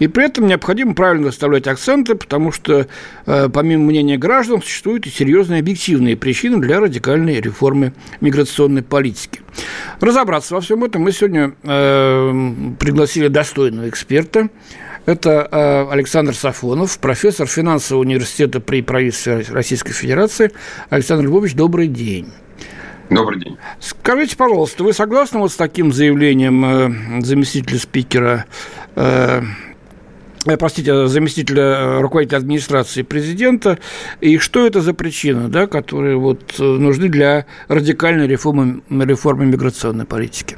И 0.00 0.08
при 0.08 0.24
этом 0.24 0.48
необходимо 0.48 0.94
правильно 0.94 1.28
расставлять 1.28 1.68
акценты, 1.68 2.16
потому 2.16 2.50
что, 2.50 2.88
э, 3.26 3.48
помимо 3.50 3.84
мнения 3.84 4.18
граждан, 4.18 4.62
существуют 4.62 5.06
и 5.06 5.10
серьезные 5.10 5.39
объективные 5.48 6.16
причины 6.16 6.58
для 6.58 6.80
радикальной 6.80 7.40
реформы 7.40 7.92
миграционной 8.20 8.82
политики. 8.82 9.40
Разобраться 10.00 10.54
во 10.54 10.60
всем 10.60 10.84
этом 10.84 11.02
мы 11.02 11.12
сегодня 11.12 11.52
э, 11.62 12.74
пригласили 12.78 13.28
достойного 13.28 13.88
эксперта. 13.88 14.48
Это 15.06 15.48
э, 15.50 15.92
Александр 15.92 16.34
Сафонов, 16.34 16.98
профессор 16.98 17.46
финансового 17.46 18.02
университета 18.02 18.60
при 18.60 18.82
правительстве 18.82 19.44
Российской 19.50 19.92
Федерации. 19.92 20.52
Александр 20.90 21.24
Львович, 21.24 21.54
добрый 21.54 21.88
день. 21.88 22.30
Добрый 23.08 23.40
день. 23.40 23.56
Скажите, 23.80 24.36
пожалуйста, 24.36 24.84
вы 24.84 24.92
согласны 24.92 25.40
вот 25.40 25.50
с 25.50 25.56
таким 25.56 25.92
заявлением 25.92 26.64
э, 26.64 27.22
заместителя 27.22 27.78
спикера 27.78 28.44
Э, 28.96 29.42
простите, 30.44 31.06
заместителя 31.06 31.62
э, 31.62 32.00
руководителя 32.00 32.38
администрации 32.38 33.02
президента, 33.02 33.78
и 34.20 34.38
что 34.38 34.66
это 34.66 34.80
за 34.80 34.94
причины, 34.94 35.48
да, 35.48 35.66
которые 35.66 36.16
вот 36.16 36.54
э, 36.58 36.62
нужны 36.62 37.08
для 37.08 37.46
радикальной 37.68 38.26
реформы, 38.26 38.82
реформы 38.88 39.44
миграционной 39.46 40.06
политики? 40.06 40.56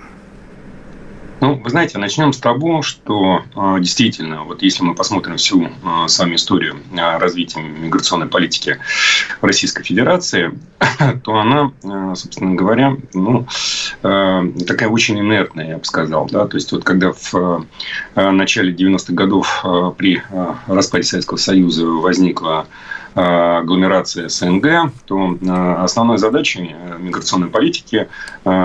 Ну, 1.43 1.57
вы 1.57 1.71
знаете, 1.71 1.99
начнем 1.99 2.33
с 2.33 2.39
того, 2.39 2.83
что 2.83 3.43
э, 3.57 3.81
действительно, 3.81 4.45
вот 4.45 4.63
если 4.63 4.85
мы 4.85 4.95
посмотрим 4.95 5.39
всю 5.39 5.65
э, 5.65 5.71
с 6.07 6.17
вами 6.21 6.37
историю 6.37 6.77
э, 6.93 7.19
развития 7.19 7.61
миграционной 7.63 8.29
политики 8.29 8.79
Российской 9.41 9.83
Федерации, 9.83 10.57
то 11.25 11.35
она, 11.35 11.73
собственно 12.15 12.55
говоря, 12.55 12.97
ну, 13.13 13.49
такая 14.03 14.89
очень 14.89 15.19
инертная, 15.19 15.71
я 15.71 15.79
бы 15.79 15.85
сказал. 15.85 16.29
Да? 16.31 16.47
То 16.47 16.57
есть, 16.57 16.71
вот 16.71 16.85
когда 16.85 17.13
в 17.13 17.67
начале 18.15 18.73
90-х 18.73 19.13
годов 19.13 19.65
при 19.97 20.23
распаде 20.69 21.03
Советского 21.03 21.39
Союза 21.39 21.87
возникла 21.87 22.67
агломерации 23.15 24.29
СНГ, 24.29 24.93
то 25.07 25.37
э, 25.41 25.75
основной 25.79 26.19
задачей 26.19 26.75
э, 26.75 26.99
миграционной 26.99 27.49
политики 27.49 28.09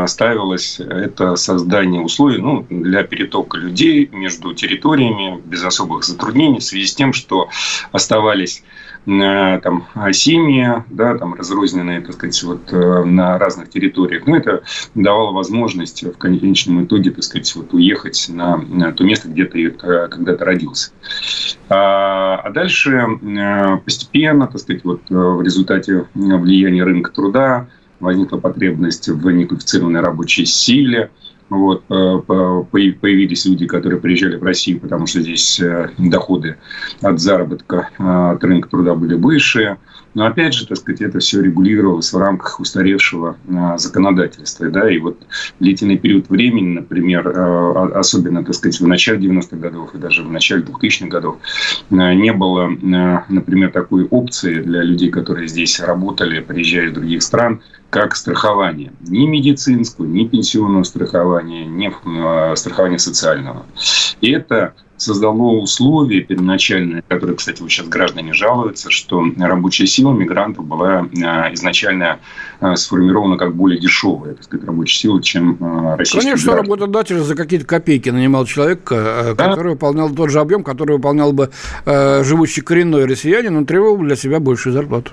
ставилось 0.07 0.79
это 0.79 1.35
создание 1.35 2.01
условий 2.01 2.39
ну, 2.39 2.65
для 2.69 3.03
перетока 3.03 3.57
людей 3.57 4.09
между 4.11 4.53
территориями 4.53 5.39
без 5.45 5.63
особых 5.63 6.03
затруднений 6.03 6.59
в 6.59 6.63
связи 6.63 6.87
с 6.87 6.95
тем, 6.95 7.13
что 7.13 7.49
оставались 7.91 8.63
там, 9.07 9.87
семьи, 10.11 10.83
да, 10.89 11.17
там, 11.17 11.33
разрозненные, 11.33 12.01
так 12.01 12.13
сказать, 12.13 12.43
вот, 12.43 12.71
на 12.71 13.37
разных 13.37 13.69
территориях. 13.69 14.27
Но 14.27 14.33
ну, 14.33 14.39
это 14.39 14.63
давало 14.95 15.31
возможность 15.31 16.03
в 16.03 16.17
конечном 16.17 16.83
итоге, 16.83 17.11
так 17.11 17.23
сказать, 17.23 17.55
вот, 17.55 17.73
уехать 17.73 18.27
на, 18.29 18.57
на 18.57 18.91
то 18.91 19.05
место, 19.05 19.29
где 19.29 19.45
ты 19.45 19.69
когда-то 19.69 20.43
родился. 20.43 20.91
А, 21.69 22.35
а 22.43 22.49
дальше 22.51 23.05
постепенно, 23.85 24.47
так 24.47 24.59
сказать, 24.59 24.83
вот, 24.83 25.01
в 25.09 25.41
результате 25.41 26.05
влияния 26.13 26.83
рынка 26.83 27.11
труда 27.11 27.67
возникла 28.01 28.37
потребность 28.37 29.07
в 29.07 29.31
неквалифицированной 29.31 30.01
рабочей 30.01 30.45
силе– 30.45 31.11
вот, 31.49 31.83
э, 31.89 32.19
появились 32.69 33.45
люди, 33.45 33.67
которые 33.67 33.99
приезжали 33.99 34.35
в 34.35 34.43
Россию, 34.43 34.79
потому 34.79 35.07
что 35.07 35.21
здесь 35.21 35.59
э, 35.59 35.89
доходы 35.97 36.57
от 37.01 37.19
заработка, 37.19 37.89
э, 37.97 38.03
от 38.03 38.43
рынка 38.43 38.69
труда 38.69 38.95
были 38.95 39.15
выше. 39.15 39.77
Но 40.17 40.25
опять 40.25 40.55
же, 40.55 40.65
так 40.65 40.77
сказать, 40.77 41.01
это 41.01 41.19
все 41.19 41.43
регулировалось 41.43 42.11
в 42.11 42.17
рамках 42.17 42.59
устаревшего 42.59 43.37
законодательства. 43.77 44.67
Да? 44.67 44.89
И 44.89 44.97
вот 44.97 45.21
длительный 45.59 45.99
период 45.99 46.27
времени, 46.27 46.79
например, 46.79 47.27
особенно, 47.95 48.43
так 48.43 48.55
сказать, 48.55 48.79
в 48.79 48.87
начале 48.87 49.19
90-х 49.29 49.57
годов 49.57 49.93
и 49.93 49.99
даже 49.99 50.23
в 50.23 50.31
начале 50.31 50.63
2000-х 50.63 51.07
годов, 51.07 51.37
не 51.91 52.33
было, 52.33 52.67
например, 53.29 53.71
такой 53.71 54.05
опции 54.05 54.59
для 54.59 54.81
людей, 54.81 55.11
которые 55.11 55.47
здесь 55.47 55.79
работали, 55.79 56.39
приезжали 56.39 56.87
из 56.87 56.93
других 56.93 57.21
стран– 57.21 57.61
как 57.91 58.15
страхование. 58.17 58.91
Ни 59.07 59.27
медицинского, 59.27 60.05
ни 60.05 60.25
пенсионного 60.25 60.83
страхования, 60.83 61.65
ни 61.65 61.89
страхования 62.55 62.99
социального. 62.99 63.65
И 64.19 64.31
это 64.31 64.73
создало 64.97 65.59
условия 65.61 66.21
первоначальные, 66.21 67.03
которые, 67.07 67.37
кстати, 67.37 67.61
вот 67.61 67.71
сейчас 67.71 67.87
граждане 67.87 68.33
жалуются, 68.33 68.89
что 68.89 69.23
рабочая 69.37 69.87
сила 69.87 70.11
мигрантов 70.11 70.65
была 70.65 71.07
э, 71.11 71.53
изначально 71.53 72.19
э, 72.59 72.75
сформирована 72.75 73.37
как 73.37 73.55
более 73.55 73.79
дешевая, 73.79 74.33
так 74.33 74.43
сказать, 74.43 74.65
рабочая 74.65 74.97
сила, 74.97 75.21
чем 75.21 75.57
российская. 75.97 76.21
Конечно, 76.21 76.53
граждан. 76.53 76.71
работодатель 76.71 77.19
за 77.19 77.35
какие-то 77.35 77.65
копейки 77.65 78.09
нанимал 78.09 78.45
человека, 78.45 79.35
да? 79.37 79.49
который 79.49 79.73
выполнял 79.73 80.09
тот 80.09 80.29
же 80.29 80.39
объем, 80.39 80.63
который 80.63 80.97
выполнял 80.97 81.31
бы 81.31 81.51
живущий 81.85 82.61
коренной 82.61 83.05
россиянин, 83.05 83.53
но 83.53 83.65
требовал 83.65 83.97
для 83.97 84.15
себя 84.15 84.39
большую 84.39 84.73
зарплату. 84.73 85.11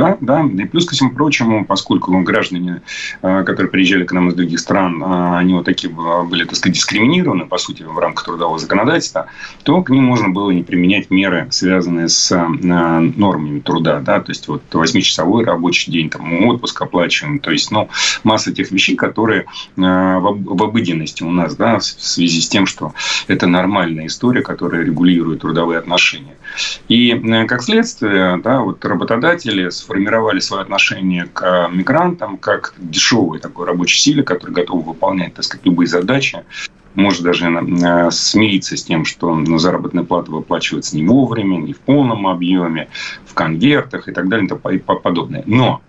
Да, 0.00 0.16
да. 0.20 0.62
И 0.62 0.66
плюс 0.66 0.86
ко 0.86 0.94
всему 0.94 1.10
прочему, 1.10 1.64
поскольку 1.64 2.18
граждане, 2.22 2.82
а, 3.22 3.42
которые 3.42 3.70
приезжали 3.70 4.04
к 4.04 4.12
нам 4.12 4.28
из 4.28 4.34
других 4.34 4.58
стран, 4.58 5.02
а, 5.04 5.38
они 5.38 5.52
вот 5.52 5.66
такие 5.66 5.92
были, 5.92 6.44
так 6.44 6.56
сказать, 6.56 6.74
дискриминированы, 6.74 7.46
по 7.46 7.58
сути, 7.58 7.82
в 7.82 7.98
рамках 7.98 8.24
трудового 8.24 8.58
законодательства, 8.58 9.26
то 9.62 9.82
к 9.82 9.90
ним 9.90 10.04
можно 10.04 10.30
было 10.30 10.50
не 10.50 10.62
применять 10.62 11.10
меры, 11.10 11.48
связанные 11.50 12.08
с 12.08 12.34
нормами 12.60 13.60
труда. 13.60 14.00
Да? 14.00 14.20
То 14.20 14.30
есть, 14.30 14.48
вот 14.48 14.62
8-часовой 14.72 15.44
рабочий 15.44 15.92
день, 15.92 16.08
там, 16.08 16.46
отпуск 16.46 16.80
оплачиваем. 16.80 17.38
То 17.38 17.50
есть, 17.50 17.70
ну, 17.70 17.88
масса 18.24 18.52
тех 18.52 18.70
вещей, 18.70 18.96
которые 18.96 19.46
в 19.76 20.62
обыденности 20.62 21.22
у 21.22 21.30
нас, 21.30 21.56
да, 21.56 21.78
в 21.78 21.84
связи 21.84 22.40
с 22.40 22.48
тем, 22.48 22.66
что 22.66 22.94
это 23.26 23.46
нормальная 23.46 24.06
история, 24.06 24.42
которая 24.42 24.84
регулирует 24.84 25.40
трудовые 25.40 25.78
отношения. 25.78 26.36
И 26.88 27.44
как 27.48 27.62
следствие, 27.62 28.40
да, 28.42 28.60
вот 28.60 28.84
работодатели 28.84 29.68
сформировали 29.90 30.38
свое 30.38 30.62
отношение 30.62 31.26
к 31.26 31.68
мигрантам 31.72 32.36
как 32.36 32.74
к 32.74 32.74
дешевой 32.78 33.40
такой 33.40 33.66
рабочей 33.66 33.98
силе, 33.98 34.22
которая 34.22 34.54
готова 34.54 34.82
выполнять, 34.82 35.34
так 35.34 35.44
сказать, 35.44 35.66
любые 35.66 35.88
задачи, 35.88 36.44
может 36.94 37.22
даже 37.22 37.46
э, 37.46 38.10
смириться 38.12 38.76
с 38.76 38.84
тем, 38.84 39.04
что 39.04 39.44
заработная 39.58 40.04
плата 40.04 40.30
выплачивается 40.30 40.96
не 40.96 41.04
вовремя, 41.04 41.56
не 41.56 41.72
в 41.72 41.80
полном 41.80 42.28
объеме, 42.28 42.88
в 43.26 43.34
конвертах 43.34 44.08
и 44.08 44.12
так 44.12 44.28
далее 44.28 44.46
и 44.46 44.48
тому 44.48 45.00
подобное. 45.00 45.42
Но 45.46 45.80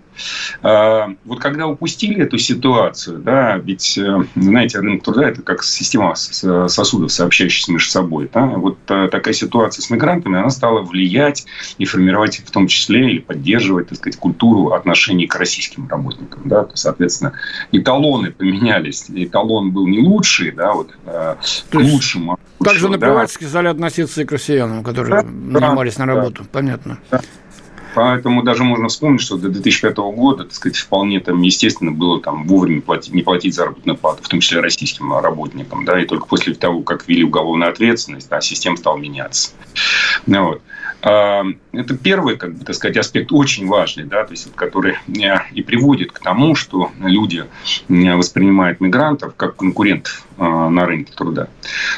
вот 0.62 1.40
когда 1.40 1.68
упустили 1.68 2.22
эту 2.22 2.38
ситуацию, 2.38 3.20
да, 3.20 3.58
ведь, 3.58 3.98
э, 3.98 4.24
знаете, 4.36 4.80
рынок 4.80 5.04
труда– 5.04 5.30
это 5.30 5.42
как 5.42 5.64
система 5.64 6.16
сосудов, 6.16 7.12
сообщающихся 7.12 7.72
между 7.72 7.90
собой. 7.90 8.30
Да? 8.34 8.46
Вот 8.46 8.78
э, 8.90 9.08
такая 9.12 9.34
ситуация 9.34 9.82
с 9.84 9.90
мигрантами, 9.90 10.40
она 10.40 10.50
стала 10.50 10.82
влиять 10.82 11.46
и 11.78 11.86
формировать 11.86 12.38
в 12.38 12.52
том 12.52 12.68
числе 12.68 13.12
или 13.12 13.20
поддерживать, 13.20 13.90
так 13.90 13.98
сказать, 13.98 14.20
культуру 14.20 14.72
отношений 14.72 15.28
к 15.28 15.36
российским 15.36 15.88
работникам. 15.88 16.42
Да? 16.46 16.64
То, 16.64 16.76
соответственно, 16.76 17.34
эталоны 17.72 18.32
поменялись. 18.32 19.06
Эталон 19.10 19.72
был 19.72 19.88
не 19.88 20.00
лучший, 20.00 20.52
да, 20.52 20.74
вот, 20.74 20.92
э, 21.06 21.36
к 21.70 21.76
лучшему. 21.76 22.38
Также 22.64 22.90
наплевательски 22.90 23.44
да. 23.44 23.50
стали 23.50 23.68
относиться 23.68 24.22
и 24.22 24.26
к 24.26 24.32
россиянам, 24.32 24.84
которые 24.84 25.24
да, 25.24 25.28
нанимались 25.28 25.96
да, 25.96 26.06
на 26.06 26.14
работу. 26.14 26.44
Да. 26.44 26.50
Понятно. 26.52 27.00
Да. 27.10 27.22
Поэтому 27.94 28.44
даже 28.44 28.64
можно 28.64 28.88
вспомнить, 28.88 29.22
что 29.22 29.38
до 29.38 29.50
2005 29.50 29.98
года, 29.98 30.44
так 30.46 30.54
сказать, 30.54 30.78
вполне 30.78 31.20
там 31.20 31.42
естественно 31.42 31.92
было 31.92 32.22
там 32.22 32.48
вовремя 32.48 32.82
платить, 32.82 33.14
не 33.14 33.22
платить 33.22 33.56
заработную 33.56 33.98
плату, 33.98 34.24
в 34.24 34.28
том 34.28 34.40
числе 34.40 34.62
российским 34.62 35.14
работникам, 35.14 35.86
да, 35.86 36.00
и 36.00 36.06
только 36.06 36.26
после 36.26 36.54
того, 36.54 36.82
как 36.84 37.08
ввели 37.08 37.24
уголовную 37.24 37.72
ответственность, 37.72 38.30
да, 38.30 38.42
система 38.42 38.78
стала 38.78 38.98
меняться. 38.98 39.52
Ну, 40.26 40.46
вот. 40.46 40.62
А, 41.04 41.44
это 41.72 41.98
первый, 41.98 42.38
как 42.38 42.54
бы, 42.56 42.64
так 42.64 42.76
сказать, 42.76 42.98
аспект 42.98 43.32
очень 43.32 43.68
важный, 43.68 44.04
да, 44.04 44.24
то 44.24 44.32
есть, 44.32 44.54
который 44.56 44.98
э, 45.08 45.36
и 45.54 45.64
приводит 45.64 46.12
к 46.12 46.20
тому, 46.20 46.54
что 46.54 46.92
люди 47.00 47.46
э, 47.90 48.16
воспринимают 48.16 48.82
мигрантов 48.82 49.34
как 49.36 49.56
конкурентов 49.56 50.28
э, 50.38 50.44
на 50.44 50.86
рынке 50.86 51.12
труда. 51.14 51.48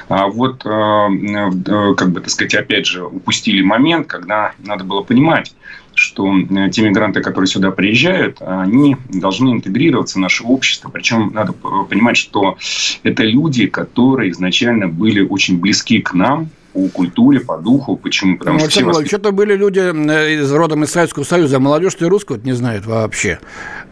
А 0.08 0.28
вот, 0.28 0.64
как 0.64 2.12
бы, 2.12 2.22
так 2.22 2.30
сказать, 2.30 2.56
опять 2.56 2.86
же, 2.86 3.04
упустили 3.04 3.62
момент, 3.62 4.08
когда 4.08 4.54
надо 4.60 4.86
было 4.86 5.02
понимать, 5.02 5.54
что 5.96 6.32
те 6.72 6.82
мигранты, 6.82 7.22
которые 7.22 7.48
сюда 7.48 7.72
приезжают, 7.72 8.38
они 8.42 8.98
должны 9.10 9.52
интегрироваться 9.52 10.18
в 10.18 10.22
наше 10.22 10.44
общество. 10.44 10.90
Причем 10.90 11.32
надо 11.34 11.54
понимать, 11.54 12.18
что 12.18 12.58
это 13.04 13.24
люди, 13.24 13.68
которые 13.68 14.32
изначально 14.32 14.88
были 14.88 15.22
очень 15.22 15.60
близки 15.60 16.00
к 16.00 16.14
нам, 16.14 16.50
по 16.74 16.88
культуре, 16.90 17.40
по 17.40 17.58
духу. 17.58 17.96
Почему? 17.96 18.38
Потому 18.38 18.58
ну, 18.58 18.62
что 18.62 18.70
все 18.72 18.84
воспит... 18.84 19.08
Что-то 19.08 19.32
были 19.32 19.56
люди 19.56 19.80
из 19.80 20.52
родом 20.52 20.84
из 20.84 20.92
Советского 20.92 21.24
Союза, 21.24 21.60
молодежь-то 21.60 22.06
и 22.06 22.08
русского 22.08 22.38
не 22.38 22.54
знает 22.54 22.86
вообще. 22.86 23.40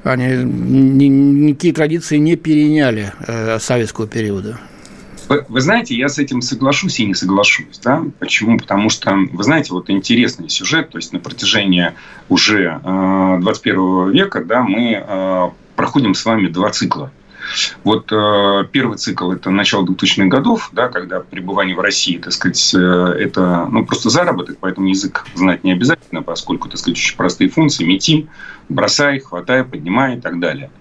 Они 0.04 0.26
ни, 0.26 1.06
никакие 1.06 1.74
традиции 1.74 2.18
не 2.18 2.36
переняли 2.36 3.14
э, 3.28 3.60
советского 3.60 4.08
периода. 4.08 4.60
Вы, 5.32 5.46
вы 5.48 5.62
знаете, 5.62 5.96
я 5.96 6.10
с 6.10 6.20
этим 6.20 6.42
соглашусь 6.42 7.00
и 7.00 7.06
не 7.06 7.14
соглашусь. 7.14 7.80
Да? 7.82 8.04
Почему? 8.20 8.58
Потому 8.58 8.90
что, 8.90 9.16
вы 9.32 9.44
знаете, 9.46 9.72
вот 9.72 9.90
интересный 9.90 10.50
сюжет, 10.50 10.90
то 10.90 10.98
есть 10.98 11.14
на 11.14 11.20
протяжении 11.20 11.94
уже 12.28 12.82
э, 12.84 13.38
21 13.40 14.12
века 14.12 14.44
да, 14.44 14.62
мы 14.62 15.02
э, 15.02 15.50
проходим 15.78 16.16
с 16.16 16.26
вами 16.26 16.50
два 16.50 16.72
цикла. 16.72 17.14
Вот 17.86 18.12
э, 18.12 18.66
первый 18.74 18.98
цикл– 18.98 19.32
это 19.32 19.52
начало 19.52 19.86
2000-х 19.86 20.26
годов, 20.26 20.70
да, 20.74 20.90
когда 20.90 21.22
пребывание 21.22 21.78
в 21.78 21.80
России, 21.80 22.18
так 22.18 22.34
сказать, 22.34 22.76
э, 22.76 22.78
это 22.78 23.70
ну, 23.72 23.86
просто 23.86 24.10
заработок, 24.10 24.58
поэтому 24.60 24.90
язык 24.90 25.26
знать 25.36 25.64
не 25.64 25.72
обязательно, 25.72 26.24
поскольку, 26.24 26.68
так 26.68 26.78
сказать, 26.78 26.98
очень 26.98 27.16
простые 27.16 27.50
функции– 27.50 27.86
мети, 27.86 28.28
бросай, 28.68 29.20
хватай, 29.20 29.64
поднимай 29.64 30.18
и 30.18 30.20
так 30.20 30.42
далее– 30.42 30.72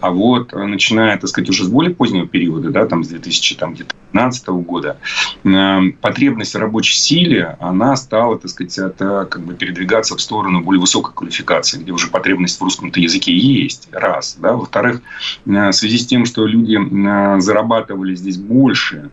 а 0.00 0.10
вот 0.10 0.52
э, 0.52 0.64
начиная, 0.64 1.16
так 1.18 1.28
сказать, 1.28 1.50
уже 1.50 1.64
с 1.64 1.68
более 1.68 1.94
позднего 1.94 2.26
периода, 2.26 2.70
да, 2.70 2.86
там 2.86 3.04
с 3.04 3.08
2015 3.08 4.48
года, 4.48 4.98
э, 5.44 5.80
потребность 6.00 6.54
в 6.54 6.58
рабочей 6.58 6.96
силе, 6.96 7.56
она 7.60 7.96
стала, 7.96 8.38
так 8.38 8.50
сказать, 8.50 8.78
это, 8.78 9.26
как 9.30 9.42
бы 9.42 9.54
передвигаться 9.54 10.16
в 10.16 10.20
сторону 10.20 10.62
более 10.62 10.80
высокой 10.80 11.12
квалификации, 11.14 11.78
где 11.78 11.92
уже 11.92 12.08
потребность 12.08 12.60
в 12.60 12.62
русском 12.62 12.92
языке 12.94 13.36
есть, 13.36 13.88
раз. 13.92 14.36
Да. 14.40 14.54
Во-вторых, 14.54 15.02
э, 15.46 15.70
в 15.70 15.72
связи 15.72 15.98
с 15.98 16.06
тем, 16.06 16.26
что 16.26 16.46
люди 16.46 16.78
зарабатывали 17.40 18.14
здесь 18.14 18.36
больше, 18.36 19.10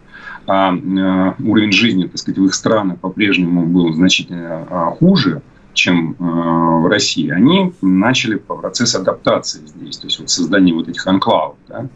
а 0.47 0.71
уровень 0.71 1.71
жизни, 1.71 2.05
так 2.05 2.17
сказать, 2.17 2.37
в 2.37 2.45
их 2.45 2.53
странах 2.53 2.99
по-прежнему 2.99 3.65
был 3.65 3.93
значительно 3.93 4.65
хуже, 4.99 5.41
чем 5.75 6.13
э, 6.13 6.23
в 6.23 6.87
России, 6.87 7.29
они 7.29 7.73
начали 7.81 8.35
процесс 8.35 8.95
адаптации 8.95 9.61
здесь, 9.65 9.97
то 9.97 10.07
есть 10.07 10.19
вот 10.19 10.29
создание 10.29 10.73
вот 10.73 10.89
этих 10.89 11.05
анклавов. 11.05 11.57
Да? 11.67 11.87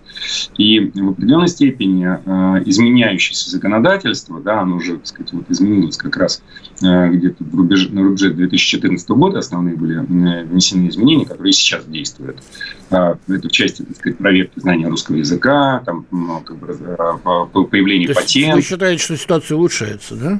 И 0.57 0.79
в 0.79 1.09
определенной 1.09 1.47
степени 1.47 2.05
э, 2.05 2.63
изменяющееся 2.65 3.49
законодательство, 3.49 4.39
да, 4.39 4.61
оно 4.61 4.75
уже 4.75 4.97
так 4.97 5.07
сказать, 5.07 5.33
вот 5.33 5.49
изменилось 5.49 5.97
как 5.97 6.17
раз 6.17 6.43
э, 6.83 7.07
где-то 7.09 7.43
в 7.43 7.55
рубеж, 7.55 7.89
на 7.89 8.03
рубеже 8.03 8.31
2014 8.31 9.09
года, 9.09 9.39
основные 9.39 9.75
были 9.75 9.97
внесены 9.99 10.89
изменения, 10.89 11.25
которые 11.25 11.53
сейчас 11.53 11.85
действуют. 11.85 12.43
А, 12.91 13.17
это 13.27 13.47
в 13.47 13.51
части 13.51 13.83
так 13.83 13.95
сказать, 13.95 14.17
проверки 14.17 14.59
знания 14.59 14.87
русского 14.87 15.15
языка, 15.15 15.81
там, 15.85 16.05
ну, 16.11 16.41
как 16.41 16.57
бы, 16.57 17.65
появление 17.65 18.13
патентов. 18.13 18.55
Вы 18.55 18.61
считаете, 18.61 19.03
что 19.03 19.17
ситуация 19.17 19.57
улучшается, 19.57 20.15
да? 20.15 20.39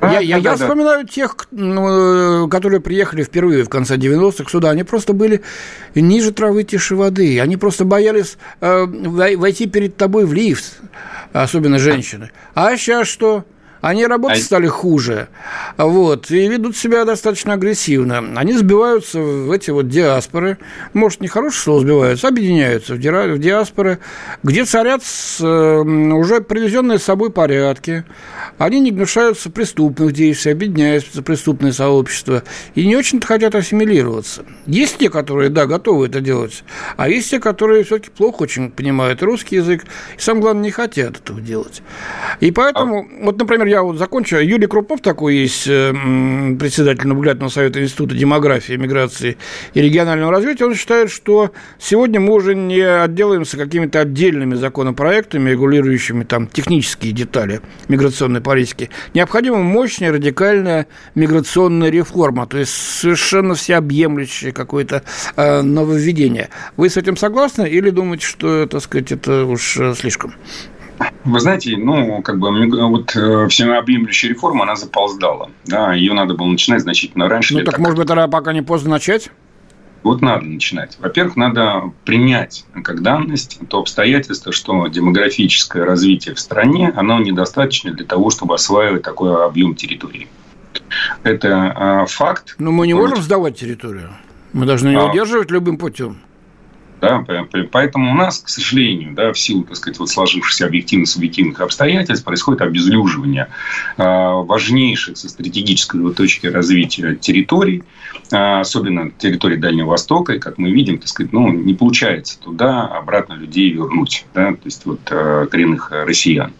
А, 0.00 0.12
я, 0.12 0.18
да, 0.18 0.20
я, 0.20 0.40
да, 0.40 0.56
вспоминаю 0.56 1.04
да. 1.04 1.12
тех, 1.12 1.36
ну, 1.50 2.48
которые 2.48 2.80
приехали 2.80 3.22
впервые 3.22 3.64
в 3.64 3.68
конце 3.68 3.96
90-х 3.96 4.50
сюда. 4.50 4.70
Они 4.70 4.82
просто 4.82 5.12
были 5.12 5.42
ниже 5.94 6.32
травы, 6.32 6.64
тише 6.64 6.96
воды. 6.96 7.38
Они 7.40 7.56
просто 7.56 7.84
боялись 7.84 8.38
э, 8.60 8.84
войти 8.86 9.66
перед 9.66 9.96
тобой 9.96 10.24
в 10.24 10.32
лифт, 10.32 10.80
особенно 11.32 11.78
женщины. 11.78 12.30
А 12.54 12.76
сейчас 12.76 13.08
что? 13.08 13.44
Они 13.80 14.06
работать 14.06 14.40
а... 14.40 14.44
стали 14.44 14.66
хуже, 14.66 15.28
вот, 15.76 16.30
и 16.30 16.48
ведут 16.48 16.76
себя 16.76 17.04
достаточно 17.04 17.54
агрессивно. 17.54 18.24
Они 18.36 18.52
сбиваются 18.52 19.20
в 19.20 19.50
эти 19.50 19.70
вот 19.70 19.88
диаспоры, 19.88 20.58
может, 20.92 21.20
не 21.20 21.28
хорошее 21.28 21.62
слово 21.62 21.80
сбиваются, 21.80 22.28
объединяются 22.28 22.94
в, 22.94 22.98
ди... 22.98 23.08
в 23.08 23.38
диаспоры, 23.38 23.98
где 24.42 24.64
царят 24.64 25.02
с, 25.02 25.40
уже 25.40 26.40
привезенные 26.40 26.98
с 26.98 27.04
собой 27.04 27.30
порядки. 27.30 28.04
Они 28.58 28.80
не 28.80 28.90
гнушаются 28.90 29.50
преступных 29.50 30.12
действий, 30.12 30.52
объединяются 30.52 31.20
в 31.20 31.24
преступное 31.24 31.72
сообщество 31.72 32.42
и 32.74 32.86
не 32.86 32.96
очень-то 32.96 33.26
хотят 33.26 33.54
ассимилироваться. 33.54 34.44
Есть 34.66 34.98
те, 34.98 35.08
которые, 35.08 35.48
да, 35.48 35.66
готовы 35.66 36.06
это 36.06 36.20
делать, 36.20 36.64
а 36.96 37.08
есть 37.08 37.30
те, 37.30 37.40
которые 37.40 37.84
все-таки 37.84 38.10
плохо 38.10 38.42
очень 38.42 38.70
понимают 38.70 39.22
русский 39.22 39.56
язык 39.56 39.84
и, 40.16 40.20
самое 40.20 40.42
главное, 40.42 40.64
не 40.64 40.70
хотят 40.70 41.16
этого 41.16 41.40
делать. 41.40 41.82
И 42.40 42.50
поэтому, 42.50 43.08
а... 43.10 43.24
вот, 43.24 43.38
например, 43.38 43.69
я 43.70 43.82
вот 43.82 43.98
закончу. 43.98 44.36
Юрий 44.36 44.66
Крупов 44.66 45.00
такой 45.00 45.36
есть, 45.36 45.66
э, 45.66 45.92
председатель 46.58 47.06
наблюдательного 47.06 47.50
совета 47.50 47.82
Института 47.82 48.14
демографии, 48.14 48.74
миграции 48.74 49.38
и 49.74 49.80
регионального 49.80 50.32
развития. 50.32 50.66
Он 50.66 50.74
считает, 50.74 51.10
что 51.10 51.52
сегодня 51.78 52.20
мы 52.20 52.34
уже 52.34 52.54
не 52.54 52.80
отделаемся 52.80 53.56
какими-то 53.56 54.00
отдельными 54.00 54.54
законопроектами, 54.54 55.50
регулирующими 55.50 56.24
там 56.24 56.48
технические 56.48 57.12
детали 57.12 57.60
миграционной 57.88 58.40
политики. 58.40 58.90
Необходима 59.14 59.58
мощная, 59.58 60.12
радикальная 60.12 60.86
миграционная 61.14 61.90
реформа, 61.90 62.46
то 62.46 62.58
есть 62.58 62.72
совершенно 62.72 63.54
всеобъемлющее 63.54 64.52
какое-то 64.52 65.02
э, 65.36 65.62
нововведение. 65.62 66.50
Вы 66.76 66.90
с 66.90 66.96
этим 66.96 67.16
согласны 67.16 67.68
или 67.68 67.90
думаете, 67.90 68.26
что, 68.26 68.66
так 68.66 68.82
сказать, 68.82 69.12
это 69.12 69.44
уж 69.44 69.76
э, 69.76 69.94
слишком? 69.94 70.34
Вы 71.24 71.40
знаете, 71.40 71.76
ну, 71.76 72.22
как 72.22 72.38
бы 72.38 72.50
вот 72.88 73.14
э, 73.14 73.48
всеобъемлющая 73.48 74.30
реформа, 74.30 74.64
она 74.64 74.76
заполздала. 74.76 75.50
Да, 75.66 75.92
ее 75.92 76.12
надо 76.12 76.34
было 76.34 76.46
начинать 76.46 76.82
значительно 76.82 77.28
раньше. 77.28 77.54
Ну, 77.54 77.64
так, 77.64 77.78
может 77.78 77.96
быть, 77.96 78.08
тогда 78.08 78.26
пока 78.28 78.52
не 78.52 78.62
поздно 78.62 78.90
начать? 78.90 79.30
Вот 80.02 80.22
надо 80.22 80.46
начинать. 80.46 80.96
Во-первых, 80.98 81.36
надо 81.36 81.92
принять 82.04 82.64
как 82.82 83.02
данность 83.02 83.58
то 83.68 83.80
обстоятельство, 83.80 84.50
что 84.50 84.86
демографическое 84.86 85.84
развитие 85.84 86.34
в 86.34 86.40
стране, 86.40 86.90
оно 86.96 87.18
недостаточно 87.20 87.92
для 87.92 88.06
того, 88.06 88.30
чтобы 88.30 88.54
осваивать 88.54 89.02
такой 89.02 89.44
объем 89.44 89.74
территории. 89.74 90.28
Это 91.22 92.04
э, 92.04 92.06
факт. 92.08 92.54
Но 92.58 92.72
мы 92.72 92.86
не 92.86 92.94
можем 92.94 93.20
сдавать 93.20 93.58
территорию. 93.58 94.10
Мы 94.52 94.64
должны 94.64 94.88
ее 94.88 95.00
а... 95.00 95.10
удерживать 95.10 95.50
любым 95.50 95.76
путем. 95.76 96.18
Да? 97.00 97.24
Поэтому 97.72 98.12
у 98.12 98.14
нас, 98.14 98.40
к 98.40 98.48
сожалению, 98.48 99.14
да, 99.14 99.32
в 99.32 99.38
силу 99.38 99.64
так 99.64 99.76
сказать, 99.76 99.98
вот 99.98 100.10
сложившихся 100.10 100.66
объективно-субъективных 100.66 101.60
обстоятельств 101.60 102.24
происходит 102.24 102.62
обезлюживание 102.62 103.48
а, 103.96 104.34
важнейших 104.42 105.16
со 105.16 105.28
стратегической 105.28 106.00
точки 106.12 106.46
развития 106.46 107.14
территорий, 107.16 107.82
а, 108.32 108.60
особенно 108.60 109.10
территории 109.10 109.56
Дальнего 109.56 109.90
Востока. 109.90 110.34
И, 110.34 110.38
как 110.38 110.58
мы 110.58 110.70
видим, 110.70 110.98
так 110.98 111.08
сказать, 111.08 111.32
ну, 111.32 111.50
не 111.50 111.74
получается 111.74 112.38
туда 112.38 112.86
обратно 112.86 113.34
людей 113.34 113.70
вернуть, 113.70 114.26
да, 114.34 114.52
то 114.52 114.60
есть 114.64 114.84
вот 114.84 115.00
а, 115.10 115.46
коренных 115.46 115.90
россиян. 115.92 116.52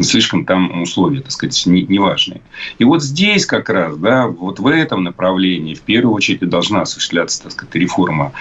Слишком 0.00 0.44
там 0.44 0.82
условия, 0.82 1.20
так 1.20 1.30
сказать, 1.30 1.62
неважные. 1.66 2.40
И 2.78 2.84
вот 2.84 3.02
здесь 3.02 3.46
как 3.46 3.68
раз, 3.68 3.96
да, 3.96 4.26
вот 4.26 4.58
в 4.58 4.66
этом 4.66 5.04
направлении 5.04 5.74
в 5.74 5.82
первую 5.82 6.14
очередь 6.14 6.48
должна 6.48 6.82
осуществляться, 6.82 7.42
так 7.42 7.52
сказать, 7.52 7.74
реформа, 7.74 8.32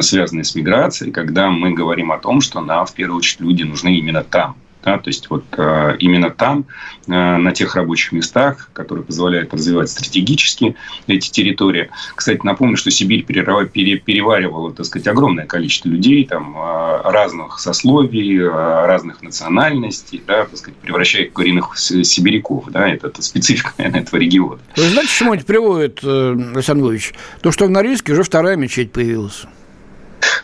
связанная 0.00 0.44
с 0.44 0.54
миграцией, 0.54 1.12
когда 1.12 1.50
мы 1.50 1.72
говорим 1.72 2.12
о 2.12 2.18
том, 2.18 2.40
что 2.40 2.60
нам 2.60 2.86
в 2.86 2.94
первую 2.94 3.18
очередь 3.18 3.40
люди 3.40 3.62
нужны 3.62 3.96
именно 3.96 4.22
там. 4.22 4.56
Да, 4.84 4.98
то 4.98 5.08
есть 5.08 5.30
вот 5.30 5.44
э, 5.56 5.96
именно 6.00 6.30
там, 6.30 6.64
э, 7.06 7.10
на 7.12 7.52
тех 7.52 7.76
рабочих 7.76 8.12
местах, 8.12 8.68
которые 8.72 9.04
позволяют 9.04 9.54
развивать 9.54 9.90
стратегически 9.90 10.74
эти 11.06 11.30
территории. 11.30 11.90
Кстати, 12.16 12.40
напомню, 12.42 12.76
что 12.76 12.90
Сибирь 12.90 13.24
переваривала, 13.24 14.72
так 14.72 14.86
сказать, 14.86 15.06
огромное 15.06 15.46
количество 15.46 15.88
людей, 15.88 16.24
там, 16.24 16.56
э, 16.56 17.00
разных 17.04 17.60
сословий, 17.60 18.42
разных 18.44 19.22
национальностей, 19.22 20.22
да, 20.26 20.46
так 20.46 20.56
сказать, 20.56 20.76
превращая 20.78 21.24
их 21.24 21.30
в 21.30 21.34
коренных 21.34 21.76
сибиряков. 21.78 22.64
Да, 22.70 22.88
это, 22.88 23.06
это 23.06 23.22
специфика, 23.22 23.72
наверное, 23.78 24.00
этого 24.00 24.18
региона. 24.18 24.58
Вы 24.76 24.88
знаете, 24.88 25.12
к 25.12 25.14
чему 25.14 25.34
это 25.34 25.44
приводит, 25.44 26.02
Александр 26.02 26.82
Львович? 26.84 27.14
То, 27.40 27.52
что 27.52 27.66
в 27.66 27.70
Норильске 27.70 28.12
уже 28.12 28.24
вторая 28.24 28.56
мечеть 28.56 28.90
появилась. 28.90 29.44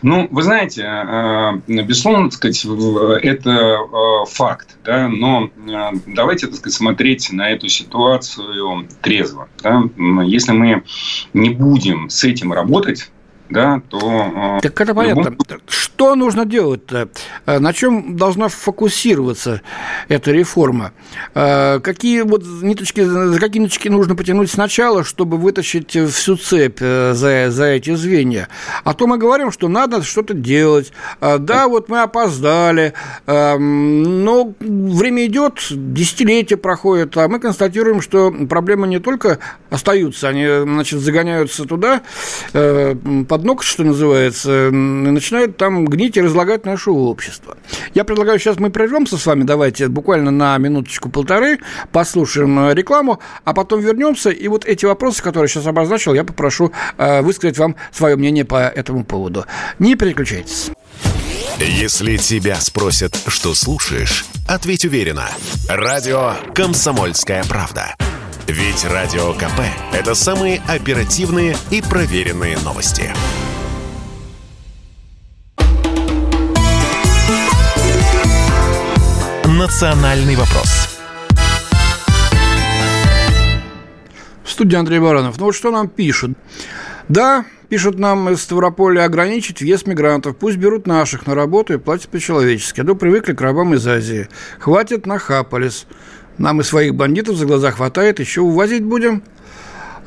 Ну, 0.02 0.28
вы 0.30 0.42
знаете, 0.42 0.82
э, 0.82 1.60
э, 1.66 1.82
безусловно, 1.82 2.30
так 2.30 2.34
сказать, 2.34 2.64
это 3.22 3.50
э, 3.50 4.24
факт, 4.30 4.76
да, 4.84 5.08
но 5.08 5.50
давайте, 6.06 6.46
так 6.46 6.56
сказать, 6.56 6.76
смотреть 6.76 7.32
на 7.32 7.50
эту 7.50 7.68
ситуацию 7.68 8.88
трезво. 9.02 9.48
Да? 9.62 9.82
Если 10.24 10.52
мы 10.52 10.84
не 11.32 11.50
будем 11.50 12.10
с 12.10 12.24
этим 12.24 12.52
работать, 12.52 13.10
да, 13.50 13.82
то... 13.88 14.58
Так 14.62 14.80
это 14.80 14.94
понятно. 14.94 15.30
Любом... 15.30 15.61
Что 15.66 16.14
нужно 16.14 16.44
делать-то? 16.44 17.08
На 17.46 17.72
чем 17.72 18.16
должна 18.16 18.48
фокусироваться 18.48 19.62
эта 20.08 20.30
реформа? 20.30 20.92
Какие 21.34 22.22
вот 22.22 22.44
ниточки, 22.44 23.02
за 23.02 23.38
какие 23.40 23.62
ниточки 23.62 23.88
нужно 23.88 24.14
потянуть 24.14 24.50
сначала, 24.50 25.02
чтобы 25.02 25.38
вытащить 25.38 25.90
всю 25.90 26.37
цепь 26.37 26.78
за, 26.80 27.46
за 27.50 27.64
эти 27.64 27.94
звенья? 27.94 28.48
А 28.84 28.94
то 28.94 29.06
мы 29.06 29.18
говорим, 29.18 29.50
что 29.50 29.68
надо 29.68 30.02
что-то 30.02 30.34
делать. 30.34 30.92
Да, 31.20 31.66
вот 31.66 31.88
мы 31.88 32.02
опоздали, 32.02 32.92
но 33.26 34.54
время 34.58 35.26
идет, 35.26 35.66
десятилетия 35.70 36.57
проходят, 36.57 37.16
а 37.16 37.28
мы 37.28 37.40
констатируем, 37.40 38.01
что 38.01 38.30
проблемы 38.49 38.86
не 38.86 39.01
только 39.01 39.38
остаются, 39.70 40.28
они, 40.28 40.46
значит, 40.46 41.01
загоняются 41.01 41.64
туда, 41.64 42.03
по 42.53 43.38
под 43.39 43.45
ног, 43.45 43.62
что 43.62 43.84
называется, 43.84 44.70
начинают 44.72 45.57
там 45.57 45.84
гнить 45.84 46.16
и 46.16 46.20
разлагать 46.20 46.66
наше 46.66 46.91
общество. 46.91 47.57
Я 47.95 48.03
предлагаю, 48.03 48.41
сейчас 48.41 48.59
мы 48.59 48.70
прервемся 48.70 49.16
с 49.16 49.24
вами, 49.26 49.45
давайте 49.45 49.86
буквально 49.86 50.32
на 50.32 50.59
минуточку-полторы, 50.59 51.61
послушаем 51.93 52.59
э, 52.59 52.74
рекламу, 52.74 53.20
а 53.45 53.55
потом 53.55 53.80
вернемся, 53.80 54.30
и 54.30 54.49
вот 54.49 54.64
эти 54.64 54.86
вопросы, 54.86 55.22
которые 55.22 55.45
я 55.45 55.49
сейчас 55.49 55.66
обозначил, 55.66 56.14
я 56.14 56.24
попрошу 56.24 56.72
э, 56.97 57.22
высказать 57.22 57.59
вам 57.59 57.76
свое 57.93 58.16
мнение 58.16 58.45
по 58.45 58.57
этому 58.57 59.05
поводу. 59.05 59.45
Не 59.78 59.95
переключайтесь. 59.95 60.72
Если 61.61 62.16
тебя 62.16 62.57
спросят, 62.57 63.16
что 63.28 63.55
слушаешь, 63.55 64.24
ответь 64.49 64.84
уверенно. 64.84 65.28
Радио 65.68 66.32
«Комсомольская 66.55 67.45
правда». 67.45 67.95
Ведь 68.49 68.82
Радио 68.86 69.34
КП– 69.34 69.61
это 69.92 70.14
самые 70.14 70.62
оперативные 70.66 71.55
и 71.70 71.82
проверенные 71.82 72.57
новости. 72.64 73.12
«Национальный 79.44 80.34
вопрос» 80.34 80.99
В 84.44 84.51
студии 84.51 84.76
Андрей 84.76 85.01
Баранов. 85.01 85.38
Ну 85.38 85.44
вот 85.44 85.55
что 85.55 85.70
нам 85.70 85.86
пишут. 85.86 86.30
Да, 87.11 87.44
пишут 87.68 87.99
нам 87.99 88.30
из 88.30 88.40
Ставрополя, 88.40 89.05
ограничить 89.05 89.61
въезд 89.61 89.86
мигрантов. 89.86 90.38
Пусть 90.38 90.57
берут 90.57 90.86
наших 90.86 91.26
на 91.26 91.34
работу 91.34 91.74
и 91.74 91.78
платят 91.78 92.09
по-человечески. 92.09 92.80
А 92.80 92.84
то 92.84 92.94
привыкли 92.94 93.34
к 93.34 93.40
рабам 93.42 93.74
из 93.74 93.86
Азии. 93.86 94.26
Хватит, 94.59 95.05
нахапались. 95.05 95.86
Нам 96.39 96.61
и 96.61 96.64
своих 96.64 96.95
бандитов 96.95 97.36
за 97.36 97.47
глаза 97.47 97.70
хватает, 97.70 98.20
еще 98.20 98.41
увозить 98.41 98.84
будем. 98.84 99.22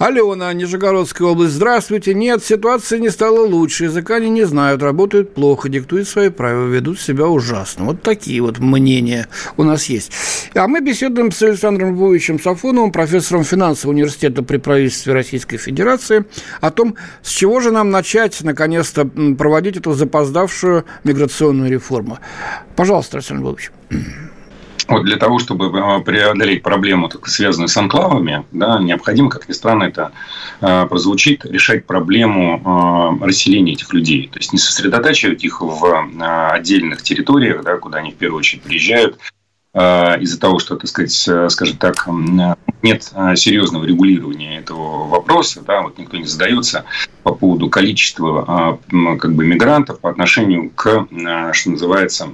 Алена, 0.02 0.52
Нижегородская 0.52 1.28
область. 1.28 1.54
Здравствуйте. 1.54 2.16
Нет, 2.16 2.44
ситуация 2.44 2.98
не 2.98 3.12
стала 3.12 3.46
лучше. 3.46 3.84
Языка 3.84 4.16
они 4.16 4.32
не 4.32 4.46
знают, 4.46 4.82
работают 4.82 5.36
плохо, 5.36 5.70
диктуют 5.70 6.08
свои 6.08 6.30
правила, 6.30 6.66
ведут 6.66 7.00
себя 7.00 7.28
ужасно. 7.28 7.86
Вот 7.86 8.02
такие 8.02 8.42
вот 8.42 8.58
мнения 8.58 9.28
у 9.58 9.64
нас 9.64 9.86
есть. 9.86 10.12
А 10.56 10.68
мы 10.68 10.82
беседуем 10.82 11.32
с 11.32 11.40
Александром 11.44 11.94
Львовичем 11.94 12.42
Сафоновым, 12.42 12.92
профессором 12.92 13.44
финансового 13.44 13.94
университета 13.94 14.42
при 14.42 14.58
правительстве 14.58 15.14
Российской 15.14 15.58
Федерации, 15.58 16.26
о 16.62 16.72
том, 16.72 16.96
с 17.22 17.30
чего 17.30 17.60
же 17.60 17.70
нам 17.70 17.92
начать, 17.92 18.42
наконец-то, 18.42 19.06
проводить 19.06 19.78
эту 19.78 19.94
запоздавшую 19.94 20.86
миграционную 21.04 21.70
реформу. 21.70 22.18
Пожалуйста, 22.76 23.18
Александр 23.18 23.44
Львович. 23.44 23.72
Вот 24.88 25.04
для 25.04 25.18
того, 25.18 25.40
чтобы 25.40 25.66
э, 25.68 26.02
преодолеть 26.02 26.64
проблему, 26.64 27.10
связанную 27.26 27.68
с 27.68 27.78
анклавами, 27.78 28.46
да, 28.52 28.80
необходимо, 28.80 29.30
как 29.30 29.48
ни 29.48 29.54
странно 29.54 29.84
это 29.84 30.12
э, 30.62 30.86
прозвучит, 30.88 31.46
решать 31.46 31.86
проблему 31.86 33.20
э, 33.22 33.26
расселения 33.26 33.74
этих 33.74 33.94
людей. 33.94 34.30
То 34.32 34.40
есть 34.40 34.54
не 34.54 34.60
сосредотачивать 34.60 35.44
их 35.44 35.62
в 35.62 36.52
отдельных 36.52 37.02
территориях, 37.04 37.64
да, 37.64 37.78
куда 37.78 38.00
они 38.00 38.12
в 38.12 38.16
первую 38.16 38.40
очередь 38.40 38.64
приезжают, 38.64 39.18
из-за 39.74 40.38
того, 40.38 40.60
что, 40.60 40.76
так 40.76 40.90
сказать, 40.90 41.14
скажем 41.50 41.78
так, 41.78 42.06
нет 42.82 43.04
серьезного 43.36 43.86
регулирования 43.86 44.58
этого 44.60 45.08
вопроса, 45.08 45.62
да, 45.66 45.82
вот 45.84 45.98
никто 45.98 46.18
не 46.18 46.26
задается 46.26 46.84
по 47.24 47.34
поводу 47.34 47.70
количества 47.70 48.78
как 49.18 49.34
бы, 49.34 49.46
мигрантов 49.46 50.02
по 50.02 50.10
отношению 50.10 50.72
к, 50.72 51.08
что 51.54 51.70
называется, 51.70 52.34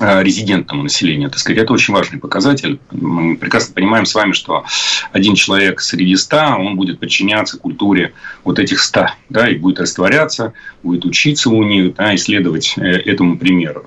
резидентному 0.00 0.84
населению. 0.84 1.30
Так 1.30 1.38
сказать, 1.38 1.62
это 1.62 1.72
очень 1.72 1.94
важный 1.94 2.18
показатель. 2.18 2.78
Мы 2.90 3.36
прекрасно 3.36 3.74
понимаем 3.74 4.06
с 4.06 4.14
вами, 4.14 4.32
что 4.32 4.64
один 5.12 5.34
человек 5.34 5.80
среди 5.80 6.16
ста, 6.16 6.56
он 6.56 6.76
будет 6.76 7.00
подчиняться 7.00 7.58
культуре 7.58 8.12
вот 8.44 8.58
этих 8.58 8.80
ста, 8.80 9.14
да, 9.28 9.48
и 9.48 9.56
будет 9.56 9.80
растворяться, 9.80 10.52
будет 10.82 11.04
учиться 11.04 11.50
у 11.50 11.62
них, 11.62 11.94
да, 11.94 12.14
исследовать 12.14 12.74
э, 12.76 12.82
этому 12.82 13.38
примеру. 13.38 13.86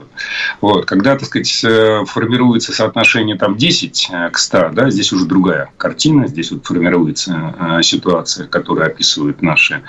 Вот. 0.60 0.86
Когда, 0.86 1.16
так 1.16 1.28
сказать, 1.28 1.64
э, 1.64 2.04
формируется 2.06 2.74
соотношение 2.74 3.38
там 3.38 3.58
10 3.58 4.10
к 4.32 4.38
100, 4.38 4.70
да, 4.74 4.90
здесь 4.90 5.12
уже 5.12 5.26
другая 5.26 5.72
картина, 5.78 6.28
здесь 6.28 6.52
вот 6.52 6.66
формируется 6.66 7.82
ситуация, 7.82 8.48
которую 8.48 8.88
описывают 8.88 9.42
наши 9.42 9.82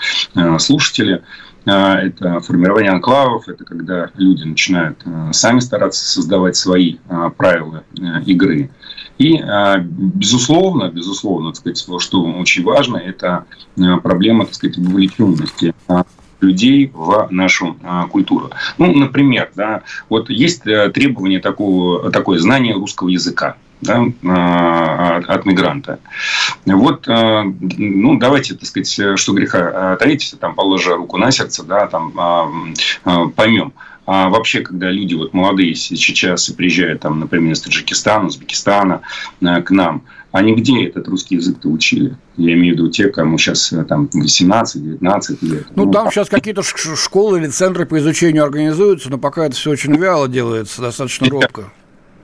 слушатели. 0.58 1.22
А, 1.64 1.96
это 1.96 2.40
формирование 2.40 2.90
анклавов, 2.90 3.48
это 3.48 3.64
когда 3.64 4.10
люди 4.16 4.44
начинают 4.44 4.98
а, 5.04 5.32
сами 5.32 5.60
стараться 5.60 6.04
создавать 6.04 6.56
свои 6.56 6.96
а, 7.08 7.30
правила 7.30 7.84
игры. 8.26 8.70
И, 9.18 9.40
безусловно, 9.78 10.90
безусловно, 10.90 11.52
так 11.52 11.76
сказать, 11.76 12.02
что 12.02 12.24
очень 12.24 12.64
важно, 12.64 12.96
это 12.96 13.44
проблема, 14.02 14.46
так 14.46 14.54
сказать, 14.54 14.78
вовлеченности 14.78 15.74
людей 16.40 16.90
в 16.92 17.28
нашу 17.30 17.76
культуру. 18.10 18.50
Ну, 18.78 18.92
например, 18.92 19.52
да, 19.54 19.82
вот 20.08 20.28
есть 20.28 20.66
э, 20.66 20.90
требование 20.90 21.38
такого, 21.38 22.10
такое 22.10 22.40
знание 22.40 22.74
русского 22.74 23.10
языка 23.10 23.58
да, 23.82 24.04
а, 24.24 25.16
от 25.18 25.44
мигранта. 25.44 25.98
Вот, 26.64 27.06
а, 27.08 27.44
ну, 27.60 28.16
давайте, 28.18 28.54
так 28.54 28.66
сказать, 28.66 29.18
что 29.18 29.32
греха 29.32 29.96
таить, 29.96 30.34
там, 30.40 30.54
положа 30.54 30.96
руку 30.96 31.18
на 31.18 31.30
сердце, 31.30 31.62
да, 31.64 31.86
там, 31.86 32.12
а, 32.16 33.28
поймем. 33.36 33.72
А 34.04 34.30
вообще, 34.30 34.62
когда 34.62 34.90
люди 34.90 35.14
вот 35.14 35.32
молодые 35.32 35.74
сейчас 35.76 36.48
приезжают, 36.50 37.02
там, 37.02 37.20
например, 37.20 37.52
из 37.52 37.60
Таджикистана, 37.60 38.26
Узбекистана 38.26 39.02
к 39.40 39.70
нам, 39.70 40.02
они 40.32 40.54
где 40.54 40.86
этот 40.86 41.08
русский 41.08 41.36
язык-то 41.36 41.68
учили? 41.68 42.16
Я 42.38 42.54
имею 42.54 42.74
в 42.74 42.78
виду 42.78 42.90
те, 42.90 43.08
кому 43.08 43.36
сейчас 43.36 43.70
э, 43.72 43.84
там 43.84 44.08
18-19 44.12 45.38
лет. 45.42 45.66
Ну, 45.76 45.84
ну, 45.84 45.92
там 45.92 46.10
сейчас 46.10 46.30
какие-то 46.30 46.62
школы 46.62 47.38
или 47.38 47.48
центры 47.48 47.84
по 47.84 47.98
изучению 47.98 48.44
организуются, 48.44 49.10
но 49.10 49.18
пока 49.18 49.44
это 49.44 49.54
все 49.54 49.70
очень 49.70 49.94
вяло 49.96 50.28
делается, 50.28 50.80
достаточно 50.80 51.28
робко. 51.28 51.70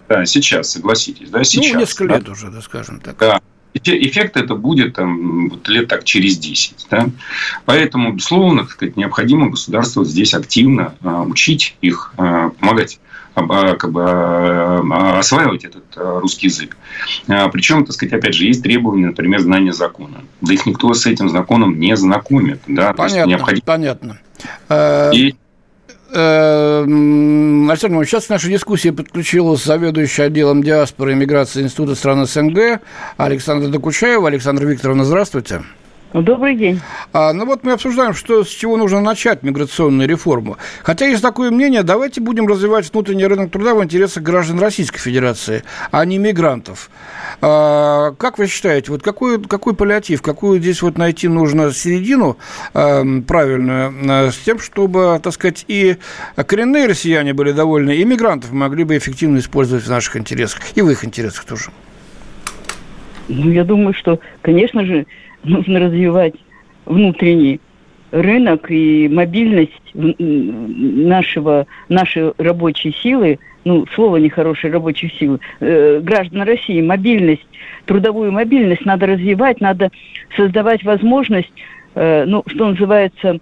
Да, 0.09 0.25
сейчас, 0.25 0.71
согласитесь, 0.71 1.31
да, 1.31 1.45
сейчас. 1.45 1.73
Ну, 1.73 1.81
несколько 1.81 2.09
да? 2.09 2.19
лет 2.19 2.29
уже, 2.29 2.51
да, 2.51 2.63
скажем 2.63 3.01
так. 3.01 3.17
Да. 3.19 3.41
Эффект 3.75 4.37
это 4.37 4.55
будет 4.55 4.95
там, 4.95 5.51
вот, 5.51 5.69
лет 5.69 5.89
так 5.89 6.05
через 6.05 6.39
10. 6.39 6.87
Да? 6.91 7.07
Поэтому, 7.67 8.13
безусловно, 8.13 8.63
так 8.63 8.73
сказать, 8.73 8.97
необходимо 8.97 9.51
государство 9.51 10.05
здесь 10.05 10.35
активно 10.35 10.95
а, 11.03 11.23
учить 11.23 11.77
их, 11.81 12.13
а, 12.17 12.49
помогать 12.49 12.99
а, 13.35 13.75
как 13.77 13.93
бы, 13.93 14.05
а, 14.05 15.19
осваивать 15.19 15.65
этот 15.65 15.85
а, 15.97 16.19
русский 16.21 16.47
язык. 16.47 16.77
А, 17.29 17.49
причем, 17.49 17.85
так 17.85 17.95
сказать, 17.95 18.15
опять 18.15 18.35
же, 18.35 18.47
есть 18.47 18.63
требования, 18.63 19.07
например, 19.07 19.41
знания 19.41 19.73
закона. 19.73 20.23
Да 20.41 20.55
их 20.55 20.67
никто 20.67 20.93
с 20.93 21.07
этим 21.07 21.29
законом 21.29 21.79
не 21.79 21.95
знакомит. 21.97 22.61
Да? 22.67 22.95
Понятно, 22.95 23.29
необходимо... 23.29 23.65
понятно. 23.65 24.19
И 25.13 25.37
Эм, 26.11 27.71
Александр 27.71 28.07
сейчас 28.07 28.27
к 28.27 28.31
нашей 28.31 28.51
дискуссии 28.51 28.91
подключилась 28.91 29.63
заведующая 29.63 30.27
отделом 30.27 30.63
диаспоры 30.63 31.13
и 31.13 31.15
миграции 31.15 31.63
Института 31.63 31.95
стран 31.95 32.27
СНГ 32.27 32.81
Александра 33.19 33.69
Докучаева. 33.69 34.27
Александра 34.27 34.65
Викторовна, 34.65 35.05
здравствуйте. 35.05 35.63
Добрый 36.15 36.57
день. 36.57 36.81
А, 37.13 37.35
ну 37.35 37.45
вот 37.45 37.65
мы 37.65 37.73
обсуждаем, 37.73 38.15
что, 38.15 38.43
с 38.43 38.49
чего 38.49 38.79
нужно 38.79 39.03
начать 39.03 39.43
миграционную 39.43 40.09
реформу. 40.09 40.57
Хотя 40.83 41.07
есть 41.07 41.21
такое 41.21 41.51
мнение, 41.51 41.83
давайте 41.83 42.23
будем 42.23 42.47
развивать 42.47 42.91
внутренний 42.91 43.27
рынок 43.27 43.51
труда 43.51 43.75
в 43.75 43.85
интересах 43.85 44.23
граждан 44.23 44.59
Российской 44.59 45.01
Федерации, 45.01 45.65
а 45.91 46.07
не 46.07 46.17
мигрантов. 46.17 46.89
А, 47.43 48.13
как 48.13 48.39
вы 48.39 48.47
считаете, 48.47 48.91
вот 48.91 49.03
какой, 49.03 49.43
какой 49.43 49.75
паллиатив, 49.75 50.23
какую 50.23 50.61
здесь 50.61 50.81
вот 50.81 50.97
найти 50.97 51.29
нужно 51.29 51.73
середину 51.73 52.39
а, 52.73 53.05
правильную, 53.27 53.93
а, 54.09 54.31
с 54.31 54.39
тем, 54.39 54.61
чтобы, 54.61 55.21
так 55.23 55.35
сказать, 55.35 55.67
и 55.69 55.99
коренные 56.37 56.87
россияне 56.87 57.35
были 57.35 57.53
довольны, 57.53 57.95
и 57.95 58.05
мигрантов 58.07 58.51
могли 58.53 58.85
бы 58.85 58.97
эффективно 58.97 59.39
использовать 59.39 59.85
в 59.85 59.91
наших 59.91 60.17
интересах, 60.17 60.63
и 60.75 60.81
в 60.81 60.89
их 60.89 61.05
интересах 61.05 61.45
тоже? 61.45 61.71
Ну, 63.29 63.51
я 63.51 63.63
думаю, 63.63 63.93
что, 63.93 64.21
конечно 64.41 64.87
же, 64.87 65.07
нужно 65.45 65.81
развивать 65.81 66.35
внутренний 66.85 67.61
рынок 68.11 68.71
и 68.71 69.09
мобильность 69.09 69.73
нашего, 69.95 71.67
нашей 71.89 72.33
рабочей 72.39 72.95
силы, 73.03 73.39
ну, 73.65 73.87
слово 73.95 74.17
нехорошее, 74.17 74.73
рабочей 74.73 75.13
силы, 75.19 75.41
э, 75.61 76.01
граждан 76.03 76.43
России, 76.43 76.81
мобильность, 76.81 77.47
трудовую 77.85 78.33
мобильность 78.33 78.85
надо 78.87 79.07
развивать, 79.07 79.61
надо 79.61 79.91
создавать 80.37 80.85
возможность, 80.85 81.53
э, 81.95 82.25
ну, 82.27 82.43
что 82.47 82.69
называется, 82.69 83.39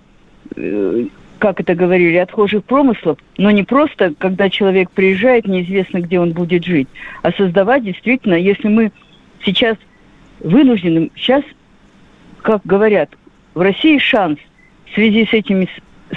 э, 0.56 1.04
как 1.38 1.60
это 1.60 1.74
говорили, 1.74 2.16
отхожих 2.16 2.64
промыслов, 2.64 3.18
но 3.36 3.50
не 3.52 3.62
просто, 3.62 4.14
когда 4.18 4.50
человек 4.50 4.90
приезжает, 4.90 5.46
неизвестно, 5.46 6.00
где 6.00 6.18
он 6.18 6.32
будет 6.32 6.64
жить, 6.64 6.88
а 7.22 7.30
создавать 7.30 7.84
действительно, 7.84 8.34
если 8.34 8.68
мы 8.68 8.90
сейчас 9.44 9.76
вынуждены, 10.40 11.10
сейчас 11.14 11.44
как 12.46 12.64
говорят, 12.64 13.10
в 13.54 13.60
России 13.60 13.98
шанс. 13.98 14.38
В 14.88 14.94
связи 14.94 15.26
с 15.26 15.32
этими 15.32 15.68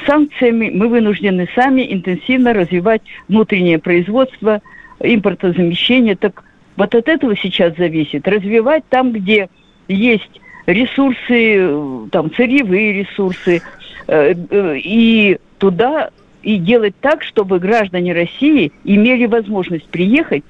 санкциями 0.06 0.70
мы 0.70 0.88
вынуждены 0.88 1.50
сами 1.56 1.92
интенсивно 1.92 2.54
развивать 2.54 3.02
внутреннее 3.28 3.80
производство, 3.80 4.62
импортозамещение. 5.00 6.16
Так 6.16 6.44
вот 6.78 6.94
от 6.94 7.08
этого 7.08 7.36
сейчас 7.36 7.76
зависит. 7.78 8.28
Развивать 8.28 8.84
там, 8.90 9.12
где 9.12 9.50
есть 9.88 10.40
ресурсы, 10.68 12.08
там, 12.12 12.32
сырьевые 12.36 12.94
ресурсы, 12.94 13.64
э, 14.08 14.36
э, 14.52 14.78
и 14.78 15.40
туда 15.58 16.12
и 16.44 16.58
делать 16.58 16.94
так, 17.02 17.24
чтобы 17.24 17.58
граждане 17.58 18.14
России 18.14 18.72
имели 18.84 19.26
возможность 19.26 19.88
приехать, 19.88 20.44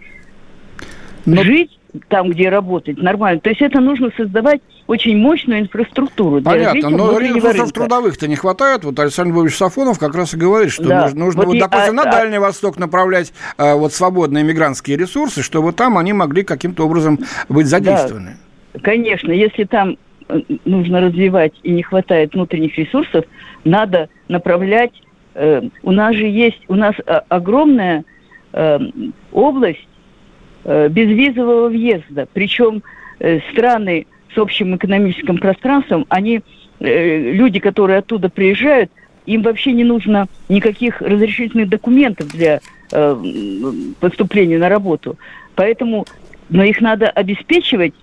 Но... 1.26 1.42
жить 1.42 1.79
там, 2.08 2.30
где 2.30 2.50
работать 2.50 2.98
нормально. 2.98 3.40
То 3.40 3.50
есть 3.50 3.62
это 3.62 3.80
нужно 3.80 4.12
создавать 4.16 4.62
очень 4.88 5.18
мощную 5.18 5.62
инфраструктуру. 5.62 6.42
Для 6.42 6.52
Понятно, 6.52 6.90
но 6.90 7.18
ресурсов 7.18 7.72
трудовых-то 7.72 8.28
не 8.28 8.36
хватает. 8.36 8.84
Вот 8.84 9.00
Александр 9.00 9.34
Львович 9.34 9.56
Сафонов 9.56 10.00
как 10.00 10.16
раз 10.16 10.34
и 10.34 10.38
говорит, 10.38 10.72
что 10.72 10.88
да. 10.88 11.04
нужно, 11.04 11.20
нужно 11.20 11.42
вот, 11.42 11.48
вот, 11.54 11.60
допустим, 11.60 12.00
а, 12.00 12.04
на 12.04 12.10
а... 12.10 12.12
Дальний 12.12 12.38
Восток 12.38 12.78
направлять 12.78 13.34
а, 13.58 13.76
вот 13.76 13.94
свободные 13.94 14.44
мигрантские 14.44 14.98
ресурсы, 14.98 15.42
чтобы 15.42 15.74
там 15.74 15.98
они 15.98 16.14
могли 16.14 16.44
каким-то 16.44 16.86
образом 16.86 17.20
быть 17.50 17.68
задействованы. 17.68 18.38
Да, 18.74 18.80
конечно, 18.82 19.32
если 19.32 19.64
там 19.64 19.98
э, 20.28 20.40
нужно 20.66 21.02
развивать 21.02 21.54
и 21.64 21.72
не 21.72 21.82
хватает 21.82 22.34
внутренних 22.34 22.78
ресурсов, 22.78 23.26
надо 23.64 24.10
направлять. 24.28 24.92
Э, 25.34 25.62
у 25.82 25.92
нас 25.92 26.16
же 26.16 26.26
есть, 26.26 26.62
у 26.68 26.76
нас 26.76 26.96
а, 27.06 27.24
огромная 27.30 28.04
э, 28.54 28.80
область 29.32 29.89
безвизового 30.90 31.70
въезда, 31.70 32.28
причем 32.34 32.84
э, 33.20 33.40
страны 33.52 34.08
с 34.34 34.38
общим 34.38 34.76
экономическим 34.76 35.38
пространством, 35.38 36.06
они, 36.10 36.42
э, 36.80 37.32
люди, 37.32 37.60
которые 37.60 38.00
оттуда 38.00 38.30
приезжают, 38.30 38.92
им 39.26 39.42
вообще 39.44 39.74
не 39.74 39.84
нужно 39.84 40.28
никаких 40.48 41.02
разрешительных 41.02 41.70
документов 41.70 42.30
для 42.30 42.60
э, 42.92 43.16
поступления 44.00 44.58
на 44.58 44.70
работу. 44.70 45.18
Поэтому, 45.56 46.06
но 46.50 46.64
их 46.64 46.82
надо 46.82 47.10
обеспечивать 47.10 47.94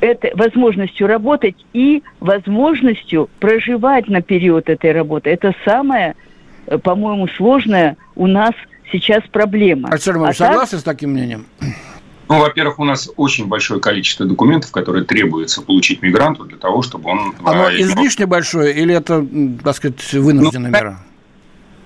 это 0.00 0.30
возможностью 0.34 1.06
работать 1.08 1.56
и 1.72 2.02
возможностью 2.20 3.28
проживать 3.40 4.08
на 4.08 4.22
период 4.22 4.68
этой 4.70 4.92
работы. 4.92 5.30
Это 5.30 5.54
самое, 5.64 6.14
э, 6.66 6.78
по-моему, 6.78 7.28
сложное 7.28 7.96
у 8.14 8.26
нас 8.26 8.52
сейчас 8.92 9.22
проблема. 9.30 9.88
Александр 9.90 10.28
а 10.28 10.32
согласен 10.32 10.70
так... 10.72 10.80
с 10.80 10.82
таким 10.82 11.10
мнением? 11.10 11.46
Ну, 12.28 12.40
во-первых, 12.40 12.78
у 12.78 12.84
нас 12.84 13.10
очень 13.16 13.46
большое 13.46 13.80
количество 13.80 14.26
документов, 14.26 14.70
которые 14.70 15.04
требуется 15.04 15.62
получить 15.62 16.02
мигранту 16.02 16.44
для 16.44 16.58
того, 16.58 16.82
чтобы 16.82 17.10
он... 17.10 17.34
Оно 17.42 17.66
а, 17.66 17.74
излишне 17.74 18.26
большое 18.26 18.74
или 18.74 18.94
это, 18.94 19.26
так 19.64 19.76
сказать, 19.76 20.12
вынужденная 20.12 20.70
ну, 20.70 20.76
мера? 20.76 21.00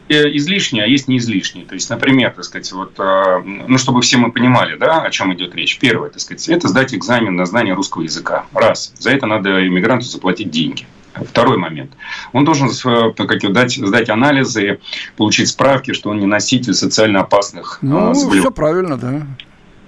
Э, 0.09 0.29
излишнее, 0.37 0.83
а 0.83 0.87
есть 0.87 1.07
не 1.07 1.19
излишнее. 1.19 1.65
То 1.65 1.75
есть, 1.75 1.89
например, 1.89 2.33
так 2.33 2.45
сказать, 2.45 2.71
вот, 2.73 2.99
э, 2.99 3.43
ну, 3.45 3.79
чтобы 3.79 4.03
все 4.03 4.17
мы 4.17 4.33
понимали, 4.33 4.77
да, 4.77 5.03
о 5.03 5.11
чем 5.11 5.33
идет 5.33 5.55
речь. 5.55 5.79
Первое, 5.79 6.11
так 6.11 6.21
сказать, 6.21 6.49
это 6.49 6.67
сдать 6.67 6.93
экзамен 6.93 7.37
на 7.37 7.47
знание 7.47 7.75
русского 7.75 8.03
языка. 8.03 8.47
Раз. 8.53 8.93
За 8.99 9.11
это 9.11 9.27
надо 9.27 9.65
иммигранту 9.67 10.07
заплатить 10.07 10.51
деньги. 10.51 10.87
Второй 11.15 11.59
момент. 11.59 11.93
Он 12.33 12.45
должен 12.45 12.69
э, 12.69 13.13
как, 13.15 13.53
дать, 13.53 13.75
сдать 13.75 14.09
анализы, 14.09 14.81
получить 15.17 15.49
справки, 15.49 15.93
что 15.93 16.11
он 16.11 16.21
не 16.21 16.27
носитель 16.27 16.75
социально 16.75 17.21
опасных 17.21 17.79
ну, 17.83 18.15
заболеваний. 18.15 18.41
все 18.41 18.51
правильно, 18.51 18.97
да 18.97 19.27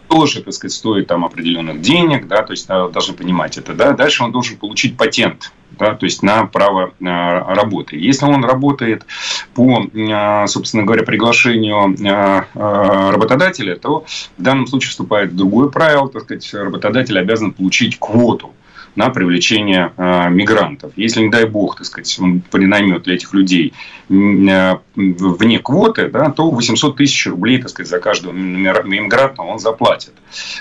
тоже, 0.09 0.43
так 0.43 0.55
сказать, 0.55 0.73
стоит 0.73 1.09
там 1.09 1.25
определенных 1.25 1.81
денег, 1.81 2.29
да, 2.29 2.43
то 2.43 2.53
есть 2.53 2.69
должны 2.69 3.15
понимать 3.15 3.59
это, 3.59 3.75
да. 3.75 3.93
Дальше 3.93 4.23
он 4.23 4.31
должен 4.31 4.57
получить 4.57 4.97
патент, 4.97 5.53
да, 5.73 5.95
то 5.95 6.07
есть 6.07 6.23
на 6.23 6.47
право 6.47 6.93
э, 7.01 7.05
работы. 7.05 7.97
Если 7.97 8.25
он 8.25 8.45
работает 8.45 9.07
по, 9.55 9.83
э, 9.83 10.47
собственно 10.47 10.85
говоря, 10.85 11.03
приглашению 11.03 11.97
э, 11.99 13.11
работодателя, 13.11 13.77
то 13.77 14.05
в 14.39 14.43
данном 14.43 14.67
случае 14.67 14.91
вступает 14.91 15.35
другое 15.35 15.69
правило, 15.69 16.09
так 16.09 16.23
сказать, 16.23 16.55
работодатель 16.55 17.19
обязан 17.19 17.53
получить 17.53 17.99
квоту 17.99 18.53
на 18.97 19.11
привлечение 19.11 19.93
э, 19.97 20.31
мигрантов. 20.31 20.93
Если, 20.97 21.23
не 21.23 21.29
дай 21.29 21.47
бог, 21.47 21.77
так 21.77 21.87
сказать, 21.87 22.17
он 22.21 22.41
принаймет 22.41 23.03
для 23.03 23.15
этих 23.15 23.35
людей 23.35 23.73
э, 24.09 24.77
вне 24.95 25.59
квоты, 25.59 26.09
да, 26.09 26.31
то 26.31 26.51
800 26.51 26.97
тысяч 26.97 27.27
рублей, 27.27 27.59
так 27.59 27.71
сказать, 27.71 27.91
за 27.91 27.99
каждого 27.99 28.33
мигранта 28.33 29.43
он 29.43 29.59
заплатит. 29.59 30.13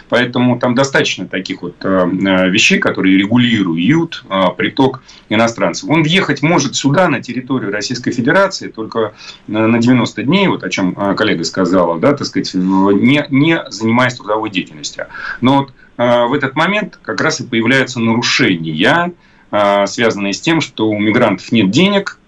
Поэтому 0.09 0.57
там 0.59 0.73
достаточно 0.73 1.27
таких 1.27 1.61
вот 1.61 1.75
э, 1.83 2.07
вещей, 2.49 2.79
которые 2.79 3.17
регулируют 3.17 4.25
приток 4.57 5.03
иностранцев. 5.29 5.89
Он 5.89 6.03
въехать 6.03 6.41
может 6.41 6.75
сюда, 6.75 7.07
на 7.07 7.21
территорию 7.21 7.71
Российской 7.71 8.11
Федерации, 8.11 8.69
только 8.69 9.13
на 9.47 9.77
90 9.77 10.23
дней, 10.23 10.47
вот 10.47 10.63
о 10.63 10.69
чем 10.69 10.93
коллега 11.15 11.43
сказала, 11.43 11.99
да, 11.99 12.13
так 12.13 12.27
сказать, 12.27 12.53
не, 12.53 13.25
не 13.29 13.63
занимаясь 13.69 14.15
трудовой 14.15 14.49
деятельностью. 14.49 15.07
Но 15.41 15.59
вот 15.59 15.73
Э, 15.73 15.82
в 15.97 16.33
этот 16.33 16.55
момент 16.55 16.99
как 17.01 17.21
раз 17.21 17.39
и 17.39 17.45
появляются 17.45 17.99
нарушения, 17.99 19.13
э, 19.51 19.85
связанные 19.85 20.33
с 20.33 20.41
тем, 20.41 20.61
что 20.61 20.89
у 20.89 20.99
мигрантов 20.99 21.51
нет 21.51 21.69
денег 21.69 22.19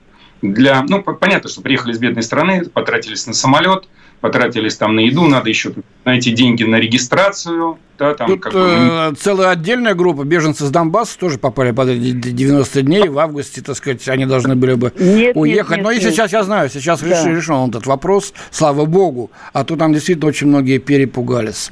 для... 0.41 0.83
Ну, 0.83 1.01
понятно, 1.01 1.49
что 1.49 1.61
приехали 1.61 1.93
из 1.93 1.99
бедной 1.99 2.23
страны, 2.23 2.65
потратились 2.65 3.25
на 3.27 3.33
самолет, 3.33 3.87
потратились 4.25 4.75
там 4.75 4.95
на 4.95 5.01
еду, 5.01 5.27
надо 5.27 5.49
еще 5.49 5.71
найти 6.03 6.31
деньги 6.31 6.63
на 6.63 6.77
регистрацию, 6.77 7.77
да, 7.99 8.15
там 8.15 8.27
Тут 8.27 8.47
э, 8.53 9.13
целая 9.19 9.51
отдельная 9.51 9.93
группа 9.93 10.23
беженцев 10.23 10.67
с 10.67 10.71
Донбасса 10.71 11.17
тоже 11.17 11.37
попали 11.37 11.71
под 11.71 11.89
эти 11.89 12.11
90 12.11 12.81
дней. 12.81 13.07
В 13.07 13.19
августе, 13.19 13.61
так 13.61 13.77
сказать, 13.77 14.05
они 14.09 14.25
должны 14.25 14.55
были 14.55 14.73
бы 14.73 14.91
нет, 14.97 15.35
уехать. 15.35 15.77
Нет, 15.77 15.85
Но 15.85 15.93
нет, 15.93 16.03
и 16.03 16.09
сейчас, 16.09 16.33
я 16.33 16.43
знаю, 16.43 16.69
сейчас 16.69 17.01
да. 17.01 17.07
решен 17.07 17.69
этот 17.69 17.85
вопрос, 17.85 18.33
слава 18.49 18.85
богу. 18.85 19.29
А 19.53 19.63
то 19.63 19.75
там 19.77 19.93
действительно 19.93 20.27
очень 20.27 20.47
многие 20.47 20.79
перепугались. 20.79 21.71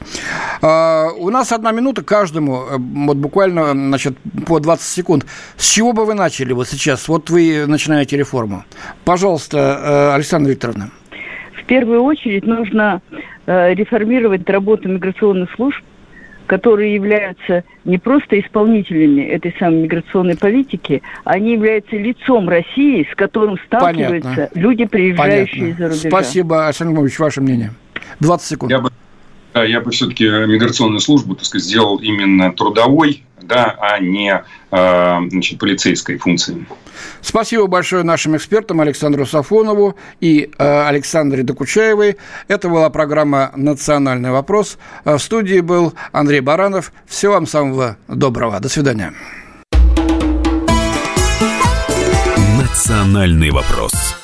А, 0.62 1.10
у 1.18 1.30
нас 1.30 1.52
одна 1.52 1.72
минута 1.72 2.04
каждому, 2.04 2.68
э, 2.70 2.78
вот 2.78 3.18
буквально, 3.18 3.72
значит, 3.72 4.16
по 4.46 4.60
20 4.60 4.86
секунд. 4.86 5.26
С 5.58 5.72
чего 5.72 5.92
бы 5.92 6.06
вы 6.06 6.14
начали 6.14 6.54
вот 6.54 6.70
сейчас? 6.70 7.08
Вот 7.08 7.32
вы 7.32 7.66
начинаете 7.66 8.16
реформу. 8.16 8.64
Пожалуйста, 9.04 9.58
э, 9.58 10.16
Александра 10.16 10.52
Викторовна. 10.52 10.92
В 11.64 11.66
первую 11.66 12.04
очередь 12.04 12.46
нужно 12.46 13.02
э, 13.46 13.74
реформировать 13.74 14.50
работу 14.50 14.90
миграционных 14.90 15.50
служб, 15.56 15.82
которые 16.46 16.94
являются 16.94 17.64
не 17.86 17.98
просто 17.98 18.38
исполнителями 18.38 19.22
этой 19.22 19.56
самой 19.58 19.84
миграционной 19.84 20.36
политики, 20.36 21.02
они 21.24 21.54
являются 21.54 21.96
лицом 21.96 22.50
России, 22.50 23.08
с 23.10 23.16
которым 23.16 23.58
сталкиваются 23.66 24.30
Понятно. 24.30 24.60
люди, 24.60 24.86
приезжающие 24.86 25.70
из-за 25.70 25.88
рубежа. 25.88 26.10
Спасибо, 26.10 26.66
Александр 26.68 26.96
Львович, 26.96 27.20
ваше 27.20 27.40
мнение. 27.40 27.72
20 28.20 28.46
секунд. 28.46 28.72
Я 28.72 28.80
бы, 28.80 28.90
я 29.62 29.82
бы 29.82 29.92
все-таки 29.92 30.26
миграционную 30.26 31.00
службу 31.00 31.36
так 31.36 31.46
сказать, 31.46 31.66
сделал 31.66 31.98
именно 31.98 32.52
трудовой, 32.52 33.24
да, 33.42 33.76
а 33.80 34.00
не 34.00 34.44
э, 34.72 35.20
значит, 35.30 35.60
полицейской 35.60 36.18
функции. 36.18 36.66
Спасибо 37.22 37.68
большое 37.68 38.04
нашим 38.04 38.36
экспертам 38.36 38.82
Александру 38.82 39.26
Сафонову 39.26 39.98
и 40.20 40.50
э, 40.58 40.88
Александре 40.88 41.44
Докучаевой. 41.44 42.18
Это 42.48 42.70
была 42.70 42.90
программа 42.90 43.52
«Национальный 43.56 44.32
вопрос». 44.32 44.78
Э, 45.06 45.16
в 45.16 45.20
студии 45.20 45.60
был 45.60 45.94
Андрей 46.12 46.42
Баранов. 46.42 46.94
Всего 47.08 47.34
вам 47.34 47.48
самого 47.48 47.98
доброго. 48.08 48.60
До 48.60 48.70
свидания. 48.70 49.14
«Национальный 52.60 53.52
вопрос» 53.52 54.23